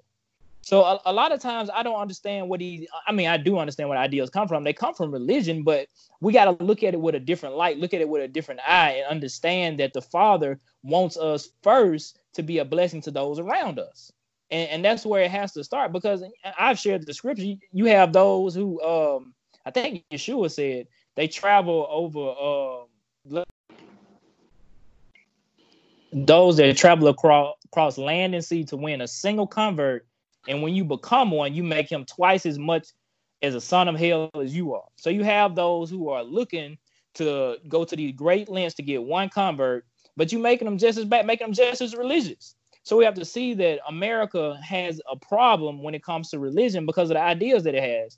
So 0.62 0.84
a, 0.84 1.00
a, 1.06 1.14
lot 1.14 1.32
of 1.32 1.40
times 1.40 1.70
I 1.74 1.84
don't 1.84 2.00
understand 2.00 2.48
what 2.50 2.62
he. 2.62 2.88
I 3.08 3.12
mean, 3.12 3.28
I 3.28 3.38
do 3.38 3.58
understand 3.58 3.90
where 3.90 3.98
ideas 3.98 4.30
come 4.30 4.48
from. 4.48 4.64
They 4.64 4.74
come 4.74 4.94
from 4.94 5.12
religion, 5.12 5.64
but 5.64 5.88
we 6.22 6.34
got 6.34 6.46
to 6.46 6.64
look 6.64 6.84
at 6.84 6.94
it 6.94 7.00
with 7.00 7.16
a 7.16 7.20
different 7.20 7.56
light, 7.56 7.78
look 7.78 7.94
at 7.94 8.02
it 8.02 8.10
with 8.10 8.22
a 8.22 8.28
different 8.28 8.60
eye, 8.68 8.92
and 8.98 9.08
understand 9.08 9.80
that 9.80 9.94
the 9.94 10.02
Father 10.02 10.60
wants 10.84 11.18
us 11.18 11.50
first 11.64 12.20
to 12.34 12.44
be 12.44 12.60
a 12.60 12.66
blessing 12.66 13.02
to 13.02 13.12
those 13.12 13.40
around 13.40 13.80
us, 13.80 14.12
and, 14.52 14.70
and 14.70 14.86
that's 14.86 15.06
where 15.06 15.24
it 15.24 15.32
has 15.32 15.54
to 15.54 15.64
start. 15.64 15.92
Because 15.92 16.24
I've 16.58 16.78
shared 16.78 17.06
the 17.06 17.14
scripture. 17.14 17.56
You 17.72 17.86
have 17.86 18.14
those 18.14 18.54
who, 18.54 18.82
um, 18.84 19.34
I 19.66 19.72
think 19.72 20.04
Yeshua 20.12 20.52
said, 20.52 20.88
they 21.16 21.28
travel 21.28 21.88
over. 21.90 22.30
Uh, 22.30 22.86
those 26.12 26.58
that 26.58 26.76
travel 26.76 27.08
across, 27.08 27.56
across 27.66 27.98
land 27.98 28.34
and 28.34 28.44
sea 28.44 28.64
to 28.66 28.78
win 28.78 29.02
a 29.02 29.08
single 29.08 29.46
convert 29.48 30.08
and 30.48 30.62
when 30.62 30.76
you 30.76 30.84
become 30.84 31.32
one, 31.32 31.54
you 31.54 31.64
make 31.64 31.92
him 31.92 32.06
twice 32.06 32.46
as 32.46 32.58
much 32.58 32.88
as 33.42 33.56
a 33.56 33.62
son 33.62 33.88
of 33.88 33.96
hell 33.96 34.30
as 34.36 34.56
you 34.56 34.74
are. 34.74 34.88
So 34.98 35.10
you 35.10 35.24
have 35.24 35.56
those 35.56 35.90
who 35.90 36.10
are 36.10 36.24
looking 36.24 36.78
to 37.16 37.58
go 37.68 37.84
to 37.84 37.96
these 37.96 38.14
great 38.14 38.50
lengths 38.50 38.76
to 38.76 38.84
get 38.84 39.04
one 39.04 39.30
convert, 39.30 39.86
but 40.16 40.32
you 40.32 40.40
making 40.40 40.66
them 40.66 40.78
just 40.78 40.98
as 40.98 41.06
bad, 41.06 41.26
making 41.26 41.48
them 41.48 41.54
just 41.54 41.82
as 41.82 41.96
religious. 41.96 42.56
So 42.84 42.98
we 42.98 43.06
have 43.06 43.16
to 43.16 43.26
see 43.26 43.54
that 43.56 43.80
America 43.88 44.58
has 44.64 45.02
a 45.12 45.16
problem 45.16 45.84
when 45.84 45.94
it 45.94 46.04
comes 46.04 46.30
to 46.30 46.40
religion 46.40 46.86
because 46.86 47.10
of 47.10 47.16
the 47.16 47.22
ideas 47.22 47.64
that 47.64 47.76
it 47.76 47.84
has. 47.84 48.18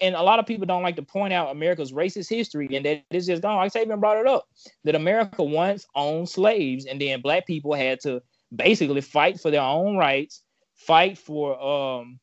And 0.00 0.14
a 0.14 0.22
lot 0.22 0.38
of 0.38 0.46
people 0.46 0.66
don't 0.66 0.82
like 0.82 0.96
to 0.96 1.02
point 1.02 1.32
out 1.32 1.50
America's 1.50 1.92
racist 1.92 2.28
history 2.28 2.68
and 2.76 2.84
that 2.86 3.04
it's 3.10 3.26
just 3.26 3.42
gone. 3.42 3.56
Like 3.56 3.72
Sabian 3.72 4.00
brought 4.00 4.18
it 4.18 4.26
up 4.26 4.48
that 4.84 4.94
America 4.94 5.42
once 5.42 5.86
owned 5.94 6.28
slaves, 6.28 6.86
and 6.86 7.00
then 7.00 7.20
black 7.20 7.46
people 7.46 7.74
had 7.74 8.00
to 8.00 8.22
basically 8.54 9.00
fight 9.00 9.40
for 9.40 9.50
their 9.50 9.62
own 9.62 9.96
rights, 9.96 10.42
fight 10.86 11.18
for 11.18 11.60
um, 11.60 12.18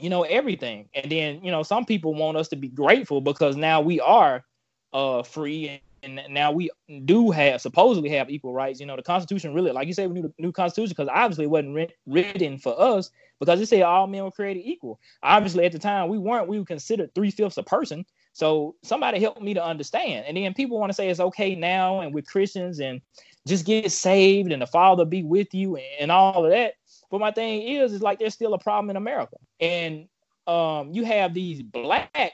you 0.00 0.10
know, 0.10 0.22
everything. 0.22 0.88
And 0.94 1.10
then, 1.10 1.42
you 1.42 1.50
know, 1.50 1.62
some 1.62 1.84
people 1.84 2.14
want 2.14 2.36
us 2.36 2.48
to 2.48 2.56
be 2.56 2.68
grateful 2.68 3.20
because 3.20 3.56
now 3.56 3.80
we 3.80 4.00
are 4.00 4.44
uh 4.92 5.22
free 5.22 5.80
and 6.02 6.20
now 6.30 6.52
we 6.52 6.70
do 7.04 7.30
have 7.30 7.60
supposedly 7.60 8.08
have 8.10 8.30
equal 8.30 8.52
rights. 8.52 8.78
You 8.78 8.86
know, 8.86 8.96
the 8.96 9.02
Constitution 9.02 9.54
really, 9.54 9.72
like 9.72 9.88
you 9.88 9.94
say, 9.94 10.06
we 10.06 10.14
need 10.14 10.26
a 10.26 10.42
new 10.42 10.52
Constitution 10.52 10.94
because 10.96 11.10
obviously 11.12 11.44
it 11.44 11.50
wasn't 11.50 11.90
written 12.06 12.58
for 12.58 12.78
us 12.80 13.10
because 13.40 13.60
it 13.60 13.66
said 13.66 13.82
all 13.82 14.06
men 14.06 14.24
were 14.24 14.30
created 14.30 14.60
equal. 14.64 15.00
Obviously, 15.22 15.64
at 15.64 15.72
the 15.72 15.78
time 15.78 16.08
we 16.08 16.18
weren't. 16.18 16.48
We 16.48 16.58
were 16.58 16.64
considered 16.64 17.14
three 17.14 17.30
fifths 17.30 17.56
a 17.56 17.62
person. 17.62 18.04
So 18.32 18.76
somebody 18.82 19.18
helped 19.18 19.40
me 19.40 19.54
to 19.54 19.64
understand. 19.64 20.26
And 20.26 20.36
then 20.36 20.54
people 20.54 20.78
want 20.78 20.90
to 20.90 20.94
say 20.94 21.08
it's 21.08 21.20
okay 21.20 21.54
now, 21.54 22.00
and 22.00 22.14
we're 22.14 22.22
Christians, 22.22 22.80
and 22.80 23.00
just 23.48 23.64
get 23.64 23.90
saved, 23.90 24.52
and 24.52 24.60
the 24.60 24.66
Father 24.66 25.04
be 25.04 25.22
with 25.22 25.54
you, 25.54 25.76
and 25.98 26.12
all 26.12 26.44
of 26.44 26.50
that. 26.50 26.74
But 27.10 27.20
my 27.20 27.30
thing 27.30 27.62
is, 27.62 27.92
is 27.92 28.02
like 28.02 28.18
there's 28.18 28.34
still 28.34 28.54
a 28.54 28.58
problem 28.58 28.90
in 28.90 28.96
America, 28.96 29.36
and 29.60 30.08
um, 30.46 30.92
you 30.92 31.04
have 31.04 31.34
these 31.34 31.62
black 31.62 32.32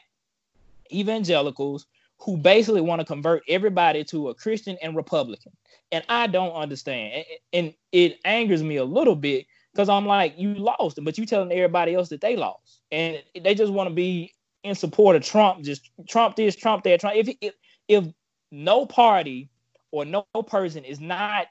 evangelicals 0.92 1.86
who 2.18 2.36
basically 2.36 2.80
want 2.80 3.00
to 3.00 3.04
convert 3.04 3.42
everybody 3.48 4.04
to 4.04 4.28
a 4.28 4.34
Christian 4.34 4.76
and 4.80 4.94
Republican. 4.94 5.52
And 5.90 6.04
I 6.08 6.28
don't 6.28 6.54
understand. 6.54 7.24
And 7.52 7.74
it 7.90 8.20
angers 8.24 8.62
me 8.62 8.76
a 8.76 8.84
little 8.84 9.16
bit 9.16 9.46
because 9.72 9.88
I'm 9.88 10.06
like, 10.06 10.34
you 10.38 10.54
lost, 10.54 11.00
but 11.02 11.18
you 11.18 11.26
telling 11.26 11.50
everybody 11.50 11.94
else 11.94 12.10
that 12.10 12.20
they 12.20 12.36
lost. 12.36 12.80
And 12.92 13.22
they 13.42 13.54
just 13.54 13.72
want 13.72 13.88
to 13.88 13.94
be 13.94 14.34
in 14.62 14.74
support 14.74 15.16
of 15.16 15.24
Trump, 15.24 15.64
just 15.64 15.90
Trump 16.08 16.36
this, 16.36 16.54
Trump 16.54 16.84
that, 16.84 17.00
Trump. 17.00 17.16
If, 17.16 17.34
if, 17.40 17.54
if 17.88 18.04
no 18.52 18.86
party 18.86 19.48
or 19.90 20.04
no 20.04 20.24
person 20.46 20.84
is 20.84 21.00
not 21.00 21.48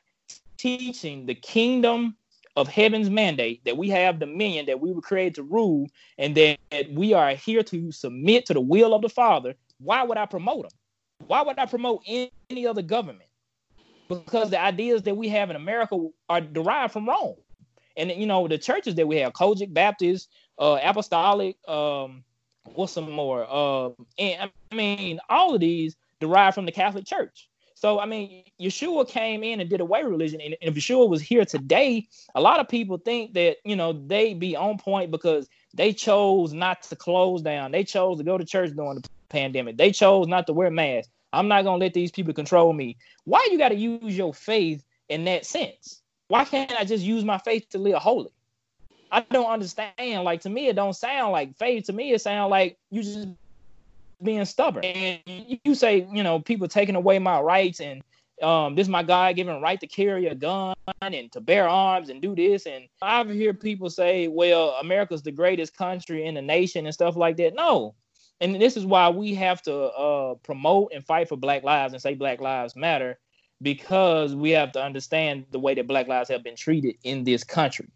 teaching 0.58 1.26
the 1.26 1.36
kingdom 1.36 2.16
of 2.56 2.68
heaven's 2.68 3.10
mandate 3.10 3.64
that 3.66 3.78
we 3.78 3.90
have 3.90 4.20
dominion, 4.20 4.66
that 4.66 4.80
we 4.80 4.92
were 4.92 5.02
created 5.02 5.36
to 5.36 5.44
rule, 5.44 5.88
and 6.18 6.36
that 6.36 6.58
we 6.92 7.14
are 7.14 7.32
here 7.32 7.64
to 7.64 7.92
submit 7.92 8.46
to 8.46 8.54
the 8.54 8.62
will 8.62 8.94
of 8.94 9.02
the 9.02 9.10
Father, 9.10 9.56
why 9.80 10.04
would 10.04 10.18
I 10.18 10.26
promote 10.26 10.64
them? 10.64 10.78
Why 11.28 11.42
would 11.42 11.60
I 11.60 11.66
promote 11.66 12.02
any 12.08 12.68
other 12.68 12.82
government? 12.82 13.30
Because 14.08 14.50
the 14.50 14.62
ideas 14.62 15.04
that 15.04 15.16
we 15.16 15.30
have 15.30 15.50
in 15.50 15.56
America 15.56 15.98
are 16.28 16.42
derived 16.42 16.94
from 16.94 17.08
Rome. 17.08 17.36
And 17.96 18.12
you 18.12 18.26
know, 18.26 18.48
the 18.48 18.58
churches 18.58 18.96
that 18.96 19.08
we 19.08 19.18
have, 19.18 19.34
COGIC, 19.34 19.74
Baptist, 19.74 20.30
uh, 20.60 20.80
Apostolic, 20.84 21.56
um, 21.68 22.24
what's 22.74 22.94
some 22.94 23.12
more? 23.12 23.46
Uh, 23.50 23.90
and 24.18 24.52
I 24.72 24.76
mean, 24.76 25.20
all 25.30 25.54
of 25.54 25.62
these 25.62 25.96
derive 26.20 26.56
from 26.56 26.66
the 26.66 26.72
Catholic 26.72 27.06
Church. 27.06 27.50
So 27.82 28.00
I 28.00 28.06
mean, 28.06 28.44
Yeshua 28.62 29.10
came 29.10 29.44
in 29.44 29.60
and 29.60 29.68
did 29.68 29.82
away 29.82 30.04
religion, 30.04 30.40
and 30.40 30.56
if 30.62 30.76
Yeshua 30.76 31.10
was 31.10 31.20
here 31.20 31.46
today, 31.46 32.08
a 32.36 32.40
lot 32.40 32.60
of 32.60 32.70
people 32.70 33.00
think 33.00 33.34
that 33.34 33.58
you 33.66 33.76
know 33.76 33.92
they'd 33.92 34.40
be 34.40 34.56
on 34.56 34.78
point 34.78 35.10
because 35.10 35.50
they 35.74 35.92
chose 35.92 36.54
not 36.54 36.84
to 36.84 36.96
close 36.96 37.42
down. 37.42 37.72
They 37.72 37.84
chose 37.84 38.20
to 38.20 38.24
go 38.24 38.38
to 38.38 38.46
church 38.46 38.76
during 38.76 39.02
the 39.02 39.10
pandemic. 39.30 39.78
They 39.78 39.92
chose 39.92 40.28
not 40.28 40.46
to 40.46 40.54
wear 40.54 40.70
masks. 40.70 41.12
I'm 41.34 41.48
not 41.48 41.64
gonna 41.64 41.80
let 41.80 41.96
these 41.96 42.12
people 42.12 42.36
control 42.36 42.72
me. 42.72 42.98
Why 43.24 43.48
you 43.52 43.58
got 43.58 43.70
to 43.70 43.76
use 43.76 44.16
your 44.16 44.32
faith 44.32 44.84
in 45.10 45.24
that 45.24 45.48
sense? 45.48 46.04
Why 46.28 46.46
can't 46.46 46.72
I 46.74 46.86
just 46.86 47.04
use 47.04 47.26
my 47.26 47.40
faith 47.40 47.68
to 47.70 47.80
live 47.80 47.96
holy? 47.96 48.30
I 49.12 49.22
don't 49.22 49.50
understand. 49.50 50.24
Like 50.24 50.42
to 50.42 50.52
me, 50.52 50.68
it 50.68 50.76
don't 50.76 50.94
sound 50.94 51.32
like 51.32 51.58
faith. 51.58 51.86
To 51.86 51.94
me, 51.94 52.14
it 52.14 52.22
sounds 52.22 52.52
like 52.52 52.78
you 52.92 53.02
just 53.02 53.28
being 54.24 54.46
stubborn. 54.46 54.86
And 54.86 55.20
you 55.64 55.76
say, 55.76 56.08
you 56.12 56.24
know, 56.24 56.40
people 56.40 56.68
taking 56.68 56.96
away 56.96 57.20
my 57.20 57.40
rights 57.40 57.80
and 57.80 58.02
um, 58.42 58.74
this 58.76 58.86
is 58.86 58.90
my 58.90 59.04
God 59.04 59.36
given 59.36 59.62
right 59.62 59.80
to 59.80 59.88
carry 59.88 60.26
a 60.28 60.34
gun 60.34 60.74
and 61.02 61.32
to 61.32 61.40
bear 61.40 61.70
arms 61.70 62.10
and 62.10 62.22
do 62.22 62.36
this. 62.36 62.66
And 62.66 62.88
I've 63.02 63.28
heard 63.28 63.60
people 63.60 63.90
say, 63.90 64.28
well, 64.28 64.72
America's 64.82 65.22
the 65.22 65.32
greatest 65.32 65.78
country 65.78 66.26
in 66.26 66.34
the 66.34 66.42
nation 66.42 66.86
and 66.86 66.94
stuff 66.94 67.16
like 67.16 67.38
that. 67.38 67.54
No, 67.54 67.94
and 68.42 68.60
this 68.60 68.76
is 68.76 68.86
why 68.86 69.10
we 69.10 69.36
have 69.36 69.62
to 69.64 69.74
uh, 69.74 70.36
promote 70.44 70.92
and 70.94 71.06
fight 71.06 71.30
for 71.30 71.38
Black 71.38 71.64
lives 71.64 71.94
and 71.94 72.02
say 72.02 72.16
Black 72.16 72.42
lives 72.42 72.76
matter 72.76 73.20
because 73.62 74.34
we 74.36 74.50
have 74.50 74.72
to 74.72 74.84
understand 74.84 75.46
the 75.52 75.60
way 75.60 75.76
that 75.76 75.88
Black 75.88 76.08
lives 76.08 76.30
have 76.30 76.44
been 76.44 76.56
treated 76.56 76.96
in 77.04 77.24
this 77.24 77.44
country. 77.44 77.88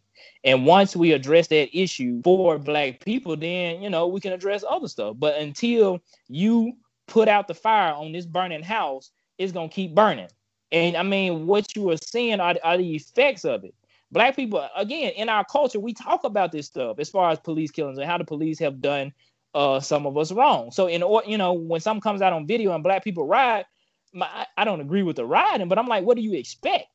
And 0.44 0.66
once 0.66 0.96
we 0.96 1.12
address 1.12 1.48
that 1.48 1.78
issue 1.78 2.22
for 2.24 2.58
Black 2.58 3.04
people, 3.04 3.36
then 3.36 3.82
you 3.82 3.90
know 3.90 4.08
we 4.08 4.20
can 4.20 4.34
address 4.34 4.64
other 4.68 4.88
stuff. 4.88 5.16
But 5.18 5.40
until 5.40 6.00
you 6.28 6.74
put 7.08 7.28
out 7.28 7.48
the 7.48 7.54
fire 7.54 7.94
on 7.94 8.12
this 8.12 8.26
burning 8.26 8.64
house, 8.64 9.12
it's 9.38 9.52
gonna 9.52 9.70
keep 9.70 9.96
burning. 9.96 10.30
And 10.72 10.98
I 10.98 11.04
mean, 11.04 11.48
what 11.48 11.76
you 11.76 11.90
are 11.92 11.98
seeing 11.98 12.40
are, 12.40 12.56
are 12.64 12.78
the 12.78 12.96
effects 12.96 13.46
of 13.46 13.64
it. 13.64 13.74
Black 14.12 14.36
people, 14.36 14.68
again, 14.76 15.12
in 15.16 15.30
our 15.30 15.44
culture, 15.46 15.80
we 15.80 15.94
talk 15.94 16.24
about 16.24 16.52
this 16.52 16.68
stuff 16.68 17.00
as 17.00 17.10
far 17.10 17.32
as 17.32 17.40
police 17.40 17.72
killings 17.72 17.98
and 17.98 18.08
how 18.08 18.18
the 18.18 18.24
police 18.24 18.60
have 18.60 18.82
done 18.82 19.14
uh, 19.54 19.80
some 19.80 20.06
of 20.06 20.18
us 20.18 20.32
wrong. 20.32 20.72
So 20.72 20.88
in 20.88 21.02
or 21.02 21.24
you 21.26 21.38
know 21.38 21.54
when 21.54 21.82
something 21.82 22.02
comes 22.02 22.22
out 22.22 22.34
on 22.34 22.46
video 22.46 22.74
and 22.74 22.84
black 22.84 23.04
people 23.04 23.26
ride, 23.26 23.66
my, 24.14 24.46
I 24.58 24.66
don't 24.66 24.82
agree 24.82 25.04
with 25.04 25.16
the 25.16 25.26
riding, 25.26 25.68
but 25.68 25.80
I'm 25.80 25.88
like, 25.88 26.04
what 26.04 26.18
do 26.18 26.24
you 26.24 26.34
expect? 26.34 26.88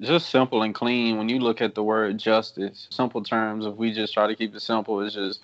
Just 0.00 0.30
simple 0.30 0.62
and 0.62 0.74
clean. 0.74 1.16
When 1.16 1.28
you 1.28 1.38
look 1.40 1.60
at 1.60 1.74
the 1.74 1.82
word 1.82 2.18
justice, 2.18 2.86
simple 2.90 3.22
terms, 3.22 3.66
if 3.66 3.74
we 3.74 3.92
just 3.92 4.14
try 4.14 4.26
to 4.26 4.36
keep 4.36 4.54
it 4.54 4.60
simple, 4.60 5.00
it's 5.00 5.14
just 5.14 5.40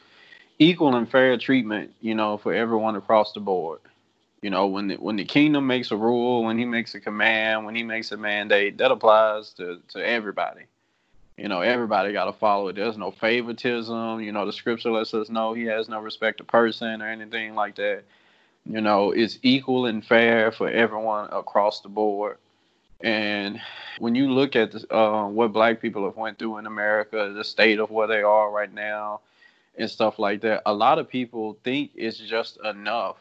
equal 0.59 0.95
and 0.95 1.11
fair 1.11 1.37
treatment. 1.39 1.93
You 2.01 2.15
know, 2.15 2.37
for 2.37 2.55
everyone 2.55 2.97
across 2.97 3.33
the 3.33 3.41
board. 3.41 3.81
You 4.43 4.51
know, 4.51 4.67
when 4.67 4.89
the, 4.89 4.97
when 4.97 5.17
the 5.17 5.25
kingdom 5.25 5.67
makes 5.67 5.91
a 5.91 5.97
rule, 5.97 6.45
when 6.45 6.59
he 6.59 6.67
makes 6.67 6.95
a 6.95 7.01
command, 7.01 7.65
when 7.65 7.75
he 7.75 7.83
makes 7.83 8.13
a 8.13 8.17
mandate, 8.17 8.77
that 8.79 8.91
applies 8.91 9.55
to 9.55 9.81
to 9.89 10.07
everybody. 10.07 10.67
You 11.37 11.49
know, 11.49 11.63
everybody 11.63 12.13
got 12.13 12.27
to 12.27 12.33
follow 12.33 12.69
it. 12.69 12.77
There's 12.77 12.97
no 12.97 13.11
favoritism. 13.11 14.21
You 14.21 14.31
know, 14.31 14.47
the 14.47 14.53
scripture 14.53 14.91
lets 14.93 15.15
us 15.15 15.29
know 15.29 15.53
he 15.53 15.65
has 15.65 15.89
no 15.89 16.01
respect 16.01 16.39
to 16.39 16.45
person 16.45 17.03
or 17.03 17.09
anything 17.09 17.55
like 17.55 17.75
that. 17.77 18.05
You 18.67 18.81
know, 18.81 19.11
it's 19.11 19.39
equal 19.43 19.87
and 19.87 20.05
fair 20.05 20.53
for 20.53 20.71
everyone 20.71 21.29
across 21.33 21.81
the 21.81 21.89
board. 21.89 22.39
And 23.05 23.61
when 23.99 24.15
you 24.15 24.33
look 24.33 24.57
at 24.57 24.75
uh, 24.91 25.25
what 25.25 25.53
black 25.53 25.81
people 25.83 26.05
have 26.07 26.17
went 26.17 26.39
through 26.39 26.57
in 26.57 26.67
America, 26.67 27.31
the 27.35 27.45
state 27.45 27.79
of 27.79 27.91
where 27.91 28.09
they 28.09 28.23
are 28.23 28.51
right 28.51 28.73
now, 28.73 29.21
and 29.77 29.91
stuff 29.91 30.19
like 30.19 30.41
that, 30.41 30.63
a 30.65 30.73
lot 30.73 30.99
of 30.99 31.09
people 31.09 31.59
think 31.65 31.91
it's 31.95 32.19
just 32.19 32.59
enough. 32.65 33.17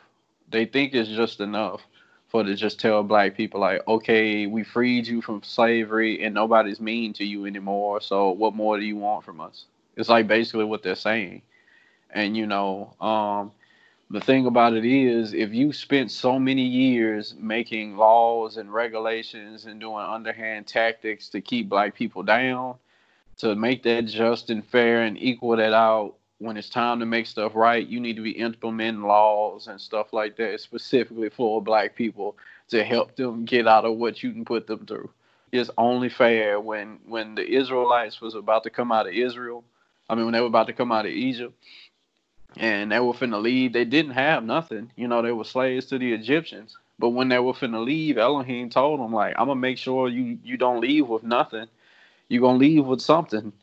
They 0.50 0.66
think 0.66 0.94
it's 0.94 1.10
just 1.10 1.42
enough 1.42 1.82
for 2.30 2.44
to 2.44 2.56
just 2.56 2.80
tell 2.80 3.04
black 3.04 3.36
people 3.36 3.60
like, 3.60 3.86
okay, 3.88 4.48
we 4.48 4.64
freed 4.64 5.06
you 5.06 5.22
from 5.22 5.44
slavery 5.44 6.24
and 6.24 6.34
nobody's 6.34 6.80
mean 6.80 7.12
to 7.14 7.26
you 7.26 7.46
anymore. 7.46 8.00
So 8.02 8.32
what 8.32 8.56
more 8.56 8.80
do 8.80 8.86
you 8.86 8.96
want 8.96 9.26
from 9.26 9.42
us? 9.42 9.66
It's 9.98 10.10
like 10.10 10.28
basically 10.28 10.66
what 10.66 10.82
they're 10.82 10.96
saying. 10.96 11.42
And 12.10 12.38
you 12.38 12.48
know, 12.48 12.94
um, 13.02 13.52
the 14.14 14.22
thing 14.22 14.46
about 14.46 14.74
it 14.74 14.86
is, 14.86 15.34
if 15.34 15.56
you 15.56 15.74
spent 15.74 16.12
so 16.12 16.38
many 16.38 16.62
years 16.62 17.34
making 17.40 17.98
laws 17.98 18.58
and 18.58 18.72
regulations 18.72 19.66
and 19.66 19.80
doing 19.80 20.06
underhand 20.06 20.68
tactics 20.68 21.30
to 21.30 21.42
keep 21.42 21.68
black 21.68 21.96
people 21.96 22.22
down, 22.22 22.76
to 23.38 23.56
make 23.56 23.82
that 23.82 24.06
just 24.06 24.52
and 24.52 24.64
fair 24.68 25.02
and 25.02 25.18
equal 25.18 25.58
that 25.58 25.74
out, 25.74 26.14
when 26.38 26.58
it's 26.58 26.70
time 26.70 27.00
to 27.00 27.08
make 27.08 27.26
stuff 27.26 27.56
right, 27.56 27.88
you 27.88 28.00
need 28.00 28.16
to 28.16 28.22
be 28.22 28.38
implementing 28.38 29.02
laws 29.02 29.66
and 29.66 29.82
stuff 29.82 30.14
like 30.14 30.38
that, 30.38 30.62
specifically 30.62 31.30
for 31.30 31.60
black 31.60 31.96
people 31.96 32.38
to 32.70 32.84
help 32.84 33.16
them 33.16 33.46
get 33.46 33.68
out 33.68 33.84
of 33.84 33.98
what 33.98 34.22
you 34.22 34.32
can 34.32 34.46
put 34.46 34.68
them 34.68 34.86
through. 34.86 35.10
It's 35.52 35.72
only 35.76 36.10
fair 36.10 36.60
when 36.60 37.00
when 37.08 37.34
the 37.34 37.48
Israelites 37.48 38.22
was 38.22 38.36
about 38.36 38.62
to 38.66 38.70
come 38.70 38.92
out 38.92 39.08
of 39.08 39.14
Israel, 39.14 39.64
I 40.08 40.14
mean 40.14 40.26
when 40.26 40.34
they 40.34 40.42
were 40.42 40.48
about 40.48 40.68
to 40.68 40.74
come 40.74 40.92
out 40.92 41.08
of 41.08 41.12
Egypt, 41.12 41.56
and 42.58 42.92
they 42.92 43.00
were 43.00 43.14
finna 43.14 43.42
leave, 43.42 43.74
they 43.74 43.86
didn't 43.86 44.14
have 44.14 44.44
nothing. 44.44 44.92
You 44.96 45.08
know, 45.08 45.22
they 45.22 45.32
were 45.32 45.44
slaves 45.44 45.88
to 45.88 45.98
the 45.98 46.14
Egyptians. 46.14 46.78
But 47.00 47.10
when 47.10 47.30
they 47.30 47.40
were 47.40 47.54
finna 47.54 47.84
leave, 47.84 48.18
Elohim 48.18 48.70
told 48.70 49.00
them 49.00 49.14
like, 49.14 49.36
"I'm 49.38 49.48
gonna 49.48 49.60
make 49.60 49.78
sure 49.78 50.08
you 50.10 50.40
you 50.44 50.58
don't 50.58 50.82
leave 50.82 51.08
with 51.10 51.24
nothing. 51.24 51.68
You're 52.30 52.42
gonna 52.42 52.60
leave 52.60 52.86
with 52.86 53.02
something." 53.02 53.54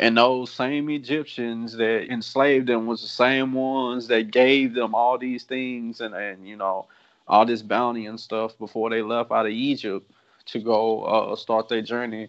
And 0.00 0.16
those 0.16 0.52
same 0.52 0.90
Egyptians 0.90 1.74
that 1.74 2.12
enslaved 2.12 2.68
them 2.68 2.86
was 2.86 3.02
the 3.02 3.08
same 3.08 3.52
ones 3.52 4.08
that 4.08 4.30
gave 4.30 4.74
them 4.74 4.94
all 4.94 5.18
these 5.18 5.44
things 5.44 6.00
and, 6.00 6.14
and 6.14 6.48
you 6.48 6.56
know, 6.56 6.86
all 7.28 7.46
this 7.46 7.62
bounty 7.62 8.06
and 8.06 8.20
stuff 8.20 8.58
before 8.58 8.90
they 8.90 9.02
left 9.02 9.32
out 9.32 9.46
of 9.46 9.52
Egypt 9.52 10.10
to 10.46 10.60
go 10.60 11.02
uh, 11.04 11.36
start 11.36 11.68
their 11.68 11.82
journey 11.82 12.28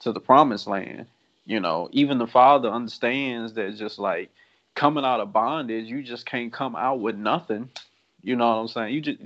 to 0.00 0.12
the 0.12 0.20
promised 0.20 0.66
land. 0.66 1.06
You 1.46 1.60
know, 1.60 1.88
even 1.92 2.18
the 2.18 2.26
father 2.26 2.70
understands 2.70 3.54
that 3.54 3.76
just 3.76 3.98
like 3.98 4.30
coming 4.74 5.04
out 5.04 5.20
of 5.20 5.32
bondage, 5.32 5.86
you 5.86 6.02
just 6.02 6.26
can't 6.26 6.52
come 6.52 6.76
out 6.76 7.00
with 7.00 7.16
nothing. 7.16 7.68
You 8.22 8.36
know 8.36 8.48
what 8.48 8.56
I'm 8.56 8.68
saying? 8.68 8.94
You 8.94 9.00
just 9.00 9.18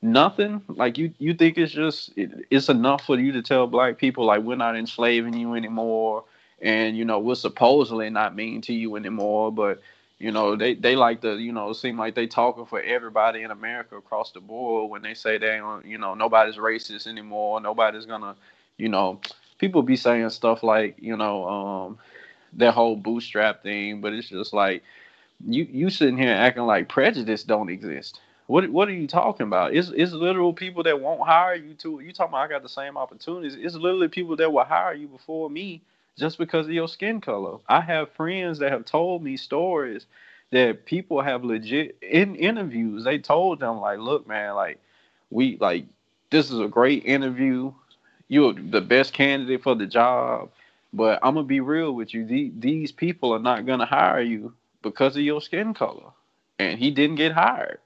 nothing. 0.00 0.62
Like 0.68 0.98
you, 0.98 1.12
you 1.18 1.34
think 1.34 1.58
it's 1.58 1.72
just 1.72 2.12
it, 2.16 2.46
it's 2.50 2.68
enough 2.68 3.04
for 3.06 3.18
you 3.18 3.32
to 3.32 3.42
tell 3.42 3.66
black 3.66 3.98
people 3.98 4.24
like 4.24 4.42
we're 4.42 4.56
not 4.56 4.76
enslaving 4.76 5.34
you 5.34 5.54
anymore 5.54 6.24
and 6.62 6.96
you 6.96 7.04
know 7.04 7.18
we're 7.18 7.34
supposedly 7.34 8.08
not 8.08 8.34
mean 8.36 8.60
to 8.62 8.72
you 8.72 8.96
anymore, 8.96 9.52
but 9.52 9.82
you 10.18 10.30
know 10.30 10.56
they 10.56 10.74
they 10.74 10.94
like 10.96 11.20
to 11.22 11.36
you 11.36 11.52
know 11.52 11.72
seem 11.72 11.98
like 11.98 12.14
they 12.14 12.26
talking 12.26 12.64
for 12.64 12.80
everybody 12.80 13.42
in 13.42 13.50
America 13.50 13.96
across 13.96 14.30
the 14.30 14.40
board 14.40 14.90
when 14.90 15.02
they 15.02 15.14
say 15.14 15.36
they 15.36 15.60
you 15.84 15.98
know 15.98 16.14
nobody's 16.14 16.56
racist 16.56 17.06
anymore, 17.06 17.60
nobody's 17.60 18.06
gonna 18.06 18.36
you 18.78 18.88
know 18.88 19.20
people 19.58 19.82
be 19.82 19.96
saying 19.96 20.30
stuff 20.30 20.62
like 20.62 20.96
you 20.98 21.16
know 21.16 21.48
um 21.48 21.98
that 22.54 22.74
whole 22.74 22.96
bootstrap 22.96 23.62
thing, 23.62 24.00
but 24.00 24.12
it's 24.12 24.28
just 24.28 24.52
like 24.52 24.82
you 25.46 25.66
you 25.70 25.90
sitting 25.90 26.18
here 26.18 26.32
acting 26.32 26.64
like 26.64 26.88
prejudice 26.88 27.44
don't 27.44 27.70
exist. 27.70 28.20
What 28.46 28.68
what 28.70 28.88
are 28.88 28.94
you 28.94 29.06
talking 29.06 29.46
about? 29.46 29.74
It's 29.74 29.90
it's 29.94 30.12
literal 30.12 30.52
people 30.52 30.82
that 30.84 31.00
won't 31.00 31.22
hire 31.26 31.54
you 31.54 31.74
to 31.74 32.00
you 32.00 32.12
talking 32.12 32.32
about 32.32 32.44
I 32.44 32.48
got 32.48 32.62
the 32.62 32.68
same 32.68 32.96
opportunities. 32.96 33.56
It's 33.58 33.74
literally 33.74 34.08
people 34.08 34.36
that 34.36 34.52
will 34.52 34.64
hire 34.64 34.94
you 34.94 35.08
before 35.08 35.48
me 35.50 35.82
just 36.18 36.38
because 36.38 36.66
of 36.66 36.72
your 36.72 36.88
skin 36.88 37.20
color. 37.20 37.58
I 37.68 37.80
have 37.80 38.12
friends 38.12 38.58
that 38.58 38.72
have 38.72 38.84
told 38.84 39.22
me 39.22 39.36
stories 39.36 40.06
that 40.50 40.84
people 40.84 41.22
have 41.22 41.44
legit 41.44 41.96
in 42.02 42.36
interviews. 42.36 43.04
They 43.04 43.18
told 43.18 43.60
them 43.60 43.80
like, 43.80 43.98
look, 43.98 44.28
man, 44.28 44.54
like 44.54 44.78
we 45.30 45.56
like 45.60 45.86
this 46.30 46.50
is 46.50 46.60
a 46.60 46.68
great 46.68 47.04
interview. 47.04 47.72
You're 48.28 48.54
the 48.54 48.80
best 48.80 49.12
candidate 49.12 49.62
for 49.62 49.74
the 49.74 49.86
job. 49.86 50.50
But 50.92 51.18
I'm 51.22 51.34
gonna 51.34 51.46
be 51.46 51.60
real 51.60 51.92
with 51.92 52.12
you. 52.12 52.24
The, 52.24 52.52
these 52.58 52.92
people 52.92 53.32
are 53.32 53.38
not 53.38 53.66
gonna 53.66 53.86
hire 53.86 54.20
you 54.20 54.54
because 54.82 55.16
of 55.16 55.22
your 55.22 55.40
skin 55.40 55.74
color. 55.74 56.10
And 56.58 56.78
he 56.78 56.90
didn't 56.90 57.16
get 57.16 57.32
hired. 57.32 57.78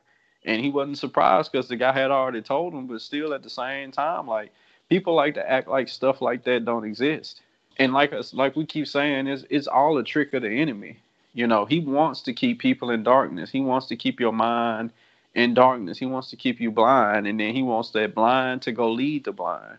And 0.44 0.60
he 0.60 0.70
wasn't 0.70 0.98
surprised 0.98 1.52
because 1.52 1.68
the 1.68 1.76
guy 1.76 1.92
had 1.92 2.10
already 2.10 2.42
told 2.42 2.72
him, 2.72 2.86
but 2.86 3.00
still 3.00 3.34
at 3.34 3.42
the 3.42 3.50
same 3.50 3.92
time, 3.92 4.26
like 4.26 4.52
people 4.88 5.14
like 5.14 5.34
to 5.34 5.50
act 5.50 5.68
like 5.68 5.88
stuff 5.88 6.20
like 6.20 6.44
that 6.44 6.64
don't 6.64 6.84
exist 6.84 7.42
and 7.78 7.92
like 7.92 8.12
us, 8.12 8.32
like 8.32 8.56
we 8.56 8.64
keep 8.64 8.86
saying, 8.86 9.26
is 9.26 9.46
it's 9.50 9.66
all 9.66 9.98
a 9.98 10.04
trick 10.04 10.32
of 10.34 10.42
the 10.42 10.50
enemy. 10.50 10.98
You 11.34 11.46
know, 11.46 11.66
he 11.66 11.80
wants 11.80 12.22
to 12.22 12.32
keep 12.32 12.58
people 12.58 12.90
in 12.90 13.02
darkness. 13.02 13.50
He 13.50 13.60
wants 13.60 13.86
to 13.88 13.96
keep 13.96 14.18
your 14.18 14.32
mind 14.32 14.92
in 15.34 15.52
darkness. 15.52 15.98
He 15.98 16.06
wants 16.06 16.30
to 16.30 16.36
keep 16.36 16.60
you 16.60 16.70
blind, 16.70 17.26
and 17.26 17.38
then 17.38 17.54
he 17.54 17.62
wants 17.62 17.90
that 17.90 18.14
blind 18.14 18.62
to 18.62 18.72
go 18.72 18.90
lead 18.90 19.24
the 19.24 19.32
blind. 19.32 19.76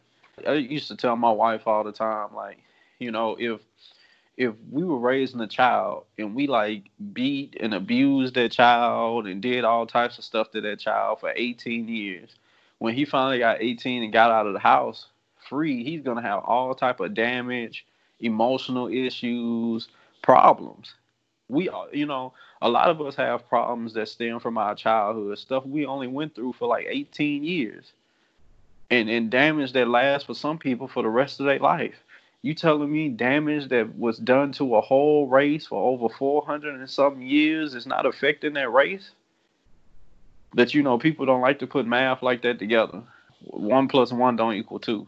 I 0.47 0.53
used 0.53 0.87
to 0.89 0.95
tell 0.95 1.15
my 1.15 1.31
wife 1.31 1.65
all 1.65 1.83
the 1.83 1.91
time, 1.91 2.35
like, 2.35 2.59
you 2.99 3.11
know, 3.11 3.35
if 3.39 3.61
if 4.37 4.53
we 4.71 4.83
were 4.83 4.99
raising 4.99 5.41
a 5.41 5.47
child 5.47 6.05
and 6.19 6.35
we 6.35 6.45
like 6.45 6.83
beat 7.11 7.57
and 7.59 7.73
abused 7.73 8.35
that 8.35 8.51
child 8.51 9.25
and 9.25 9.41
did 9.41 9.65
all 9.65 9.87
types 9.87 10.19
of 10.19 10.23
stuff 10.23 10.51
to 10.51 10.61
that 10.61 10.79
child 10.79 11.19
for 11.19 11.33
18 11.35 11.87
years, 11.87 12.29
when 12.77 12.93
he 12.93 13.03
finally 13.03 13.39
got 13.39 13.61
18 13.61 14.03
and 14.03 14.13
got 14.13 14.29
out 14.29 14.45
of 14.45 14.53
the 14.53 14.59
house, 14.59 15.07
free, 15.49 15.83
he's 15.83 16.01
gonna 16.01 16.21
have 16.21 16.43
all 16.43 16.75
type 16.75 16.99
of 16.99 17.15
damage, 17.15 17.85
emotional 18.19 18.87
issues, 18.87 19.87
problems. 20.21 20.93
We, 21.49 21.69
are, 21.69 21.87
you 21.91 22.05
know, 22.05 22.33
a 22.61 22.69
lot 22.69 22.89
of 22.89 23.01
us 23.01 23.15
have 23.15 23.47
problems 23.47 23.93
that 23.93 24.09
stem 24.09 24.39
from 24.39 24.57
our 24.57 24.75
childhood, 24.75 25.39
stuff 25.39 25.65
we 25.65 25.85
only 25.85 26.07
went 26.07 26.35
through 26.35 26.53
for 26.53 26.67
like 26.67 26.85
18 26.87 27.43
years, 27.43 27.91
and 28.91 29.09
and 29.09 29.29
damage 29.29 29.73
that 29.73 29.87
lasts 29.87 30.25
for 30.27 30.33
some 30.33 30.57
people 30.57 30.87
for 30.87 31.03
the 31.03 31.09
rest 31.09 31.39
of 31.39 31.45
their 31.45 31.59
life. 31.59 31.95
You 32.41 32.53
telling 32.53 32.91
me 32.91 33.09
damage 33.09 33.69
that 33.69 33.97
was 33.97 34.17
done 34.17 34.51
to 34.53 34.75
a 34.75 34.81
whole 34.81 35.27
race 35.27 35.65
for 35.67 35.91
over 35.91 36.13
400 36.13 36.75
and 36.75 36.89
something 36.89 37.21
years 37.21 37.73
is 37.73 37.85
not 37.85 38.05
affecting 38.05 38.53
that 38.53 38.71
race? 38.71 39.11
That 40.53 40.73
you 40.73 40.83
know 40.83 40.97
people 40.97 41.25
don't 41.25 41.41
like 41.41 41.59
to 41.59 41.67
put 41.67 41.85
math 41.85 42.23
like 42.23 42.43
that 42.43 42.59
together. 42.59 43.03
One 43.41 43.87
plus 43.87 44.11
one 44.11 44.35
don't 44.35 44.53
equal 44.53 44.79
two. 44.79 45.07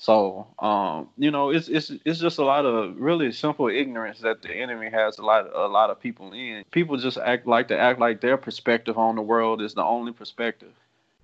So, 0.00 0.46
um, 0.60 1.08
you 1.18 1.32
know, 1.32 1.50
it's 1.50 1.68
it's 1.68 1.90
it's 2.04 2.20
just 2.20 2.38
a 2.38 2.44
lot 2.44 2.64
of 2.64 2.96
really 2.96 3.32
simple 3.32 3.68
ignorance 3.68 4.20
that 4.20 4.42
the 4.42 4.54
enemy 4.54 4.90
has 4.90 5.18
a 5.18 5.22
lot 5.22 5.50
a 5.52 5.66
lot 5.66 5.90
of 5.90 6.00
people 6.00 6.32
in. 6.32 6.64
People 6.70 6.96
just 6.96 7.18
act 7.18 7.48
like 7.48 7.68
to 7.68 7.78
act 7.78 7.98
like 7.98 8.20
their 8.20 8.36
perspective 8.36 8.96
on 8.96 9.16
the 9.16 9.22
world 9.22 9.60
is 9.60 9.74
the 9.74 9.82
only 9.82 10.12
perspective. 10.12 10.72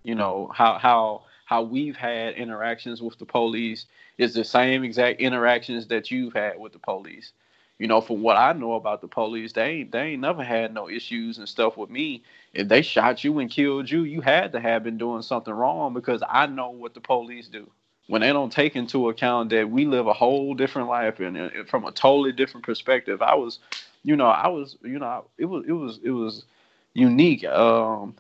You 0.03 0.16
know 0.16 0.51
how 0.53 0.78
how 0.78 1.22
how 1.45 1.62
we've 1.62 1.97
had 1.97 2.34
interactions 2.34 3.03
with 3.03 3.18
the 3.18 3.24
police 3.24 3.86
is 4.18 4.34
the 4.34 4.45
same 4.45 4.84
exact 4.84 5.20
interactions 5.20 5.86
that 5.88 6.11
you've 6.11 6.34
had 6.34 6.59
with 6.59 6.72
the 6.72 6.78
police. 6.78 7.32
You 7.78 7.88
know, 7.88 8.01
from 8.01 8.22
what 8.22 8.36
I 8.36 8.53
know 8.53 8.74
about 8.74 9.01
the 9.01 9.09
police, 9.09 9.53
they 9.53 9.70
ain't 9.70 9.92
they 9.92 10.03
ain't 10.03 10.22
never 10.22 10.45
had 10.45 10.72
no 10.72 10.88
issues 10.88 11.38
and 11.38 11.49
stuff 11.49 11.76
with 11.76 11.90
me. 11.90 12.22
If 12.53 12.68
they 12.68 12.82
shot 12.82 13.24
you 13.24 13.40
and 13.40 13.51
killed 13.51 13.90
you, 13.90 14.05
you 14.05 14.20
had 14.20 14.53
to 14.53 14.61
have 14.61 14.84
been 14.84 14.97
doing 14.97 15.22
something 15.22 15.53
wrong 15.53 15.92
because 15.92 16.22
I 16.28 16.47
know 16.47 16.70
what 16.70 16.95
the 16.95 17.01
police 17.01 17.49
do 17.49 17.68
when 18.07 18.20
they 18.20 18.32
don't 18.32 18.53
take 18.53 18.76
into 18.76 19.09
account 19.09 19.51
that 19.51 19.70
we 19.70 19.86
live 19.86 20.07
a 20.07 20.12
whole 20.12 20.55
different 20.55 20.88
life 20.88 21.20
and, 21.20 21.51
from 21.68 21.84
a 21.84 21.92
totally 21.92 22.32
different 22.32 22.64
perspective. 22.64 23.22
I 23.22 23.34
was, 23.34 23.59
you 24.03 24.16
know, 24.16 24.26
I 24.26 24.49
was, 24.49 24.76
you 24.82 24.99
know, 24.99 25.24
it 25.38 25.47
was, 25.47 25.64
it 25.66 25.72
was, 25.72 26.01
it 26.03 26.11
was 26.11 26.45
unique. 26.92 27.45
Um, 27.45 28.14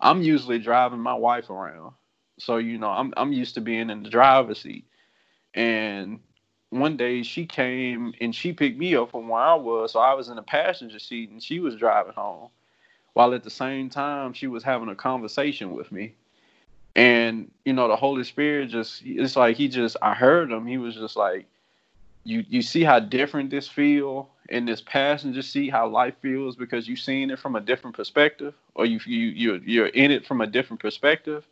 I'm 0.00 0.22
usually 0.22 0.58
driving 0.58 1.00
my 1.00 1.14
wife 1.14 1.50
around, 1.50 1.94
so 2.40 2.56
you 2.56 2.78
know, 2.78 2.88
I'm 2.88 3.12
I'm 3.16 3.32
used 3.32 3.54
to 3.54 3.60
being 3.60 3.90
in 3.90 4.02
the 4.02 4.10
driver's 4.10 4.60
seat, 4.60 4.84
and 5.54 6.20
one 6.70 6.96
day 6.96 7.22
she 7.22 7.46
came 7.46 8.14
and 8.20 8.34
she 8.34 8.52
picked 8.52 8.78
me 8.78 8.94
up 8.94 9.10
from 9.10 9.28
where 9.28 9.42
I 9.42 9.54
was, 9.54 9.92
so 9.92 10.00
I 10.00 10.14
was 10.14 10.28
in 10.28 10.36
the 10.36 10.42
passenger 10.42 10.98
seat 10.98 11.30
and 11.30 11.42
she 11.42 11.58
was 11.58 11.76
driving 11.76 12.12
home, 12.12 12.48
while 13.12 13.34
at 13.34 13.42
the 13.42 13.50
same 13.50 13.90
time 13.90 14.32
she 14.32 14.46
was 14.46 14.62
having 14.62 14.88
a 14.88 14.94
conversation 14.94 15.72
with 15.72 15.90
me. 15.90 16.14
And 16.96 17.50
you 17.64 17.72
know 17.72 17.88
the 17.88 17.96
holy 17.96 18.24
spirit 18.24 18.68
just 18.68 19.02
it's 19.04 19.36
like 19.36 19.56
he 19.56 19.68
just 19.68 19.96
i 20.02 20.14
heard 20.14 20.50
him. 20.50 20.66
He 20.66 20.78
was 20.78 20.94
just 20.94 21.16
like 21.16 21.46
you 22.24 22.44
you 22.48 22.62
see 22.62 22.82
how 22.82 22.98
different 22.98 23.50
this 23.50 23.68
feel 23.68 24.28
in 24.48 24.64
this 24.64 24.80
passenger 24.80 25.42
seat 25.42 25.70
how 25.70 25.88
life 25.88 26.14
feels 26.20 26.56
because 26.56 26.88
you've 26.88 26.98
seen 26.98 27.30
it 27.30 27.38
from 27.38 27.54
a 27.56 27.60
different 27.60 27.94
perspective 27.96 28.54
or 28.74 28.84
you 28.84 28.98
you 29.06 29.28
you're, 29.28 29.56
you're 29.58 29.86
in 29.86 30.10
it 30.10 30.26
from 30.26 30.40
a 30.40 30.46
different 30.46 30.80
perspective 30.80 31.46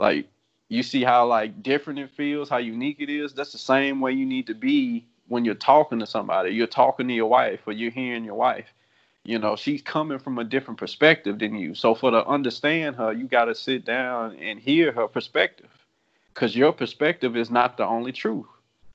like 0.00 0.28
you 0.70 0.82
see 0.82 1.04
how 1.04 1.26
like 1.26 1.62
different 1.62 1.98
it 1.98 2.10
feels 2.16 2.48
how 2.48 2.56
unique 2.56 2.96
it 3.00 3.10
is. 3.10 3.34
That's 3.34 3.52
the 3.52 3.58
same 3.58 4.00
way 4.00 4.12
you 4.12 4.24
need 4.24 4.46
to 4.46 4.54
be 4.54 5.06
when 5.28 5.44
you're 5.44 5.54
talking 5.54 5.98
to 6.00 6.06
somebody. 6.06 6.50
You're 6.52 6.66
talking 6.66 7.06
to 7.08 7.14
your 7.14 7.28
wife 7.28 7.60
or 7.66 7.74
you're 7.74 7.90
hearing 7.90 8.24
your 8.24 8.34
wife. 8.34 8.72
You 9.24 9.38
know 9.38 9.56
she's 9.56 9.82
coming 9.82 10.18
from 10.18 10.38
a 10.38 10.44
different 10.44 10.80
perspective 10.80 11.38
than 11.38 11.54
you. 11.54 11.74
So 11.74 11.94
for 11.94 12.10
to 12.10 12.26
understand 12.26 12.96
her 12.96 13.12
you 13.12 13.26
got 13.26 13.44
to 13.44 13.54
sit 13.54 13.84
down 13.84 14.36
and 14.36 14.58
hear 14.58 14.90
her 14.92 15.06
perspective 15.06 15.70
because 16.32 16.56
your 16.56 16.72
perspective 16.72 17.36
is 17.36 17.50
not 17.50 17.76
the 17.76 17.86
only 17.86 18.12
truth 18.12 18.46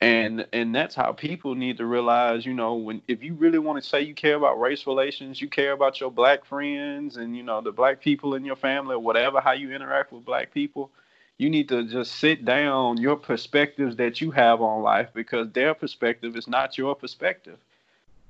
and 0.01 0.45
and 0.51 0.75
that's 0.75 0.93
how 0.93 1.11
people 1.11 1.55
need 1.55 1.77
to 1.77 1.85
realize 1.85 2.45
you 2.45 2.53
know 2.53 2.75
when 2.75 3.01
if 3.07 3.23
you 3.23 3.33
really 3.33 3.59
want 3.59 3.81
to 3.81 3.87
say 3.87 4.01
you 4.01 4.13
care 4.13 4.35
about 4.35 4.59
race 4.59 4.85
relations 4.85 5.39
you 5.39 5.47
care 5.47 5.71
about 5.71 5.99
your 6.01 6.11
black 6.11 6.43
friends 6.43 7.15
and 7.15 7.35
you 7.35 7.43
know 7.43 7.61
the 7.61 7.71
black 7.71 8.01
people 8.01 8.35
in 8.35 8.43
your 8.43 8.57
family 8.57 8.93
or 8.93 8.99
whatever 8.99 9.39
how 9.39 9.53
you 9.53 9.71
interact 9.73 10.11
with 10.11 10.25
black 10.25 10.53
people 10.53 10.91
you 11.37 11.49
need 11.49 11.67
to 11.69 11.83
just 11.83 12.13
sit 12.13 12.45
down 12.45 12.97
your 12.97 13.15
perspectives 13.15 13.97
that 13.97 14.21
you 14.21 14.31
have 14.31 14.61
on 14.61 14.81
life 14.81 15.09
because 15.13 15.51
their 15.51 15.73
perspective 15.73 16.35
is 16.35 16.47
not 16.47 16.77
your 16.77 16.95
perspective. 16.95 17.57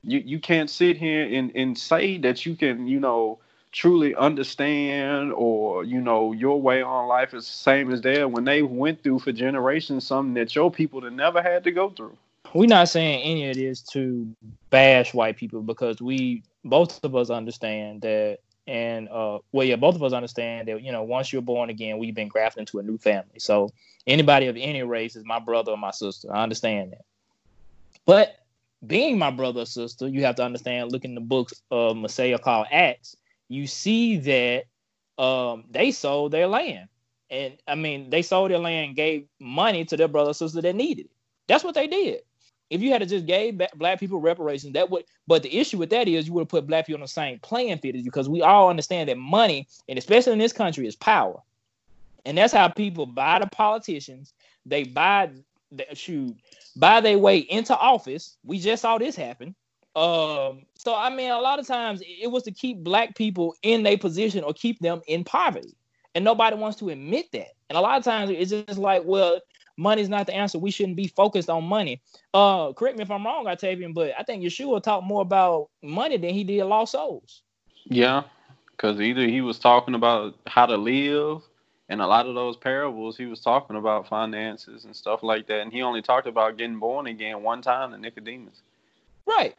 You 0.03 0.20
you 0.20 0.39
can't 0.39 0.70
sit 0.70 0.97
here 0.97 1.24
and, 1.32 1.51
and 1.55 1.78
say 1.78 2.18
that 2.20 2.45
you 2.45 2.55
can 2.55 2.88
you 2.88 2.99
know 2.99 3.39
truly 3.76 4.15
understand 4.15 5.34
or 5.34 5.84
you 5.84 5.99
know 5.99 6.32
your 6.32 6.59
way 6.61 6.82
on 6.82 7.07
life 7.07 7.34
is 7.34 7.45
the 7.45 7.51
same 7.51 7.91
as 7.91 7.99
theirs 7.99 8.28
when 8.28 8.45
they 8.45 8.61
went 8.61 9.03
through 9.03 9.19
for 9.19 9.34
generations 9.34 10.07
something 10.07 10.34
that 10.34 10.55
your 10.55 10.71
people 10.71 11.01
have 11.01 11.11
never 11.11 11.41
had 11.41 11.61
to 11.65 11.71
go 11.71 11.89
through. 11.89 12.15
We're 12.53 12.67
not 12.67 12.88
saying 12.88 13.21
any 13.23 13.49
of 13.49 13.57
this 13.57 13.82
to 13.91 14.34
bash 14.69 15.13
white 15.13 15.36
people 15.36 15.61
because 15.61 16.01
we 16.01 16.41
both 16.63 17.03
of 17.03 17.17
us 17.17 17.30
understand 17.30 18.01
that 18.03 18.39
and 18.65 19.09
uh 19.09 19.39
well 19.51 19.67
yeah 19.67 19.76
both 19.76 19.95
of 19.95 20.03
us 20.03 20.13
understand 20.13 20.69
that 20.69 20.82
you 20.82 20.93
know 20.93 21.03
once 21.03 21.32
you're 21.32 21.41
born 21.41 21.69
again 21.69 21.97
we've 21.97 22.15
been 22.15 22.30
grafted 22.30 22.61
into 22.61 22.80
a 22.80 22.84
new 22.84 22.97
family. 22.97 23.39
So 23.39 23.73
anybody 24.07 24.47
of 24.47 24.55
any 24.55 24.84
race 24.84 25.17
is 25.17 25.26
my 25.26 25.39
brother 25.39 25.71
or 25.71 25.78
my 25.78 25.91
sister. 25.91 26.34
I 26.34 26.43
understand 26.43 26.93
that. 26.93 27.03
But 28.05 28.39
being 28.88 29.17
my 29.17 29.32
brother 29.32 29.61
or 29.61 29.65
sister, 29.65 30.07
you 30.07 30.23
have 30.23 30.36
to 30.36 30.43
understand, 30.43 30.93
look 30.93 31.03
in 31.03 31.15
the 31.15 31.21
books 31.21 31.61
of 31.71 31.97
Messiah 31.97 32.39
called 32.39 32.67
Acts, 32.71 33.17
you 33.49 33.67
see 33.67 34.17
that 34.17 34.65
um, 35.23 35.65
they 35.69 35.91
sold 35.91 36.31
their 36.31 36.47
land. 36.47 36.87
And 37.29 37.57
I 37.67 37.75
mean, 37.75 38.09
they 38.09 38.21
sold 38.21 38.51
their 38.51 38.59
land 38.59 38.95
gave 38.95 39.27
money 39.39 39.85
to 39.85 39.97
their 39.97 40.07
brother 40.07 40.33
sister 40.33 40.61
that 40.61 40.75
needed 40.75 41.05
it. 41.05 41.11
That's 41.47 41.63
what 41.63 41.75
they 41.75 41.87
did. 41.87 42.21
If 42.69 42.81
you 42.81 42.91
had 42.91 43.01
to 43.01 43.05
just 43.05 43.27
gave 43.27 43.61
black 43.75 43.99
people 43.99 44.19
reparations, 44.19 44.73
that 44.73 44.89
would. 44.89 45.05
But 45.27 45.43
the 45.43 45.55
issue 45.55 45.77
with 45.77 45.91
that 45.91 46.07
is 46.07 46.27
you 46.27 46.33
would 46.33 46.41
have 46.41 46.49
put 46.49 46.67
black 46.67 46.87
people 46.87 46.97
on 46.97 47.03
the 47.03 47.07
same 47.07 47.39
playing 47.39 47.77
field 47.77 48.03
because 48.03 48.27
we 48.27 48.41
all 48.41 48.69
understand 48.69 49.09
that 49.09 49.17
money, 49.17 49.67
and 49.87 49.99
especially 49.99 50.33
in 50.33 50.39
this 50.39 50.53
country, 50.53 50.87
is 50.87 50.95
power. 50.95 51.41
And 52.25 52.37
that's 52.37 52.53
how 52.53 52.67
people 52.69 53.05
buy 53.05 53.37
the 53.39 53.47
politicians. 53.47 54.33
They 54.65 54.83
buy 54.83 55.29
the 55.71 55.85
shoot 55.93 56.35
buy 56.75 57.01
their 57.01 57.17
way 57.17 57.39
into 57.39 57.77
office. 57.77 58.37
We 58.43 58.59
just 58.59 58.81
saw 58.81 58.97
this 58.97 59.15
happen. 59.15 59.55
Um, 59.95 60.65
so 60.75 60.95
I 60.95 61.09
mean, 61.13 61.31
a 61.31 61.39
lot 61.39 61.59
of 61.59 61.67
times 61.67 62.01
it 62.05 62.29
was 62.29 62.43
to 62.43 62.51
keep 62.51 62.83
black 62.83 63.15
people 63.15 63.55
in 63.63 63.83
their 63.83 63.97
position 63.97 64.43
or 64.43 64.53
keep 64.53 64.79
them 64.79 65.01
in 65.07 65.23
poverty, 65.23 65.75
and 66.13 66.25
nobody 66.25 66.55
wants 66.55 66.77
to 66.79 66.89
admit 66.89 67.31
that. 67.31 67.53
And 67.69 67.77
a 67.77 67.81
lot 67.81 67.97
of 67.97 68.03
times 68.03 68.29
it's 68.29 68.51
just 68.51 68.77
like, 68.77 69.03
well, 69.05 69.39
money's 69.77 70.09
not 70.09 70.27
the 70.27 70.35
answer. 70.35 70.59
We 70.59 70.71
shouldn't 70.71 70.97
be 70.97 71.07
focused 71.07 71.49
on 71.49 71.63
money. 71.63 72.01
Uh, 72.33 72.73
correct 72.73 72.97
me 72.97 73.03
if 73.03 73.11
I'm 73.11 73.25
wrong, 73.25 73.47
Octavian, 73.47 73.93
but 73.93 74.13
I 74.17 74.23
think 74.23 74.43
Yeshua 74.43 74.83
talked 74.83 75.05
more 75.05 75.21
about 75.21 75.69
money 75.81 76.17
than 76.17 76.31
he 76.31 76.43
did 76.43 76.63
lost 76.65 76.93
souls. 76.93 77.41
Yeah, 77.85 78.23
because 78.71 78.99
either 78.99 79.27
he 79.27 79.41
was 79.41 79.59
talking 79.59 79.95
about 79.95 80.35
how 80.47 80.65
to 80.65 80.75
live, 80.75 81.41
and 81.89 82.01
a 82.01 82.07
lot 82.07 82.25
of 82.25 82.35
those 82.35 82.57
parables 82.57 83.15
he 83.15 83.27
was 83.27 83.41
talking 83.41 83.75
about 83.75 84.07
finances 84.07 84.85
and 84.85 84.95
stuff 84.95 85.23
like 85.23 85.47
that, 85.47 85.61
and 85.61 85.71
he 85.71 85.81
only 85.81 86.01
talked 86.01 86.27
about 86.27 86.57
getting 86.57 86.79
born 86.79 87.07
again 87.07 87.43
one 87.43 87.61
time 87.61 87.91
to 87.91 87.97
Nicodemus. 87.97 88.61
Right. 89.25 89.55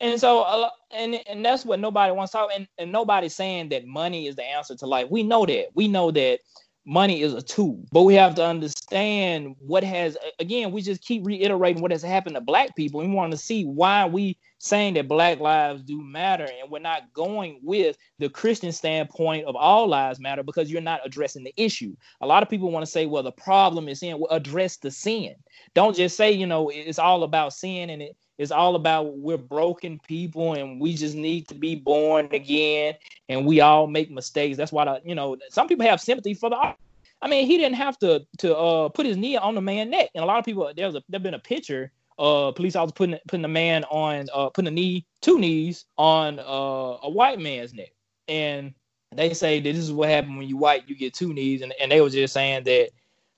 And 0.00 0.18
so, 0.18 0.68
and 0.90 1.20
and 1.28 1.44
that's 1.44 1.64
what 1.64 1.78
nobody 1.78 2.12
wants 2.12 2.32
to 2.32 2.38
talk. 2.38 2.50
And, 2.54 2.66
and 2.78 2.90
nobody's 2.90 3.34
saying 3.34 3.68
that 3.70 3.86
money 3.86 4.26
is 4.26 4.36
the 4.36 4.44
answer 4.44 4.74
to 4.76 4.86
life. 4.86 5.08
We 5.10 5.22
know 5.22 5.44
that. 5.46 5.66
We 5.74 5.88
know 5.88 6.10
that 6.10 6.40
money 6.86 7.20
is 7.20 7.34
a 7.34 7.42
tool, 7.42 7.84
but 7.92 8.04
we 8.04 8.14
have 8.14 8.34
to 8.36 8.44
understand 8.44 9.56
what 9.58 9.84
has. 9.84 10.16
Again, 10.38 10.72
we 10.72 10.80
just 10.80 11.02
keep 11.02 11.26
reiterating 11.26 11.82
what 11.82 11.90
has 11.90 12.02
happened 12.02 12.36
to 12.36 12.40
Black 12.40 12.74
people. 12.76 13.00
We 13.00 13.08
want 13.08 13.32
to 13.32 13.38
see 13.38 13.64
why 13.64 14.06
we 14.06 14.38
saying 14.62 14.92
that 14.92 15.08
black 15.08 15.40
lives 15.40 15.82
do 15.82 16.02
matter 16.02 16.44
and 16.44 16.70
we're 16.70 16.78
not 16.78 17.10
going 17.14 17.58
with 17.62 17.96
the 18.18 18.28
christian 18.28 18.70
standpoint 18.70 19.46
of 19.46 19.56
all 19.56 19.88
lives 19.88 20.20
matter 20.20 20.42
because 20.42 20.70
you're 20.70 20.82
not 20.82 21.00
addressing 21.02 21.42
the 21.42 21.54
issue 21.56 21.96
a 22.20 22.26
lot 22.26 22.42
of 22.42 22.48
people 22.50 22.70
want 22.70 22.84
to 22.84 22.90
say 22.90 23.06
well 23.06 23.22
the 23.22 23.32
problem 23.32 23.88
is 23.88 24.02
in 24.02 24.18
well, 24.18 24.30
address 24.30 24.76
the 24.76 24.90
sin 24.90 25.34
don't 25.74 25.96
just 25.96 26.14
say 26.14 26.30
you 26.30 26.46
know 26.46 26.68
it's 26.68 26.98
all 26.98 27.22
about 27.22 27.54
sin 27.54 27.88
and 27.88 28.02
it, 28.02 28.16
it's 28.40 28.50
all 28.50 28.74
about 28.74 29.18
we're 29.18 29.36
broken 29.36 30.00
people 30.08 30.54
and 30.54 30.80
we 30.80 30.94
just 30.94 31.14
need 31.14 31.46
to 31.48 31.54
be 31.54 31.74
born 31.74 32.26
again 32.32 32.94
and 33.28 33.44
we 33.44 33.60
all 33.60 33.86
make 33.86 34.10
mistakes. 34.10 34.56
That's 34.56 34.72
why 34.72 34.86
the, 34.86 35.02
you 35.04 35.14
know 35.14 35.36
some 35.50 35.68
people 35.68 35.84
have 35.84 36.00
sympathy 36.00 36.32
for 36.32 36.48
the 36.48 36.74
I 37.22 37.28
mean, 37.28 37.46
he 37.46 37.58
didn't 37.58 37.76
have 37.76 37.98
to 37.98 38.26
to 38.38 38.56
uh, 38.56 38.88
put 38.88 39.04
his 39.04 39.18
knee 39.18 39.36
on 39.36 39.54
the 39.54 39.60
man's 39.60 39.90
neck, 39.90 40.08
and 40.14 40.24
a 40.24 40.26
lot 40.26 40.38
of 40.38 40.44
people 40.46 40.72
there's 40.74 40.94
a 40.94 41.02
there's 41.10 41.22
been 41.22 41.34
a 41.34 41.38
picture 41.38 41.92
uh, 42.18 42.50
police 42.52 42.76
officer 42.76 42.94
putting 42.94 43.18
putting 43.28 43.44
a 43.44 43.48
man 43.48 43.84
on 43.84 44.26
uh, 44.32 44.48
putting 44.48 44.68
a 44.68 44.70
knee, 44.70 45.06
two 45.20 45.38
knees 45.38 45.84
on 45.98 46.38
uh, 46.38 46.96
a 47.02 47.10
white 47.10 47.40
man's 47.40 47.74
neck, 47.74 47.92
and 48.26 48.72
they 49.12 49.34
say 49.34 49.60
that 49.60 49.70
this 49.70 49.82
is 49.82 49.92
what 49.92 50.08
happened 50.08 50.38
when 50.38 50.48
you 50.48 50.56
white, 50.56 50.88
you 50.88 50.96
get 50.96 51.12
two 51.12 51.34
knees, 51.34 51.60
and, 51.60 51.74
and 51.78 51.92
they 51.92 52.00
were 52.00 52.08
just 52.08 52.32
saying 52.32 52.64
that, 52.64 52.90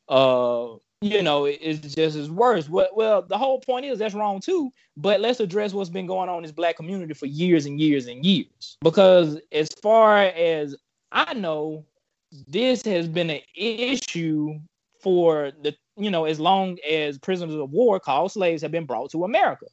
uh, 0.09 0.75
you 1.03 1.23
know, 1.23 1.47
it, 1.47 1.59
it's 1.61 1.95
just 1.95 2.17
as 2.17 2.31
worse. 2.31 2.69
Well, 2.69 3.23
the 3.23 3.37
whole 3.37 3.61
point 3.61 3.85
is 3.85 3.99
that's 3.99 4.15
wrong 4.15 4.41
too. 4.41 4.73
But 4.97 5.21
let's 5.21 5.41
address 5.41 5.73
what's 5.73 5.91
been 5.91 6.07
going 6.07 6.29
on 6.29 6.39
in 6.39 6.43
this 6.43 6.53
black 6.53 6.77
community 6.77 7.13
for 7.13 7.27
years 7.27 7.67
and 7.67 7.81
years 7.81 8.07
and 8.07 8.25
years, 8.25 8.79
because 8.83 9.41
as 9.51 9.69
far 9.83 10.19
as 10.19 10.77
I 11.11 11.35
know, 11.35 11.85
this 12.47 12.83
has 12.85 13.09
been 13.09 13.31
an 13.31 13.41
issue 13.55 14.59
for 15.01 15.53
the 15.63 15.75
you 15.97 16.11
know, 16.11 16.25
as 16.25 16.41
long 16.41 16.79
as 16.89 17.19
prisoners 17.19 17.55
of 17.55 17.71
war 17.71 18.01
called 18.01 18.33
slaves 18.33 18.63
have 18.63 18.71
been 18.71 18.87
brought 18.87 19.11
to 19.13 19.25
America. 19.25 19.67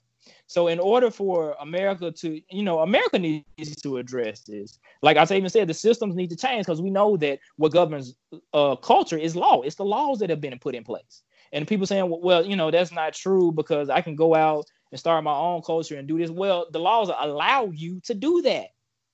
So 0.48 0.68
in 0.68 0.80
order 0.80 1.12
for 1.12 1.56
America 1.60 2.12
to, 2.12 2.42
you 2.50 2.64
know, 2.64 2.80
America 2.80 3.20
needs 3.20 3.76
to 3.82 3.98
address 3.98 4.42
this. 4.42 4.80
Like 5.02 5.18
I 5.18 5.24
even 5.36 5.50
said, 5.50 5.68
the 5.68 5.74
systems 5.74 6.16
need 6.16 6.30
to 6.32 6.36
change 6.36 6.66
because 6.66 6.82
we 6.82 6.90
know 6.90 7.18
that 7.18 7.40
what 7.58 7.72
governs 7.72 8.16
uh, 8.54 8.76
culture 8.76 9.18
is 9.18 9.36
law. 9.36 9.62
It's 9.62 9.76
the 9.76 9.86
laws 9.86 10.20
that 10.20 10.30
have 10.30 10.42
been 10.42 10.58
put 10.60 10.76
in 10.76 10.84
place. 10.84 11.24
And 11.52 11.68
people 11.68 11.88
saying, 11.88 12.10
well, 12.10 12.22
well, 12.22 12.46
you 12.46 12.56
know, 12.56 12.70
that's 12.70 12.92
not 12.92 13.14
true 13.14 13.52
because 13.52 13.90
I 13.90 14.02
can 14.02 14.16
go 14.16 14.36
out 14.36 14.66
and 14.92 15.00
start 15.00 15.24
my 15.24 15.34
own 15.34 15.62
culture 15.62 15.98
and 15.98 16.08
do 16.08 16.18
this. 16.18 16.30
Well, 16.30 16.68
the 16.72 16.80
laws 16.80 17.10
allow 17.10 17.72
you 17.74 18.02
to 18.06 18.14
do 18.14 18.42
that 18.44 18.68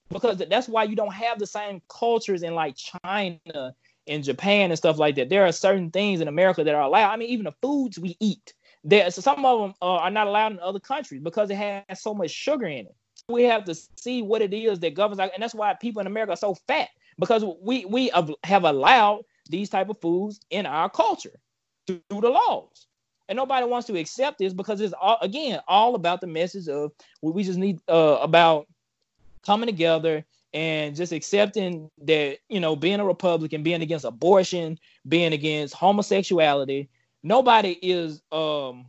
because 0.10 0.38
that's 0.50 0.68
why 0.68 0.84
you 0.84 0.96
don't 0.96 1.14
have 1.14 1.40
the 1.40 1.48
same 1.48 1.82
cultures 1.88 2.44
in 2.44 2.56
like 2.56 2.76
China 2.76 3.76
in 4.06 4.24
Japan 4.24 4.72
and 4.72 4.78
stuff 4.78 4.98
like 4.98 5.16
that. 5.16 5.30
There 5.30 5.46
are 5.46 5.52
certain 5.52 5.92
things 5.92 6.22
in 6.22 6.28
America 6.28 6.64
that 6.64 6.76
are 6.76 6.82
allowed. 6.82 7.12
I 7.12 7.18
mean, 7.18 7.30
even 7.30 7.46
the 7.46 7.52
foods 7.62 8.00
we 8.00 8.16
eat, 8.20 8.54
there 8.84 9.10
so 9.10 9.22
some 9.22 9.46
of 9.46 9.62
them 9.62 9.74
uh, 9.82 9.96
are 9.96 10.12
not 10.12 10.28
allowed 10.28 10.54
in 10.54 10.60
other 10.60 10.80
countries 10.80 11.22
because 11.22 11.50
it 11.50 11.56
has 11.56 12.02
so 12.02 12.14
much 12.14 12.32
sugar 12.32 12.68
in 12.68 12.86
it. 12.86 12.96
We 13.28 13.44
have 13.44 13.64
to 13.66 13.76
see 13.96 14.22
what 14.22 14.42
it 14.42 14.54
is 14.54 14.80
that 14.82 14.94
governs, 14.94 15.20
and 15.20 15.32
that's 15.40 15.56
why 15.56 15.74
people 15.74 16.02
in 16.02 16.08
America 16.08 16.34
are 16.34 16.38
so 16.38 16.56
fat 16.68 16.90
because 17.18 17.44
we 17.62 17.86
we 17.86 18.12
have 18.44 18.64
allowed 18.64 19.24
these 19.50 19.70
type 19.70 19.90
of 19.90 20.00
foods 20.00 20.40
in 20.50 20.66
our 20.66 20.90
culture 20.90 21.40
through 21.88 22.02
the 22.10 22.30
laws. 22.30 22.88
And 23.28 23.38
nobody 23.38 23.66
wants 23.66 23.88
to 23.88 23.98
accept 23.98 24.38
this 24.38 24.54
because 24.54 24.82
it's 24.82 24.94
all, 24.94 25.18
again 25.22 25.60
all 25.68 25.96
about 25.96 26.22
the 26.22 26.28
message 26.28 26.68
of 26.68 26.92
we 27.22 27.44
just 27.44 27.58
need 27.58 27.80
uh, 27.88 28.20
about 28.22 28.68
coming 29.44 29.68
together 29.68 30.24
and 30.56 30.96
just 30.96 31.12
accepting 31.12 31.92
that 32.02 32.38
you 32.50 32.60
know 32.60 32.76
being 32.76 33.00
a 33.00 33.06
republican 33.06 33.62
being 33.62 33.82
against 33.82 34.06
abortion 34.06 34.80
being 35.08 35.34
against 35.34 35.76
homosexuality 35.76 36.90
nobody 37.22 37.78
is 37.82 38.22
um 38.32 38.86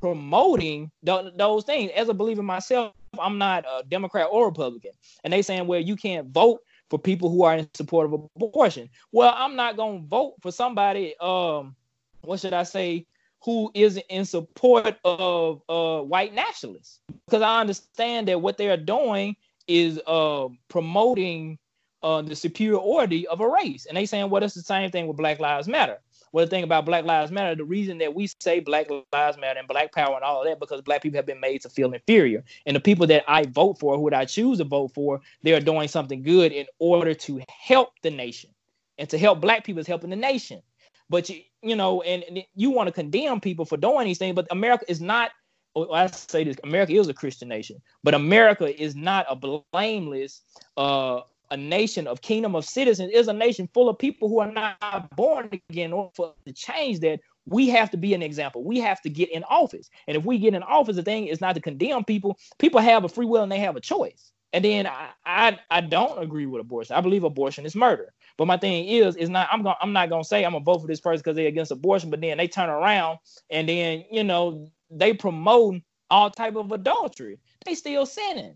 promoting 0.00 0.90
th- 1.04 1.32
those 1.36 1.64
things. 1.64 1.90
As 1.94 2.08
a 2.08 2.14
believer 2.14 2.42
myself 2.42 2.94
i'm 3.18 3.38
not 3.38 3.64
a 3.64 3.82
democrat 3.84 4.28
or 4.30 4.46
republican. 4.46 4.92
And 5.24 5.32
they 5.32 5.42
saying 5.42 5.66
well 5.66 5.80
you 5.80 5.96
can't 5.96 6.28
vote 6.28 6.60
for 6.88 6.98
people 6.98 7.28
who 7.28 7.42
are 7.42 7.56
in 7.56 7.68
support 7.74 8.06
of 8.06 8.28
abortion. 8.36 8.88
Well 9.12 9.34
i'm 9.36 9.56
not 9.56 9.76
going 9.76 10.02
to 10.02 10.08
vote 10.08 10.34
for 10.40 10.52
somebody 10.52 11.14
um 11.20 11.74
what 12.22 12.40
should 12.40 12.54
i 12.54 12.62
say 12.62 13.06
who 13.42 13.70
is 13.74 13.98
in 14.10 14.26
support 14.26 14.98
of 15.02 15.62
uh, 15.68 16.02
white 16.02 16.34
nationalists. 16.34 17.00
Because 17.26 17.42
i 17.42 17.60
understand 17.60 18.28
that 18.28 18.40
what 18.40 18.56
they're 18.56 18.76
doing 18.76 19.36
is 19.66 20.00
uh, 20.06 20.48
promoting 20.68 21.58
uh, 22.02 22.22
the 22.22 22.36
superiority 22.36 23.26
of 23.26 23.40
a 23.40 23.48
race. 23.48 23.86
And 23.86 23.96
they 23.96 24.06
saying, 24.06 24.30
well, 24.30 24.42
it's 24.42 24.54
the 24.54 24.62
same 24.62 24.90
thing 24.90 25.06
with 25.06 25.16
Black 25.16 25.38
Lives 25.38 25.68
Matter. 25.68 25.98
Well, 26.32 26.44
the 26.44 26.50
thing 26.50 26.62
about 26.62 26.86
Black 26.86 27.04
Lives 27.04 27.32
Matter, 27.32 27.56
the 27.56 27.64
reason 27.64 27.98
that 27.98 28.14
we 28.14 28.28
say 28.40 28.60
Black 28.60 28.86
Lives 29.12 29.36
Matter 29.36 29.58
and 29.58 29.68
Black 29.68 29.92
Power 29.92 30.14
and 30.14 30.22
all 30.24 30.42
of 30.42 30.48
that, 30.48 30.60
because 30.60 30.80
Black 30.80 31.02
people 31.02 31.18
have 31.18 31.26
been 31.26 31.40
made 31.40 31.60
to 31.62 31.68
feel 31.68 31.92
inferior. 31.92 32.44
And 32.66 32.76
the 32.76 32.80
people 32.80 33.06
that 33.08 33.24
I 33.26 33.46
vote 33.46 33.78
for, 33.80 33.96
who 33.96 34.14
I 34.14 34.24
choose 34.24 34.58
to 34.58 34.64
vote 34.64 34.92
for, 34.94 35.20
they 35.42 35.52
are 35.52 35.60
doing 35.60 35.88
something 35.88 36.22
good 36.22 36.52
in 36.52 36.66
order 36.78 37.14
to 37.14 37.40
help 37.48 37.90
the 38.02 38.10
nation. 38.10 38.50
And 38.98 39.08
to 39.10 39.18
help 39.18 39.40
Black 39.40 39.64
people 39.64 39.80
is 39.80 39.86
helping 39.86 40.10
the 40.10 40.16
nation. 40.16 40.62
But 41.08 41.28
you, 41.28 41.40
you 41.62 41.74
know, 41.74 42.02
and, 42.02 42.22
and 42.22 42.44
you 42.54 42.70
want 42.70 42.86
to 42.86 42.92
condemn 42.92 43.40
people 43.40 43.64
for 43.64 43.76
doing 43.76 44.06
these 44.06 44.18
things, 44.18 44.36
but 44.36 44.46
America 44.50 44.84
is 44.88 45.00
not 45.00 45.32
I 45.76 46.06
say 46.08 46.44
this: 46.44 46.56
America 46.64 46.92
is 46.92 47.08
a 47.08 47.14
Christian 47.14 47.48
nation, 47.48 47.80
but 48.02 48.14
America 48.14 48.80
is 48.82 48.96
not 48.96 49.26
a 49.28 49.36
blameless, 49.36 50.42
uh, 50.76 51.20
a 51.50 51.56
nation 51.56 52.06
of 52.06 52.22
kingdom 52.22 52.54
of 52.54 52.64
citizens. 52.64 53.12
Is 53.12 53.28
a 53.28 53.32
nation 53.32 53.68
full 53.72 53.88
of 53.88 53.98
people 53.98 54.28
who 54.28 54.40
are 54.40 54.50
not 54.50 55.14
born 55.16 55.48
again. 55.70 55.92
Or 55.92 56.10
for 56.14 56.34
to 56.46 56.52
change 56.52 57.00
that, 57.00 57.20
we 57.46 57.68
have 57.68 57.90
to 57.92 57.96
be 57.96 58.14
an 58.14 58.22
example. 58.22 58.64
We 58.64 58.80
have 58.80 59.00
to 59.02 59.10
get 59.10 59.30
in 59.30 59.44
office, 59.44 59.90
and 60.08 60.16
if 60.16 60.24
we 60.24 60.38
get 60.38 60.54
in 60.54 60.62
office, 60.62 60.96
the 60.96 61.02
thing 61.02 61.28
is 61.28 61.40
not 61.40 61.54
to 61.54 61.60
condemn 61.60 62.04
people. 62.04 62.38
People 62.58 62.80
have 62.80 63.04
a 63.04 63.08
free 63.08 63.26
will 63.26 63.42
and 63.42 63.52
they 63.52 63.60
have 63.60 63.76
a 63.76 63.80
choice. 63.80 64.32
And 64.52 64.64
then 64.64 64.86
I, 64.86 65.10
I, 65.24 65.58
I 65.70 65.80
don't 65.80 66.20
agree 66.20 66.46
with 66.46 66.60
abortion. 66.60 66.96
I 66.96 67.00
believe 67.00 67.22
abortion 67.22 67.64
is 67.64 67.76
murder. 67.76 68.12
But 68.36 68.46
my 68.46 68.56
thing 68.56 68.88
is, 68.88 69.14
is 69.14 69.28
not 69.28 69.48
I'm 69.52 69.62
going 69.62 69.76
I'm 69.80 69.92
not 69.92 70.08
gonna 70.08 70.24
say 70.24 70.44
I'm 70.44 70.52
gonna 70.52 70.64
vote 70.64 70.80
for 70.80 70.88
this 70.88 71.00
person 71.00 71.20
because 71.20 71.36
they're 71.36 71.46
against 71.46 71.70
abortion, 71.70 72.10
but 72.10 72.20
then 72.20 72.38
they 72.38 72.48
turn 72.48 72.68
around 72.68 73.18
and 73.50 73.68
then 73.68 74.04
you 74.10 74.24
know 74.24 74.70
they 74.90 75.12
promote 75.12 75.76
all 76.10 76.30
type 76.30 76.56
of 76.56 76.72
adultery. 76.72 77.38
They 77.64 77.74
still 77.74 78.06
sinning. 78.06 78.54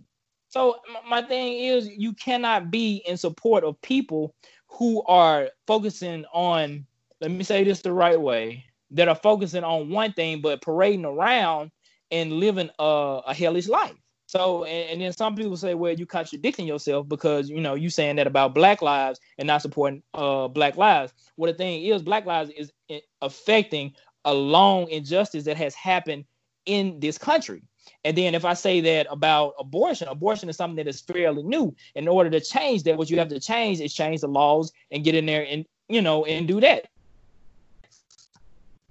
So 0.48 0.76
my 1.08 1.22
thing 1.22 1.54
is, 1.64 1.88
you 1.88 2.12
cannot 2.12 2.70
be 2.70 3.02
in 3.06 3.16
support 3.16 3.64
of 3.64 3.80
people 3.82 4.34
who 4.68 5.02
are 5.04 5.50
focusing 5.66 6.24
on. 6.32 6.86
Let 7.20 7.30
me 7.30 7.44
say 7.44 7.64
this 7.64 7.80
the 7.80 7.92
right 7.92 8.20
way. 8.20 8.64
That 8.90 9.08
are 9.08 9.16
focusing 9.16 9.64
on 9.64 9.90
one 9.90 10.12
thing, 10.12 10.40
but 10.40 10.62
parading 10.62 11.04
around 11.04 11.72
and 12.12 12.34
living 12.34 12.70
a, 12.78 13.22
a 13.26 13.34
hellish 13.34 13.66
life. 13.66 13.96
So, 14.26 14.64
and, 14.64 14.90
and, 14.90 15.00
then 15.00 15.12
some 15.12 15.34
people 15.34 15.56
say, 15.56 15.74
well, 15.74 15.92
you 15.92 16.06
contradicting 16.06 16.66
yourself 16.66 17.08
because 17.08 17.48
you 17.48 17.60
know 17.60 17.74
you 17.74 17.90
saying 17.90 18.16
that 18.16 18.26
about 18.26 18.54
Black 18.54 18.82
lives 18.82 19.20
and 19.38 19.46
not 19.46 19.62
supporting 19.62 20.02
uh 20.14 20.48
Black 20.48 20.76
lives. 20.76 21.12
Well, 21.36 21.50
the 21.52 21.58
thing 21.58 21.84
is, 21.84 22.02
Black 22.02 22.26
lives 22.26 22.50
is 22.56 22.72
affecting 23.20 23.92
a 24.24 24.34
long 24.34 24.88
injustice 24.88 25.44
that 25.44 25.56
has 25.56 25.74
happened 25.74 26.24
in 26.66 26.98
this 27.00 27.18
country. 27.18 27.62
And 28.04 28.16
then 28.16 28.34
if 28.34 28.44
I 28.44 28.54
say 28.54 28.80
that 28.80 29.06
about 29.10 29.54
abortion, 29.58 30.08
abortion 30.08 30.48
is 30.48 30.56
something 30.56 30.76
that 30.76 30.88
is 30.88 31.00
fairly 31.00 31.42
new. 31.42 31.74
In 31.94 32.08
order 32.08 32.30
to 32.30 32.40
change 32.40 32.82
that, 32.84 32.96
what 32.96 33.10
you 33.10 33.18
have 33.18 33.28
to 33.28 33.40
change 33.40 33.80
is 33.80 33.94
change 33.94 34.20
the 34.20 34.28
laws 34.28 34.72
and 34.90 35.04
get 35.04 35.14
in 35.14 35.26
there 35.26 35.46
and 35.48 35.66
you 35.88 36.00
know 36.00 36.24
and 36.24 36.48
do 36.48 36.60
that. 36.60 36.86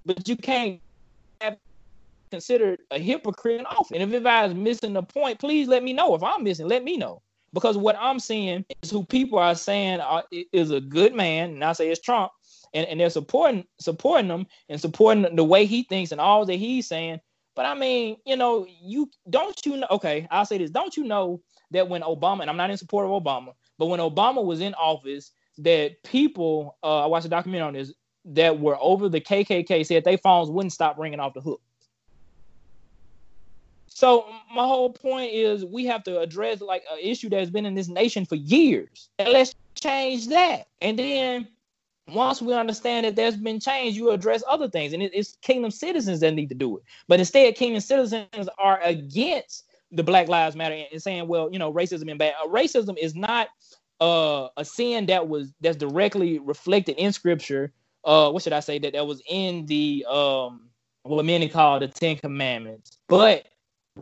But 0.06 0.28
you 0.28 0.36
can't 0.36 0.80
have 1.40 1.56
considered 2.30 2.80
a 2.90 2.98
hypocrite 2.98 3.60
in 3.60 3.66
office. 3.66 3.98
And 3.98 4.14
if 4.14 4.26
I 4.26 4.46
was 4.46 4.54
missing 4.54 4.92
the 4.92 5.02
point, 5.02 5.38
please 5.38 5.68
let 5.68 5.82
me 5.82 5.92
know. 5.92 6.14
If 6.14 6.22
I'm 6.22 6.44
missing, 6.44 6.68
let 6.68 6.84
me 6.84 6.96
know. 6.96 7.22
Because 7.52 7.76
what 7.76 7.96
I'm 8.00 8.18
seeing 8.18 8.64
is 8.82 8.90
who 8.90 9.04
people 9.04 9.38
are 9.38 9.54
saying 9.54 10.00
are, 10.00 10.24
is 10.52 10.72
a 10.72 10.80
good 10.80 11.14
man, 11.14 11.50
and 11.50 11.64
I 11.64 11.72
say 11.72 11.88
it's 11.88 12.00
Trump, 12.00 12.32
and, 12.74 12.86
and 12.88 13.00
they're 13.00 13.10
supporting 13.10 13.64
supporting 13.80 14.28
him 14.28 14.46
and 14.68 14.80
supporting 14.80 15.34
the 15.34 15.44
way 15.44 15.64
he 15.64 15.84
thinks 15.84 16.12
and 16.12 16.20
all 16.20 16.44
that 16.44 16.54
he's 16.54 16.86
saying. 16.86 17.20
But 17.54 17.66
I 17.66 17.74
mean, 17.74 18.16
you 18.26 18.36
know, 18.36 18.66
you 18.82 19.10
don't 19.30 19.58
you 19.64 19.76
know? 19.78 19.86
Okay, 19.90 20.26
I'll 20.30 20.44
say 20.44 20.58
this: 20.58 20.70
Don't 20.70 20.96
you 20.96 21.04
know 21.04 21.40
that 21.70 21.88
when 21.88 22.02
Obama 22.02 22.40
and 22.40 22.50
I'm 22.50 22.56
not 22.56 22.70
in 22.70 22.76
support 22.76 23.06
of 23.06 23.22
Obama, 23.22 23.54
but 23.78 23.86
when 23.86 24.00
Obama 24.00 24.44
was 24.44 24.60
in 24.60 24.74
office, 24.74 25.30
that 25.58 26.02
people 26.02 26.76
uh, 26.82 27.04
I 27.04 27.06
watched 27.06 27.26
a 27.26 27.30
documentary 27.30 27.66
on 27.66 27.74
this. 27.74 27.92
that 28.26 28.58
were 28.58 28.76
over 28.80 29.08
the 29.08 29.20
KKK 29.20 29.86
said 29.86 30.04
their 30.04 30.18
phones 30.18 30.50
wouldn't 30.50 30.72
stop 30.72 30.98
ringing 30.98 31.20
off 31.20 31.34
the 31.34 31.40
hook. 31.40 31.60
So 33.86 34.26
my 34.52 34.66
whole 34.66 34.92
point 34.92 35.32
is 35.32 35.64
we 35.64 35.84
have 35.84 36.02
to 36.04 36.18
address 36.18 36.60
like 36.60 36.82
an 36.90 36.98
issue 37.00 37.28
that's 37.28 37.50
been 37.50 37.64
in 37.64 37.76
this 37.76 37.86
nation 37.86 38.26
for 38.26 38.34
years. 38.34 39.08
And 39.20 39.28
let's 39.28 39.54
change 39.80 40.26
that. 40.28 40.66
And 40.80 40.98
then 40.98 41.46
once 42.08 42.42
we 42.42 42.52
understand 42.54 43.06
that 43.06 43.16
there's 43.16 43.36
been 43.36 43.60
change, 43.60 43.96
you 43.96 44.10
address 44.10 44.42
other 44.48 44.68
things. 44.68 44.92
And 44.92 45.02
it's 45.02 45.36
kingdom 45.42 45.70
citizens 45.70 46.20
that 46.20 46.34
need 46.34 46.48
to 46.50 46.54
do 46.54 46.76
it. 46.76 46.82
But 47.08 47.18
instead, 47.18 47.54
kingdom 47.54 47.80
citizens 47.80 48.48
are 48.58 48.80
against 48.82 49.64
the 49.90 50.02
Black 50.02 50.28
Lives 50.28 50.56
Matter 50.56 50.84
and 50.92 51.02
saying, 51.02 51.28
well, 51.28 51.50
you 51.50 51.58
know, 51.58 51.72
racism 51.72 52.10
is 52.10 52.18
bad. 52.18 52.34
Racism 52.46 52.96
is 52.98 53.14
not 53.14 53.48
uh, 54.00 54.48
a 54.56 54.64
sin 54.64 55.06
that 55.06 55.28
was 55.28 55.52
that's 55.60 55.76
directly 55.76 56.38
reflected 56.38 56.96
in 56.96 57.12
scripture. 57.12 57.72
Uh, 58.04 58.30
what 58.30 58.42
should 58.42 58.52
I 58.52 58.60
say? 58.60 58.78
That 58.78 58.92
that 58.92 59.06
was 59.06 59.22
in 59.28 59.66
the 59.66 60.04
um 60.10 60.68
what 61.04 61.24
many 61.24 61.48
call 61.48 61.80
the 61.80 61.88
Ten 61.88 62.16
Commandments. 62.16 62.98
But 63.08 63.46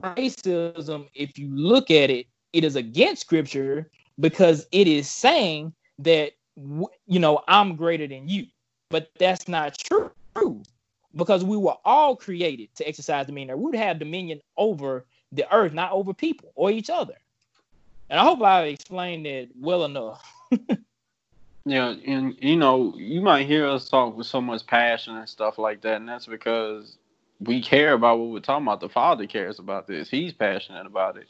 racism, 0.01 1.09
if 1.15 1.39
you 1.39 1.55
look 1.55 1.91
at 1.91 2.11
it, 2.11 2.27
it 2.53 2.65
is 2.65 2.77
against 2.77 3.23
scripture 3.23 3.91
because 4.19 4.67
it 4.73 4.89
is 4.89 5.11
saying 5.11 5.73
that 5.99 6.33
you 6.57 7.19
know 7.19 7.43
I'm 7.49 7.77
greater 7.77 8.07
than 8.07 8.29
you, 8.29 8.47
but 8.91 9.11
that's 9.19 9.49
not 9.49 9.79
true 9.79 10.13
because 11.15 11.45
we 11.45 11.57
were 11.57 11.77
all 11.85 12.17
created 12.17 12.75
to 12.77 12.89
exercise 12.89 13.27
dominion. 13.27 13.59
We 13.59 13.65
would 13.67 13.75
have 13.75 13.99
dominion 13.99 14.41
over 14.57 15.07
the 15.33 15.53
earth, 15.55 15.73
not 15.73 15.93
over 15.93 16.15
people 16.15 16.53
or 16.55 16.71
each 16.71 16.91
other. 16.91 17.15
And 18.11 18.21
I 18.21 18.25
hope 18.25 18.43
I 18.43 18.65
explained 18.65 19.27
it 19.27 19.51
well 19.59 19.85
enough. 19.85 20.23
yeah, 21.65 21.95
and 22.07 22.37
you 22.41 22.57
know, 22.57 22.95
you 22.97 23.21
might 23.21 23.47
hear 23.47 23.67
us 23.67 23.89
talk 23.89 24.17
with 24.17 24.27
so 24.27 24.41
much 24.41 24.67
passion 24.67 25.17
and 25.17 25.29
stuff 25.29 25.59
like 25.59 25.81
that, 25.83 25.97
and 25.97 26.09
that's 26.09 26.27
because 26.27 26.99
we 27.41 27.63
care 27.63 27.95
about 27.95 28.19
what 28.19 28.31
we're 28.31 28.41
talking 28.41 28.67
about. 28.67 28.81
The 28.81 28.89
Father 28.89 29.27
cares 29.27 29.59
about 29.59 29.87
this. 29.87 30.11
He's 30.11 30.33
passionate 30.33 30.87
about 30.87 31.17
it. 31.17 31.29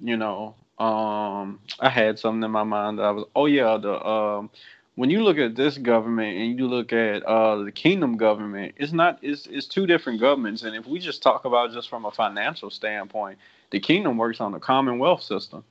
You 0.00 0.16
know, 0.16 0.54
um, 0.78 1.60
I 1.80 1.88
had 1.88 2.18
something 2.18 2.42
in 2.42 2.50
my 2.50 2.62
mind 2.62 2.98
that 2.98 3.04
I 3.04 3.10
was, 3.10 3.24
oh 3.34 3.46
yeah, 3.46 3.76
the 3.78 4.04
um, 4.06 4.50
when 4.94 5.10
you 5.10 5.22
look 5.22 5.38
at 5.38 5.56
this 5.56 5.78
government 5.78 6.36
and 6.36 6.58
you 6.58 6.66
look 6.68 6.92
at 6.92 7.22
uh, 7.24 7.62
the 7.62 7.72
kingdom 7.72 8.16
government, 8.16 8.74
it's 8.78 8.92
not 8.92 9.18
it's 9.22 9.46
it's 9.46 9.66
two 9.66 9.86
different 9.86 10.20
governments. 10.20 10.62
And 10.62 10.76
if 10.76 10.86
we 10.86 10.98
just 10.98 11.22
talk 11.22 11.44
about 11.44 11.72
just 11.72 11.88
from 11.88 12.04
a 12.04 12.10
financial 12.10 12.70
standpoint, 12.70 13.38
the 13.70 13.80
kingdom 13.80 14.16
works 14.16 14.40
on 14.40 14.52
the 14.52 14.60
commonwealth 14.60 15.22
system. 15.22 15.64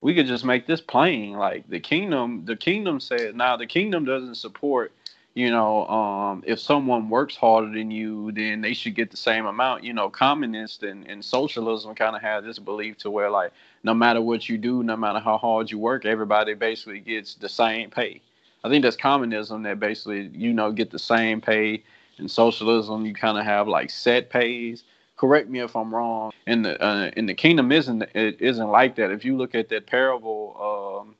We 0.00 0.14
could 0.14 0.26
just 0.26 0.44
make 0.44 0.66
this 0.66 0.80
plain. 0.80 1.32
Like 1.34 1.68
the 1.68 1.80
kingdom, 1.80 2.44
the 2.44 2.56
kingdom 2.56 3.00
said 3.00 3.36
now 3.36 3.56
the 3.56 3.66
kingdom 3.66 4.04
doesn't 4.04 4.36
support 4.36 4.92
you 5.34 5.50
know, 5.50 5.86
um, 5.86 6.44
if 6.46 6.60
someone 6.60 7.08
works 7.08 7.36
harder 7.36 7.72
than 7.72 7.90
you, 7.90 8.32
then 8.32 8.60
they 8.60 8.74
should 8.74 8.94
get 8.94 9.10
the 9.10 9.16
same 9.16 9.46
amount. 9.46 9.82
You 9.82 9.94
know, 9.94 10.10
communists 10.10 10.82
and, 10.82 11.08
and 11.08 11.24
socialism 11.24 11.94
kind 11.94 12.14
of 12.14 12.20
have 12.20 12.44
this 12.44 12.58
belief 12.58 12.98
to 12.98 13.10
where, 13.10 13.30
like, 13.30 13.52
no 13.82 13.94
matter 13.94 14.20
what 14.20 14.48
you 14.48 14.58
do, 14.58 14.82
no 14.82 14.96
matter 14.96 15.20
how 15.20 15.38
hard 15.38 15.70
you 15.70 15.78
work, 15.78 16.04
everybody 16.04 16.52
basically 16.54 17.00
gets 17.00 17.34
the 17.34 17.48
same 17.48 17.90
pay. 17.90 18.20
I 18.62 18.68
think 18.68 18.82
that's 18.82 18.96
communism 18.96 19.62
that 19.62 19.80
basically, 19.80 20.30
you 20.34 20.52
know, 20.52 20.70
get 20.70 20.90
the 20.90 20.98
same 20.98 21.40
pay. 21.40 21.82
In 22.18 22.28
socialism, 22.28 23.06
you 23.06 23.14
kind 23.14 23.38
of 23.38 23.44
have 23.44 23.66
like 23.66 23.88
set 23.88 24.28
pays. 24.28 24.84
Correct 25.16 25.48
me 25.48 25.60
if 25.60 25.74
I'm 25.74 25.94
wrong. 25.94 26.32
In 26.46 26.62
the 26.62 26.80
uh, 26.80 27.10
in 27.16 27.24
the 27.24 27.34
kingdom 27.34 27.72
isn't 27.72 28.02
it 28.14 28.40
isn't 28.40 28.68
like 28.68 28.96
that. 28.96 29.10
If 29.10 29.24
you 29.24 29.36
look 29.36 29.54
at 29.54 29.70
that 29.70 29.86
parable 29.86 31.00
um, 31.08 31.16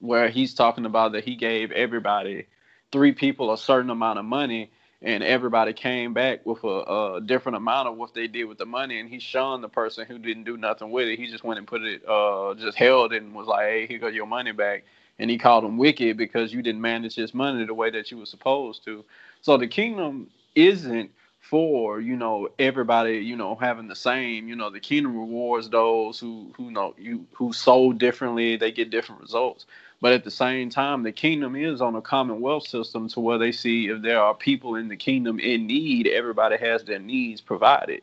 where 0.00 0.28
he's 0.28 0.52
talking 0.52 0.84
about 0.84 1.12
that 1.12 1.24
he 1.24 1.36
gave 1.36 1.72
everybody 1.72 2.46
three 2.94 3.10
people 3.10 3.52
a 3.52 3.58
certain 3.58 3.90
amount 3.90 4.20
of 4.20 4.24
money 4.24 4.70
and 5.02 5.24
everybody 5.24 5.72
came 5.72 6.14
back 6.14 6.46
with 6.46 6.62
a, 6.62 7.16
a, 7.16 7.20
different 7.20 7.56
amount 7.56 7.88
of 7.88 7.96
what 7.96 8.14
they 8.14 8.28
did 8.28 8.44
with 8.44 8.56
the 8.56 8.64
money 8.64 9.00
and 9.00 9.08
he 9.08 9.18
shunned 9.18 9.64
the 9.64 9.68
person 9.68 10.06
who 10.06 10.16
didn't 10.16 10.44
do 10.44 10.56
nothing 10.56 10.92
with 10.92 11.08
it. 11.08 11.18
He 11.18 11.26
just 11.26 11.42
went 11.42 11.58
and 11.58 11.66
put 11.66 11.82
it 11.82 12.08
uh 12.08 12.54
just 12.54 12.78
held 12.78 13.12
it 13.12 13.20
and 13.20 13.34
was 13.34 13.48
like 13.48 13.66
hey 13.66 13.86
here 13.88 13.98
go 13.98 14.06
your 14.06 14.26
money 14.26 14.52
back. 14.52 14.84
And 15.18 15.28
he 15.28 15.38
called 15.38 15.64
him 15.64 15.76
wicked 15.76 16.16
because 16.16 16.52
you 16.52 16.62
didn't 16.62 16.82
manage 16.82 17.16
his 17.16 17.34
money 17.34 17.66
the 17.66 17.74
way 17.74 17.90
that 17.90 18.12
you 18.12 18.18
were 18.18 18.26
supposed 18.26 18.84
to. 18.84 19.04
So 19.42 19.56
the 19.56 19.66
kingdom 19.66 20.30
isn't 20.54 21.10
for 21.40 22.00
you 22.00 22.14
know 22.14 22.48
everybody 22.60 23.18
you 23.18 23.34
know 23.34 23.56
having 23.56 23.88
the 23.88 23.96
same 23.96 24.46
you 24.46 24.54
know 24.54 24.70
the 24.70 24.80
kingdom 24.80 25.18
rewards 25.18 25.68
those 25.68 26.20
who 26.20 26.52
who 26.56 26.70
know 26.70 26.94
you 26.96 27.26
who 27.32 27.52
sold 27.52 27.98
differently 27.98 28.56
they 28.56 28.70
get 28.70 28.88
different 28.90 29.20
results 29.20 29.66
but 30.04 30.12
at 30.12 30.22
the 30.22 30.30
same 30.30 30.68
time, 30.68 31.02
the 31.02 31.12
kingdom 31.12 31.56
is 31.56 31.80
on 31.80 31.96
a 31.96 32.02
commonwealth 32.02 32.68
system 32.68 33.08
to 33.08 33.20
where 33.20 33.38
they 33.38 33.52
see 33.52 33.86
if 33.86 34.02
there 34.02 34.20
are 34.20 34.34
people 34.34 34.74
in 34.74 34.88
the 34.88 34.96
kingdom 34.98 35.40
in 35.40 35.66
need, 35.66 36.06
everybody 36.06 36.58
has 36.58 36.84
their 36.84 36.98
needs 36.98 37.40
provided. 37.40 38.02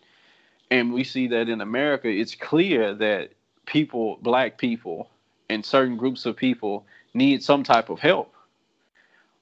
And 0.71 0.93
we 0.93 1.03
see 1.03 1.27
that 1.27 1.47
in 1.47 1.61
America, 1.61 2.07
it's 2.07 2.33
clear 2.33 2.95
that 2.95 3.33
people, 3.67 4.17
black 4.23 4.57
people, 4.57 5.11
and 5.47 5.63
certain 5.63 5.95
groups 5.95 6.25
of 6.25 6.35
people 6.35 6.87
need 7.13 7.43
some 7.43 7.61
type 7.61 7.91
of 7.91 7.99
help. 7.99 8.33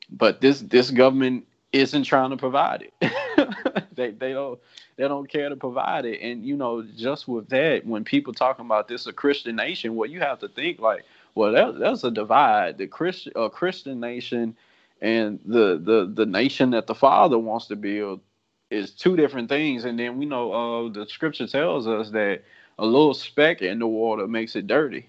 But 0.09 0.41
this 0.41 0.59
this 0.59 0.91
government 0.91 1.45
isn't 1.71 2.03
trying 2.03 2.31
to 2.31 2.37
provide 2.37 2.89
it. 2.99 3.87
they 3.95 4.11
they 4.11 4.33
don't 4.33 4.59
they 4.97 5.07
don't 5.07 5.29
care 5.29 5.47
to 5.47 5.55
provide 5.55 6.03
it. 6.03 6.19
And 6.21 6.43
you 6.45 6.57
know, 6.57 6.83
just 6.97 7.25
with 7.25 7.47
that, 7.51 7.85
when 7.85 8.03
people 8.03 8.33
talking 8.33 8.65
about 8.65 8.89
this 8.89 9.07
a 9.07 9.13
Christian 9.13 9.55
nation, 9.55 9.95
well, 9.95 10.09
you 10.09 10.19
have 10.19 10.39
to 10.39 10.49
think 10.49 10.79
like, 10.79 11.05
well, 11.35 11.51
that, 11.51 11.79
that's 11.79 12.03
a 12.03 12.11
divide. 12.11 12.77
The 12.77 12.87
Christian, 12.87 13.33
a 13.35 13.49
Christian 13.49 13.99
nation, 13.99 14.55
and 15.01 15.39
the 15.45 15.79
the 15.81 16.11
the 16.13 16.25
nation 16.25 16.71
that 16.71 16.87
the 16.87 16.95
Father 16.95 17.37
wants 17.37 17.67
to 17.67 17.75
build 17.75 18.21
is 18.69 18.91
two 18.91 19.15
different 19.15 19.49
things. 19.49 19.85
And 19.85 19.97
then 19.97 20.17
we 20.17 20.25
know 20.25 20.51
uh, 20.51 20.89
the 20.89 21.07
Scripture 21.07 21.47
tells 21.47 21.87
us 21.87 22.11
that 22.11 22.43
a 22.77 22.85
little 22.85 23.13
speck 23.13 23.61
in 23.61 23.79
the 23.79 23.87
water 23.87 24.27
makes 24.27 24.55
it 24.55 24.67
dirty. 24.67 25.07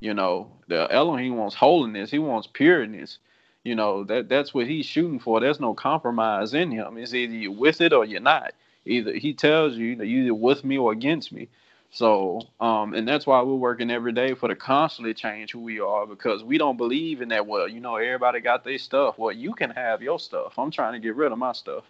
You 0.00 0.14
know, 0.14 0.50
the 0.68 0.90
Elohim 0.92 1.36
wants 1.36 1.54
holiness. 1.54 2.10
He 2.10 2.18
wants 2.18 2.46
pureness. 2.46 3.18
You 3.64 3.74
know 3.74 4.04
that 4.04 4.28
that's 4.28 4.54
what 4.54 4.66
he's 4.66 4.86
shooting 4.86 5.18
for. 5.18 5.40
There's 5.40 5.60
no 5.60 5.74
compromise 5.74 6.54
in 6.54 6.70
him. 6.70 6.96
It's 6.96 7.12
either 7.12 7.34
you're 7.34 7.52
with 7.52 7.80
it 7.80 7.92
or 7.92 8.04
you're 8.04 8.20
not. 8.20 8.52
Either 8.86 9.12
he 9.12 9.34
tells 9.34 9.74
you 9.74 9.96
that 9.96 10.06
you're 10.06 10.22
either 10.24 10.34
with 10.34 10.64
me 10.64 10.78
or 10.78 10.92
against 10.92 11.32
me. 11.32 11.48
So, 11.90 12.42
um, 12.60 12.94
and 12.94 13.08
that's 13.08 13.26
why 13.26 13.40
we're 13.42 13.54
working 13.54 13.90
every 13.90 14.12
day 14.12 14.34
for 14.34 14.48
to 14.48 14.56
constantly 14.56 15.14
change 15.14 15.52
who 15.52 15.60
we 15.60 15.80
are 15.80 16.06
because 16.06 16.44
we 16.44 16.58
don't 16.58 16.76
believe 16.76 17.22
in 17.22 17.30
that. 17.30 17.46
Well, 17.46 17.66
you 17.68 17.80
know, 17.80 17.96
everybody 17.96 18.40
got 18.40 18.64
their 18.64 18.78
stuff. 18.78 19.18
Well, 19.18 19.32
you 19.32 19.54
can 19.54 19.70
have 19.70 20.02
your 20.02 20.18
stuff. 20.18 20.58
I'm 20.58 20.70
trying 20.70 20.92
to 20.94 21.00
get 21.00 21.16
rid 21.16 21.32
of 21.32 21.38
my 21.38 21.52
stuff. 21.52 21.84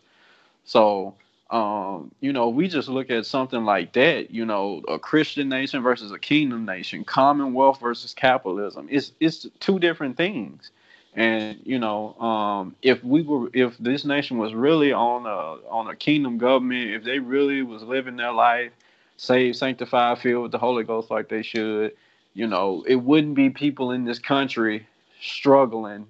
So, 0.64 1.14
um, 1.50 2.12
you 2.20 2.32
know, 2.32 2.48
we 2.48 2.68
just 2.68 2.88
look 2.88 3.10
at 3.10 3.26
something 3.26 3.64
like 3.64 3.92
that. 3.94 4.30
You 4.30 4.46
know, 4.46 4.82
a 4.88 4.98
Christian 4.98 5.48
nation 5.48 5.82
versus 5.82 6.12
a 6.12 6.18
kingdom 6.18 6.64
nation, 6.64 7.04
Commonwealth 7.04 7.80
versus 7.80 8.14
capitalism. 8.14 8.86
It's 8.90 9.12
it's 9.20 9.46
two 9.58 9.78
different 9.80 10.16
things. 10.16 10.70
And 11.14 11.58
you 11.64 11.80
know, 11.80 12.14
um, 12.20 12.76
if 12.82 13.02
we 13.02 13.22
were, 13.22 13.50
if 13.52 13.76
this 13.78 14.04
nation 14.04 14.38
was 14.38 14.54
really 14.54 14.92
on 14.92 15.26
a 15.26 15.68
on 15.68 15.88
a 15.88 15.96
kingdom 15.96 16.38
government, 16.38 16.90
if 16.90 17.02
they 17.02 17.18
really 17.18 17.62
was 17.62 17.82
living 17.82 18.16
their 18.16 18.32
life 18.32 18.70
saved, 19.18 19.56
sanctified, 19.56 20.18
filled 20.18 20.44
with 20.44 20.52
the 20.52 20.58
Holy 20.58 20.84
Ghost 20.84 21.10
like 21.10 21.28
they 21.28 21.42
should, 21.42 21.92
you 22.32 22.46
know, 22.46 22.84
it 22.86 22.96
wouldn't 22.96 23.34
be 23.34 23.50
people 23.50 23.90
in 23.90 24.04
this 24.04 24.18
country 24.18 24.86
struggling 25.20 26.06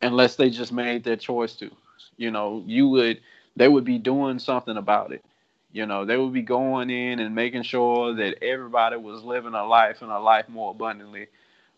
unless 0.00 0.36
they 0.36 0.48
just 0.48 0.72
made 0.72 1.04
their 1.04 1.16
choice 1.16 1.54
to. 1.56 1.70
You 2.16 2.30
know, 2.30 2.62
you 2.66 2.88
would 2.88 3.20
they 3.56 3.68
would 3.68 3.84
be 3.84 3.98
doing 3.98 4.38
something 4.38 4.76
about 4.76 5.12
it. 5.12 5.24
You 5.72 5.84
know, 5.84 6.04
they 6.04 6.16
would 6.16 6.32
be 6.32 6.42
going 6.42 6.90
in 6.90 7.18
and 7.18 7.34
making 7.34 7.64
sure 7.64 8.14
that 8.14 8.42
everybody 8.42 8.96
was 8.96 9.22
living 9.22 9.54
a 9.54 9.66
life 9.66 10.00
and 10.00 10.10
a 10.10 10.18
life 10.18 10.48
more 10.48 10.70
abundantly 10.70 11.26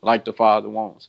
like 0.03 0.25
the 0.25 0.33
Father 0.33 0.69
wants. 0.69 1.09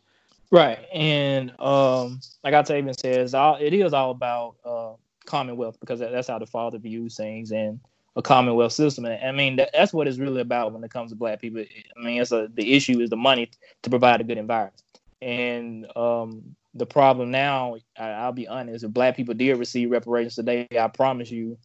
Right. 0.49 0.79
And 0.93 1.51
um 1.59 2.21
like 2.43 2.53
I 2.53 2.77
even 2.77 2.93
says, 2.93 3.33
it 3.35 3.73
is 3.73 3.93
all 3.93 4.11
about 4.11 4.55
uh 4.63 4.93
commonwealth 5.25 5.77
because 5.81 5.99
that's 5.99 6.29
how 6.29 6.39
the 6.39 6.45
Father 6.45 6.77
views 6.77 7.17
things 7.17 7.51
and 7.51 7.79
a 8.15 8.21
commonwealth 8.21 8.73
system. 8.73 9.05
And 9.05 9.23
I 9.23 9.31
mean, 9.31 9.55
that, 9.57 9.69
that's 9.73 9.93
what 9.93 10.07
it's 10.07 10.17
really 10.17 10.41
about 10.41 10.73
when 10.73 10.83
it 10.83 10.91
comes 10.91 11.11
to 11.11 11.15
black 11.15 11.39
people. 11.39 11.61
I 11.61 12.03
mean, 12.03 12.21
it's 12.21 12.31
a 12.31 12.49
the 12.53 12.73
issue 12.73 12.99
is 12.99 13.09
the 13.09 13.17
money 13.17 13.49
to 13.83 13.89
provide 13.89 14.21
a 14.21 14.23
good 14.23 14.37
environment. 14.37 14.81
And 15.21 15.85
um, 15.95 16.55
the 16.73 16.85
problem 16.85 17.31
now, 17.31 17.77
I, 17.97 18.25
will 18.25 18.33
be 18.33 18.47
honest, 18.47 18.83
if 18.83 18.91
black 18.91 19.15
people 19.15 19.33
did 19.33 19.57
receive 19.57 19.91
reparations 19.91 20.35
today, 20.35 20.67
I 20.77 20.87
promise 20.87 21.29
you, 21.29 21.57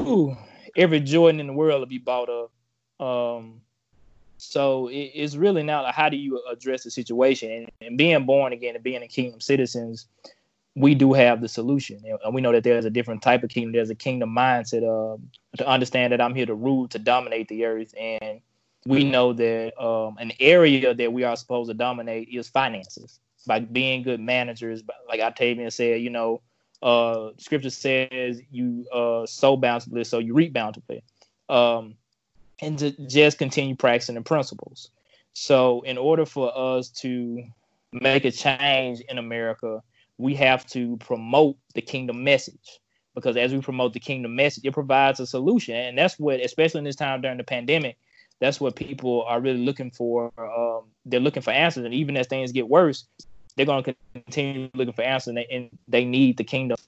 ooh, 0.00 0.36
every 0.76 1.00
Jordan 1.00 1.40
in 1.40 1.46
the 1.46 1.52
world 1.52 1.80
will 1.80 1.86
be 1.86 1.98
bought 1.98 2.28
up. 2.28 3.06
Um, 3.06 3.60
so 4.38 4.88
it, 4.88 5.12
it's 5.14 5.36
really 5.36 5.62
now 5.62 5.90
how 5.92 6.08
do 6.08 6.16
you 6.16 6.42
address 6.50 6.82
the 6.82 6.90
situation 6.90 7.50
and, 7.50 7.70
and 7.80 7.96
being 7.96 8.24
born 8.26 8.52
again 8.52 8.74
and 8.74 8.82
being 8.82 9.02
a 9.02 9.08
kingdom 9.08 9.40
citizens 9.40 10.06
we 10.74 10.94
do 10.94 11.12
have 11.12 11.40
the 11.40 11.48
solution. 11.48 12.02
And 12.24 12.34
we 12.34 12.40
know 12.40 12.52
that 12.52 12.64
there's 12.64 12.84
a 12.84 12.90
different 12.90 13.22
type 13.22 13.42
of 13.42 13.50
kingdom. 13.50 13.72
There's 13.72 13.90
a 13.90 13.94
kingdom 13.94 14.34
mindset 14.34 14.82
uh, 14.82 15.18
to 15.58 15.68
understand 15.68 16.12
that 16.12 16.20
I'm 16.20 16.34
here 16.34 16.46
to 16.46 16.54
rule, 16.54 16.88
to 16.88 16.98
dominate 16.98 17.48
the 17.48 17.64
earth. 17.66 17.94
And 17.98 18.40
we 18.86 19.04
know 19.04 19.32
that 19.34 19.80
um, 19.82 20.16
an 20.18 20.32
area 20.40 20.94
that 20.94 21.12
we 21.12 21.24
are 21.24 21.36
supposed 21.36 21.68
to 21.70 21.74
dominate 21.74 22.28
is 22.30 22.48
finances. 22.48 23.20
by 23.46 23.60
being 23.60 24.02
good 24.02 24.20
managers. 24.20 24.82
Like 25.08 25.20
Octavian 25.20 25.70
said, 25.70 26.00
you 26.00 26.10
know, 26.10 26.40
uh, 26.82 27.30
scripture 27.36 27.70
says 27.70 28.40
you 28.50 28.86
uh, 28.92 29.26
sow 29.26 29.56
bountifully, 29.56 30.04
so 30.04 30.18
you 30.18 30.34
reap 30.34 30.52
bountifully. 30.52 31.04
Um, 31.48 31.94
and 32.60 32.78
to 32.78 32.90
just 33.08 33.38
continue 33.38 33.76
practicing 33.76 34.14
the 34.14 34.22
principles. 34.22 34.90
So, 35.34 35.82
in 35.82 35.98
order 35.98 36.26
for 36.26 36.52
us 36.56 36.88
to 37.00 37.42
make 37.92 38.24
a 38.24 38.30
change 38.30 39.00
in 39.00 39.18
America, 39.18 39.82
we 40.18 40.34
have 40.34 40.66
to 40.68 40.96
promote 40.98 41.56
the 41.74 41.82
kingdom 41.82 42.24
message. 42.24 42.80
Because 43.14 43.36
as 43.36 43.52
we 43.52 43.60
promote 43.60 43.92
the 43.92 44.00
kingdom 44.00 44.34
message, 44.34 44.64
it 44.64 44.72
provides 44.72 45.20
a 45.20 45.26
solution, 45.26 45.74
and 45.74 45.98
that's 45.98 46.18
what, 46.18 46.40
especially 46.40 46.78
in 46.78 46.84
this 46.84 46.96
time 46.96 47.20
during 47.20 47.36
the 47.36 47.44
pandemic, 47.44 47.98
that's 48.40 48.58
what 48.58 48.74
people 48.74 49.22
are 49.24 49.40
really 49.40 49.64
looking 49.64 49.90
for. 49.90 50.32
Um, 50.38 50.84
they're 51.04 51.20
looking 51.20 51.42
for 51.42 51.50
answers, 51.50 51.84
and 51.84 51.92
even 51.92 52.16
as 52.16 52.26
things 52.26 52.52
get 52.52 52.68
worse, 52.68 53.04
they're 53.54 53.66
going 53.66 53.84
to 53.84 53.94
continue 54.14 54.70
looking 54.74 54.94
for 54.94 55.02
answers, 55.02 55.28
and 55.28 55.36
they, 55.36 55.46
and 55.50 55.70
they 55.88 56.06
need 56.06 56.38
the 56.38 56.44
kingdom 56.44 56.78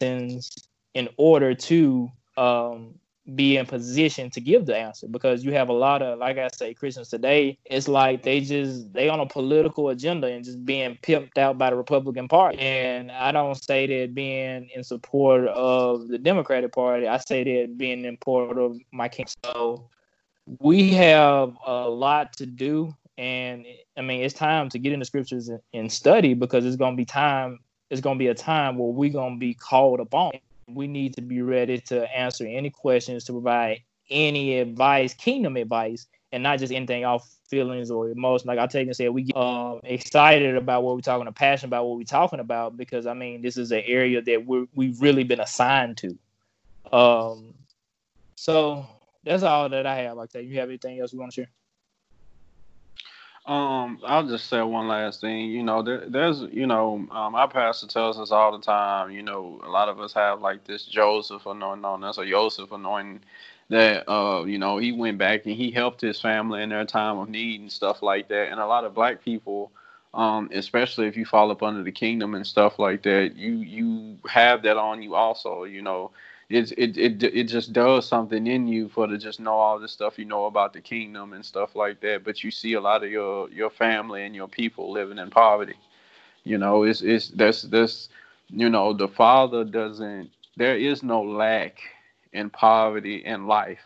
in 0.00 1.08
order 1.16 1.54
to 1.54 2.10
um, 2.36 2.94
be 3.34 3.56
in 3.56 3.66
position 3.66 4.30
to 4.30 4.40
give 4.40 4.64
the 4.64 4.76
answer 4.76 5.06
because 5.06 5.44
you 5.44 5.52
have 5.52 5.68
a 5.68 5.72
lot 5.72 6.00
of 6.00 6.18
like 6.18 6.38
i 6.38 6.48
say 6.48 6.72
christians 6.72 7.08
today 7.08 7.58
it's 7.66 7.86
like 7.86 8.22
they 8.22 8.40
just 8.40 8.90
they 8.92 9.08
on 9.08 9.20
a 9.20 9.26
political 9.26 9.90
agenda 9.90 10.26
and 10.28 10.44
just 10.44 10.64
being 10.64 10.96
pimped 11.02 11.36
out 11.36 11.58
by 11.58 11.68
the 11.70 11.76
republican 11.76 12.26
party. 12.26 12.58
And 12.58 13.10
i 13.12 13.30
don't 13.30 13.62
say 13.62 13.86
that 13.86 14.14
being 14.14 14.70
in 14.74 14.82
support 14.82 15.46
of 15.48 16.08
the 16.08 16.18
democratic 16.18 16.72
party 16.72 17.06
i 17.06 17.18
say 17.18 17.44
that 17.44 17.76
being 17.76 18.04
in 18.04 18.14
support 18.14 18.58
of 18.58 18.78
my 18.92 19.08
king. 19.08 19.26
So 19.44 19.88
we 20.58 20.90
have 20.94 21.56
a 21.66 21.88
lot 21.88 22.32
to 22.34 22.46
do 22.46 22.94
and 23.18 23.66
i 23.96 24.00
mean 24.00 24.22
it's 24.22 24.34
time 24.34 24.70
to 24.70 24.78
get 24.78 24.92
in 24.92 25.00
the 25.00 25.04
scriptures 25.04 25.48
and, 25.48 25.60
and 25.74 25.92
study 25.92 26.32
because 26.32 26.64
it's 26.64 26.76
going 26.76 26.94
to 26.94 26.96
be 26.96 27.04
time 27.04 27.58
it's 27.90 28.00
going 28.00 28.16
to 28.16 28.18
be 28.18 28.28
a 28.28 28.34
time 28.34 28.78
where 28.78 28.88
we're 28.88 29.12
going 29.12 29.34
to 29.34 29.38
be 29.38 29.52
called 29.52 30.00
upon 30.00 30.32
we 30.68 30.86
need 30.86 31.14
to 31.16 31.22
be 31.22 31.42
ready 31.42 31.78
to 31.80 32.16
answer 32.16 32.46
any 32.46 32.70
questions, 32.70 33.24
to 33.24 33.32
provide 33.32 33.82
any 34.10 34.58
advice, 34.58 35.14
kingdom 35.14 35.56
advice, 35.56 36.06
and 36.32 36.42
not 36.42 36.58
just 36.58 36.72
anything 36.72 37.04
off 37.04 37.28
feelings 37.48 37.90
or 37.90 38.10
emotions. 38.10 38.46
Like 38.46 38.58
I 38.58 38.66
take 38.66 38.86
and 38.86 38.96
say, 38.96 39.08
we 39.08 39.22
get 39.22 39.36
um, 39.36 39.80
excited 39.84 40.56
about 40.56 40.82
what 40.82 40.94
we're 40.94 41.00
talking, 41.00 41.22
about, 41.22 41.34
passionate 41.34 41.68
about 41.68 41.86
what 41.86 41.96
we're 41.96 42.04
talking 42.04 42.40
about, 42.40 42.76
because 42.76 43.06
I 43.06 43.14
mean, 43.14 43.42
this 43.42 43.56
is 43.56 43.72
an 43.72 43.82
area 43.86 44.20
that 44.22 44.46
we 44.46 44.66
we've 44.74 45.00
really 45.00 45.24
been 45.24 45.40
assigned 45.40 45.96
to. 45.98 46.18
Um, 46.92 47.54
so 48.36 48.86
that's 49.24 49.42
all 49.42 49.68
that 49.68 49.86
I 49.86 49.96
have. 49.96 50.16
Like 50.16 50.30
that, 50.32 50.44
you 50.44 50.58
have 50.60 50.68
anything 50.68 51.00
else 51.00 51.12
you 51.12 51.18
want 51.18 51.32
to 51.32 51.42
share? 51.42 51.50
Um, 53.48 54.00
I'll 54.06 54.28
just 54.28 54.48
say 54.48 54.62
one 54.62 54.88
last 54.88 55.22
thing. 55.22 55.50
You 55.50 55.64
know, 55.64 55.82
there, 55.82 56.04
there's, 56.08 56.42
you 56.42 56.66
know, 56.68 57.06
um, 57.12 57.36
our 57.36 57.48
pastor 57.48 57.88
tells 57.88 58.20
us 58.20 58.32
all 58.32 58.52
the 58.52 58.64
time. 58.64 59.12
You 59.12 59.22
know, 59.22 59.60
a 59.64 59.70
lot 59.70 59.90
of 59.90 60.00
us 60.00 60.14
have 60.14 60.42
like 60.42 60.64
this 60.64 60.84
Joseph 60.86 61.46
anointing 61.46 61.86
on 61.86 62.04
us, 62.04 62.18
or 62.18 62.26
Joseph 62.26 62.72
anointing 62.72 63.22
that, 63.70 64.10
uh, 64.10 64.44
you 64.46 64.58
know, 64.58 64.78
he 64.78 64.92
went 64.92 65.18
back 65.18 65.46
and 65.46 65.56
he 65.56 65.72
helped 65.72 66.02
his 66.02 66.20
family 66.20 66.62
in 66.62 66.70
their 66.70 66.86
time 66.86 67.18
of 67.18 67.30
need 67.30 67.60
and 67.62 67.72
stuff 67.72 68.02
like 68.02 68.28
that. 68.30 68.50
And 68.52 68.60
a 68.60 68.66
lot 68.66 68.84
of 68.84 68.94
black 68.94 69.24
people, 69.24 69.72
um, 70.14 70.50
especially 70.54 71.08
if 71.08 71.18
you 71.18 71.26
fall 71.26 71.50
up 71.52 71.64
under 71.64 71.84
the 71.84 71.92
kingdom 71.92 72.36
and 72.36 72.46
stuff 72.46 72.78
like 72.78 73.02
that, 73.04 73.36
you 73.36 73.54
you 73.56 74.18
have 74.28 74.62
that 74.64 74.78
on 74.78 75.02
you 75.02 75.16
also. 75.16 75.64
You 75.64 75.82
know, 75.82 76.12
it, 76.50 76.72
it 76.78 76.96
it 76.96 77.22
it 77.22 77.44
just 77.44 77.72
does 77.72 78.08
something 78.08 78.46
in 78.46 78.66
you 78.66 78.88
for 78.88 79.06
to 79.06 79.18
just 79.18 79.38
know 79.38 79.52
all 79.52 79.78
this 79.78 79.92
stuff 79.92 80.18
you 80.18 80.24
know 80.24 80.46
about 80.46 80.72
the 80.72 80.80
kingdom 80.80 81.34
and 81.34 81.44
stuff 81.44 81.76
like 81.76 82.00
that. 82.00 82.24
But 82.24 82.42
you 82.42 82.50
see 82.50 82.72
a 82.72 82.80
lot 82.80 83.04
of 83.04 83.10
your 83.10 83.50
your 83.50 83.70
family 83.70 84.24
and 84.24 84.34
your 84.34 84.48
people 84.48 84.90
living 84.90 85.18
in 85.18 85.30
poverty. 85.30 85.76
You 86.44 86.56
know, 86.56 86.84
it's 86.84 87.02
it's 87.02 87.28
that's 87.28 87.62
that's 87.62 88.08
you 88.48 88.70
know 88.70 88.94
the 88.94 89.08
father 89.08 89.64
doesn't. 89.64 90.30
There 90.56 90.76
is 90.76 91.02
no 91.02 91.22
lack 91.22 91.78
in 92.32 92.50
poverty 92.50 93.24
in 93.24 93.46
life. 93.46 93.84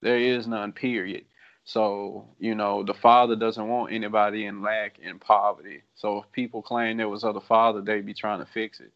There 0.00 0.18
is 0.18 0.46
none. 0.46 0.72
Period. 0.72 1.24
So, 1.64 2.24
you 2.38 2.54
know, 2.54 2.82
the 2.82 2.94
father 2.94 3.36
doesn't 3.36 3.68
want 3.68 3.92
anybody 3.92 4.46
in 4.46 4.62
lack 4.62 4.98
in 5.00 5.18
poverty. 5.18 5.82
So 5.96 6.20
if 6.20 6.32
people 6.32 6.62
claim 6.62 6.96
there 6.96 7.10
was 7.10 7.24
other 7.24 7.42
father, 7.42 7.82
they'd 7.82 8.06
be 8.06 8.14
trying 8.14 8.38
to 8.38 8.46
fix 8.46 8.80
it. 8.80 8.90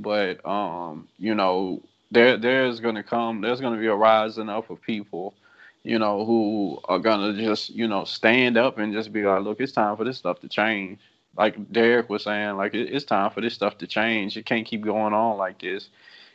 But 0.00 0.44
um, 0.48 1.08
you 1.18 1.34
know, 1.34 1.82
there 2.14 2.36
there's 2.36 2.80
gonna 2.80 3.02
come 3.02 3.40
there's 3.40 3.60
gonna 3.60 3.80
be 3.80 3.86
a 3.86 3.94
rising 3.94 4.48
up 4.48 4.70
of 4.70 4.80
people, 4.80 5.34
you 5.82 5.98
know, 5.98 6.24
who 6.24 6.80
are 6.84 6.98
gonna 6.98 7.34
just 7.34 7.70
you 7.70 7.86
know 7.88 8.04
stand 8.04 8.56
up 8.56 8.78
and 8.78 8.92
just 8.92 9.12
be 9.12 9.22
like, 9.22 9.42
look, 9.42 9.60
it's 9.60 9.72
time 9.72 9.96
for 9.96 10.04
this 10.04 10.18
stuff 10.18 10.40
to 10.40 10.48
change. 10.48 10.98
Like 11.36 11.72
Derek 11.72 12.08
was 12.08 12.24
saying, 12.24 12.56
like 12.56 12.74
it, 12.74 12.94
it's 12.94 13.04
time 13.04 13.30
for 13.30 13.40
this 13.40 13.54
stuff 13.54 13.78
to 13.78 13.86
change. 13.86 14.36
It 14.36 14.46
can't 14.46 14.66
keep 14.66 14.82
going 14.82 15.12
on 15.12 15.36
like 15.36 15.60
this. 15.60 15.88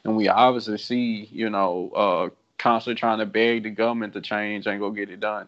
And 0.03 0.15
we 0.15 0.27
obviously 0.27 0.77
see, 0.77 1.29
you 1.31 1.49
know, 1.49 1.91
uh, 1.95 2.29
constantly 2.57 2.99
trying 2.99 3.19
to 3.19 3.25
beg 3.25 3.63
the 3.63 3.69
government 3.69 4.13
to 4.13 4.21
change 4.21 4.67
and 4.67 4.79
go 4.79 4.91
get 4.91 5.09
it 5.09 5.19
done. 5.19 5.47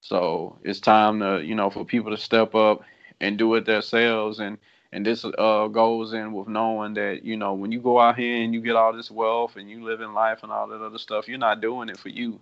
So 0.00 0.58
it's 0.62 0.80
time 0.80 1.20
to, 1.20 1.42
you 1.42 1.54
know, 1.54 1.70
for 1.70 1.84
people 1.84 2.10
to 2.10 2.16
step 2.16 2.54
up 2.54 2.82
and 3.20 3.38
do 3.38 3.54
it 3.54 3.64
themselves 3.64 4.38
and 4.38 4.58
and 4.94 5.04
this 5.04 5.24
uh, 5.24 5.66
goes 5.66 6.12
in 6.12 6.32
with 6.32 6.46
knowing 6.46 6.94
that 6.94 7.24
you 7.24 7.36
know 7.36 7.52
when 7.52 7.72
you 7.72 7.80
go 7.80 7.98
out 8.00 8.16
here 8.16 8.40
and 8.42 8.54
you 8.54 8.60
get 8.60 8.76
all 8.76 8.92
this 8.92 9.10
wealth 9.10 9.56
and 9.56 9.68
you 9.68 9.84
live 9.84 10.00
in 10.00 10.14
life 10.14 10.44
and 10.44 10.52
all 10.52 10.68
that 10.68 10.80
other 10.80 10.98
stuff, 10.98 11.26
you're 11.26 11.36
not 11.36 11.60
doing 11.60 11.88
it 11.88 11.98
for 11.98 12.10
you. 12.10 12.38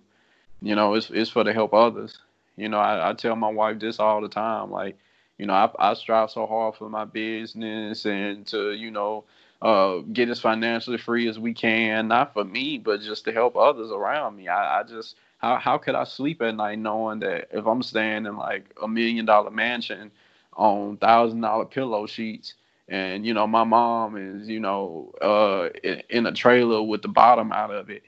You 0.61 0.75
know, 0.75 0.93
it's 0.93 1.09
it's 1.09 1.31
for 1.31 1.43
to 1.43 1.51
help 1.51 1.73
others. 1.73 2.19
You 2.55 2.69
know, 2.69 2.77
I, 2.77 3.09
I 3.09 3.13
tell 3.13 3.35
my 3.35 3.49
wife 3.49 3.79
this 3.79 3.99
all 3.99 4.21
the 4.21 4.29
time. 4.29 4.69
Like, 4.69 4.95
you 5.39 5.47
know, 5.47 5.53
I, 5.53 5.71
I 5.79 5.93
strive 5.95 6.29
so 6.29 6.45
hard 6.45 6.75
for 6.75 6.87
my 6.89 7.05
business 7.05 8.05
and 8.05 8.45
to 8.47 8.71
you 8.73 8.91
know 8.91 9.23
uh, 9.63 9.97
get 10.13 10.29
as 10.29 10.39
financially 10.39 10.99
free 10.99 11.27
as 11.27 11.39
we 11.39 11.55
can, 11.55 12.07
not 12.07 12.33
for 12.33 12.43
me, 12.43 12.77
but 12.77 13.01
just 13.01 13.25
to 13.25 13.31
help 13.31 13.55
others 13.55 13.89
around 13.89 14.35
me. 14.35 14.47
I, 14.47 14.81
I 14.81 14.83
just 14.83 15.15
how 15.39 15.57
how 15.57 15.79
could 15.79 15.95
I 15.95 16.03
sleep 16.03 16.39
at 16.43 16.55
night 16.55 16.77
knowing 16.77 17.17
that 17.21 17.47
if 17.51 17.65
I'm 17.65 17.81
staying 17.81 18.27
in 18.27 18.37
like 18.37 18.65
a 18.79 18.87
million 18.87 19.25
dollar 19.25 19.49
mansion 19.49 20.11
on 20.55 20.97
thousand 20.97 21.41
dollar 21.41 21.65
pillow 21.65 22.07
sheets. 22.07 22.55
And 22.89 23.25
you 23.25 23.33
know 23.33 23.47
my 23.47 23.63
mom 23.63 24.17
is 24.17 24.47
you 24.47 24.59
know 24.59 25.13
uh 25.21 25.69
in, 26.09 26.25
a 26.25 26.31
trailer 26.31 26.81
with 26.81 27.01
the 27.01 27.07
bottom 27.07 27.51
out 27.51 27.71
of 27.71 27.89
it 27.89 28.03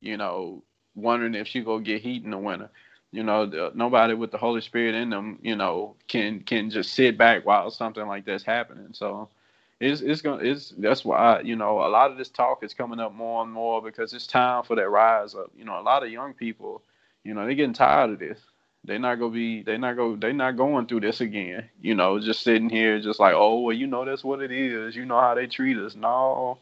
you 0.00 0.16
know 0.16 0.62
wondering 0.94 1.34
if 1.34 1.46
she 1.46 1.60
go 1.62 1.78
get 1.78 2.02
heat 2.02 2.24
in 2.24 2.30
the 2.30 2.38
winter. 2.38 2.70
You 3.12 3.22
know 3.22 3.46
the, 3.46 3.72
nobody 3.74 4.14
with 4.14 4.30
the 4.30 4.38
holy 4.38 4.60
spirit 4.60 4.94
in 4.94 5.10
them 5.10 5.38
you 5.42 5.56
know 5.56 5.96
can 6.06 6.40
can 6.40 6.70
just 6.70 6.92
sit 6.92 7.16
back 7.16 7.46
while 7.46 7.70
something 7.70 8.06
like 8.06 8.24
that's 8.24 8.44
happening. 8.44 8.88
So 8.92 9.28
it's 9.80 10.02
it's 10.02 10.20
gonna 10.20 10.42
it's 10.42 10.74
that's 10.78 11.04
why 11.04 11.40
you 11.40 11.56
know 11.56 11.78
a 11.78 11.88
lot 11.88 12.10
of 12.10 12.18
this 12.18 12.28
talk 12.28 12.62
is 12.62 12.74
coming 12.74 13.00
up 13.00 13.14
more 13.14 13.42
and 13.42 13.50
more 13.50 13.80
because 13.80 14.12
it's 14.12 14.26
time 14.26 14.62
for 14.64 14.76
that 14.76 14.90
rise 14.90 15.34
up. 15.34 15.50
You 15.56 15.64
know 15.64 15.80
a 15.80 15.82
lot 15.82 16.04
of 16.04 16.10
young 16.10 16.34
people 16.34 16.82
you 17.24 17.34
know 17.34 17.46
they're 17.46 17.54
getting 17.54 17.72
tired 17.72 18.10
of 18.10 18.18
this 18.18 18.38
they're 18.84 18.98
not 18.98 19.18
gonna 19.18 19.32
be. 19.32 19.62
They're 19.62 19.78
not 19.78 19.96
go. 19.96 20.16
They're 20.16 20.32
not 20.32 20.56
going 20.56 20.86
through 20.86 21.00
this 21.00 21.20
again. 21.20 21.68
You 21.80 21.94
know, 21.94 22.18
just 22.18 22.42
sitting 22.42 22.70
here, 22.70 23.00
just 23.00 23.20
like, 23.20 23.34
oh, 23.34 23.60
well, 23.60 23.76
you 23.76 23.86
know, 23.86 24.04
that's 24.04 24.24
what 24.24 24.40
it 24.42 24.50
is. 24.50 24.96
You 24.96 25.04
know 25.04 25.20
how 25.20 25.34
they 25.34 25.46
treat 25.46 25.76
us. 25.76 25.94
No, 25.94 26.58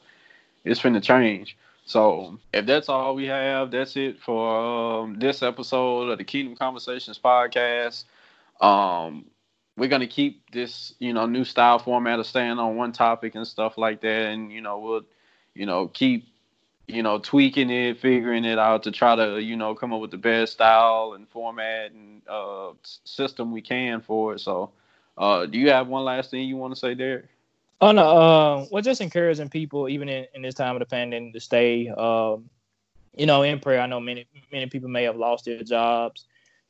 it's 0.65 0.81
finna 0.81 1.03
change. 1.03 1.57
So 1.85 2.39
if 2.53 2.67
that's 2.67 2.89
all 2.89 3.15
we 3.15 3.27
have, 3.27 3.71
that's 3.71 3.97
it 3.97 4.21
for 4.21 5.03
um, 5.03 5.19
this 5.19 5.43
episode 5.43 6.11
of 6.11 6.19
the 6.19 6.25
Kingdom 6.25 6.57
Conversations 6.57 7.19
podcast. 7.19 8.05
Um, 8.61 9.27
we're 9.77 9.89
gonna 9.89 10.09
keep 10.09 10.51
this, 10.51 10.95
you 10.99 11.13
know, 11.13 11.27
new 11.27 11.45
style 11.45 11.79
format 11.79 12.19
of 12.19 12.27
staying 12.27 12.59
on 12.59 12.77
one 12.77 12.93
topic 12.93 13.37
and 13.37 13.47
stuff 13.47 13.79
like 13.79 14.01
that, 14.01 14.27
and 14.27 14.53
you 14.53 14.61
know, 14.61 14.81
we'll, 14.81 15.03
you 15.55 15.67
know, 15.67 15.87
keep 15.87 16.27
you 16.89 17.03
know, 17.03 17.19
tweaking 17.19 17.71
it, 17.71 18.01
figuring 18.01 18.45
it 18.45 18.59
out 18.59 18.83
to 18.83 18.91
try 18.91 19.15
to, 19.15 19.41
you 19.41 19.57
know, 19.57 19.75
come 19.75 19.93
up 19.93 20.01
with 20.01 20.11
the 20.11 20.19
best 20.19 20.55
style 20.55 21.13
and 21.15 21.29
format 21.29 21.93
and 21.93 22.23
uh, 22.27 22.73
system 23.05 23.53
we 23.53 23.61
can 23.61 24.01
for 24.01 24.35
it. 24.35 24.41
So, 24.41 24.71
uh, 25.19 25.47
do 25.47 25.59
you 25.59 25.71
have 25.71 25.89
one 25.89 26.05
last 26.05 26.31
thing 26.31 26.49
you 26.49 26.57
want 26.57 26.75
to 26.75 26.81
say, 26.81 26.95
Derek? 26.95 27.27
Oh 27.81 27.93
no, 27.93 28.03
uh, 28.03 28.67
well, 28.71 28.83
just 28.83 29.01
encouraging 29.01 29.51
people, 29.51 29.89
even 29.89 30.09
in, 30.09 30.27
in 30.35 30.43
this 30.43 30.55
time 30.55 30.75
of 30.75 30.81
the 30.81 30.87
pandemic, 30.87 31.35
to 31.35 31.41
stay, 31.41 31.89
um, 31.91 32.49
you 33.17 33.27
know, 33.27 33.43
in 33.43 33.61
prayer. 33.61 33.81
I 33.81 33.87
know 33.87 34.01
many 34.01 34.27
many 34.51 34.67
people 34.67 34.89
may 34.89 35.05
have 35.05 35.17
lost 35.17 35.45
their 35.45 35.63
jobs 35.63 36.25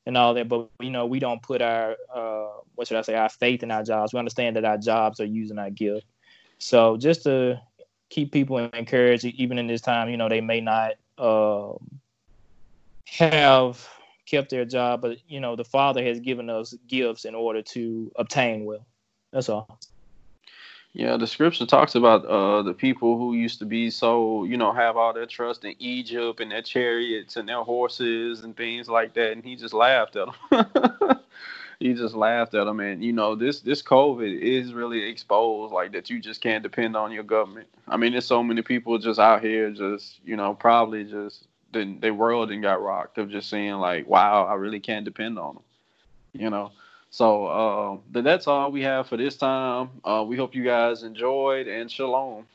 and 0.05 0.19
all 0.19 0.35
that, 0.35 0.49
but 0.49 0.69
you 0.81 0.91
know, 0.91 1.07
we 1.07 1.19
don't 1.19 1.43
put 1.43 1.63
our 1.63 1.97
uh, 2.15 2.49
what 2.75 2.89
should 2.89 2.99
I 2.99 3.03
say, 3.03 3.15
our 3.15 3.29
faith 3.29 3.63
in 3.63 3.71
our 3.71 3.85
jobs. 3.85 4.13
We 4.13 4.19
understand 4.19 4.57
that 4.57 4.65
our 4.65 4.77
jobs 4.79 5.21
are 5.21 5.25
using 5.25 5.59
our 5.59 5.71
gift. 5.71 6.07
So 6.59 6.97
just 6.97 7.23
to 7.23 7.63
keep 8.11 8.33
people 8.33 8.59
encouraged, 8.59 9.25
even 9.25 9.59
in 9.59 9.67
this 9.67 9.81
time. 9.81 10.09
You 10.09 10.17
know, 10.17 10.29
they 10.29 10.41
may 10.41 10.61
not 10.61 10.93
uh, 11.17 11.75
have 13.07 13.89
kept 14.27 14.51
their 14.51 14.65
job, 14.65 15.01
but 15.01 15.19
you 15.29 15.41
know, 15.41 15.57
the 15.57 15.65
Father 15.65 16.03
has 16.05 16.21
given 16.21 16.51
us 16.51 16.75
gifts 16.87 17.25
in 17.25 17.35
order 17.35 17.63
to 17.63 18.13
obtain 18.17 18.65
wealth. 18.65 18.83
That's 19.33 19.49
all. 19.49 19.79
Yeah, 20.95 21.17
the 21.17 21.27
scripture 21.27 21.67
talks 21.67 21.95
about 21.95 22.25
uh, 22.25 22.63
the 22.63 22.73
people 22.73 23.19
who 23.19 23.35
used 23.35 23.59
to 23.61 23.67
be 23.67 23.91
so, 23.91 24.45
you 24.45 24.57
know, 24.57 24.73
have 24.73 24.97
all 24.97 25.13
their 25.13 25.27
trust 25.27 25.65
in 25.65 25.75
Egypt 25.79 26.41
and 26.41 26.51
their 26.51 26.63
chariots 26.63 27.37
and 27.37 27.49
their 27.49 27.63
horses 27.63 28.41
and 28.41 28.57
things 28.57 28.89
like 28.89 29.15
that, 29.15 29.33
and 29.33 29.45
he 29.45 29.55
just 29.55 29.75
laughed 29.75 30.17
at 30.17 30.29
them. 30.51 31.21
he 31.81 31.95
just 31.95 32.15
laughed 32.15 32.55
at 32.55 32.67
him, 32.67 32.81
and 32.81 33.05
you 33.05 33.13
know 33.13 33.35
this 33.37 33.61
this 33.61 33.83
COVID 33.83 34.41
is 34.41 34.73
really 34.73 35.05
exposed 35.05 35.73
like 35.73 35.93
that. 35.93 36.11
You 36.11 36.21
just 36.21 36.41
can't 36.41 36.63
depend 36.63 36.97
on 36.97 37.13
your 37.13 37.23
government. 37.23 37.69
I 37.87 37.97
mean, 37.97 38.13
there's 38.13 38.27
so 38.27 38.43
many 38.43 38.63
people 38.63 38.99
just 38.99 39.21
out 39.21 39.43
here, 39.43 39.71
just 39.71 40.19
you 40.25 40.37
know, 40.37 40.55
probably 40.55 41.05
just 41.05 41.47
then 41.73 42.01
their 42.01 42.15
world 42.15 42.51
and 42.51 42.63
got 42.63 42.83
rocked 42.83 43.19
of 43.19 43.31
just 43.31 43.49
seeing 43.49 43.75
like, 43.75 44.09
wow, 44.09 44.45
I 44.45 44.55
really 44.55 44.81
can't 44.81 45.05
depend 45.05 45.39
on 45.39 45.55
them. 45.55 45.65
You 46.33 46.51
know. 46.51 46.73
So 47.11 47.47
uh, 47.47 48.21
that's 48.21 48.47
all 48.47 48.71
we 48.71 48.83
have 48.83 49.07
for 49.09 49.17
this 49.17 49.37
time. 49.37 49.89
Uh, 50.05 50.25
we 50.27 50.37
hope 50.37 50.55
you 50.55 50.65
guys 50.65 51.05
enjoyed 51.05 51.67
and 51.67 51.91
shalom. 51.91 52.47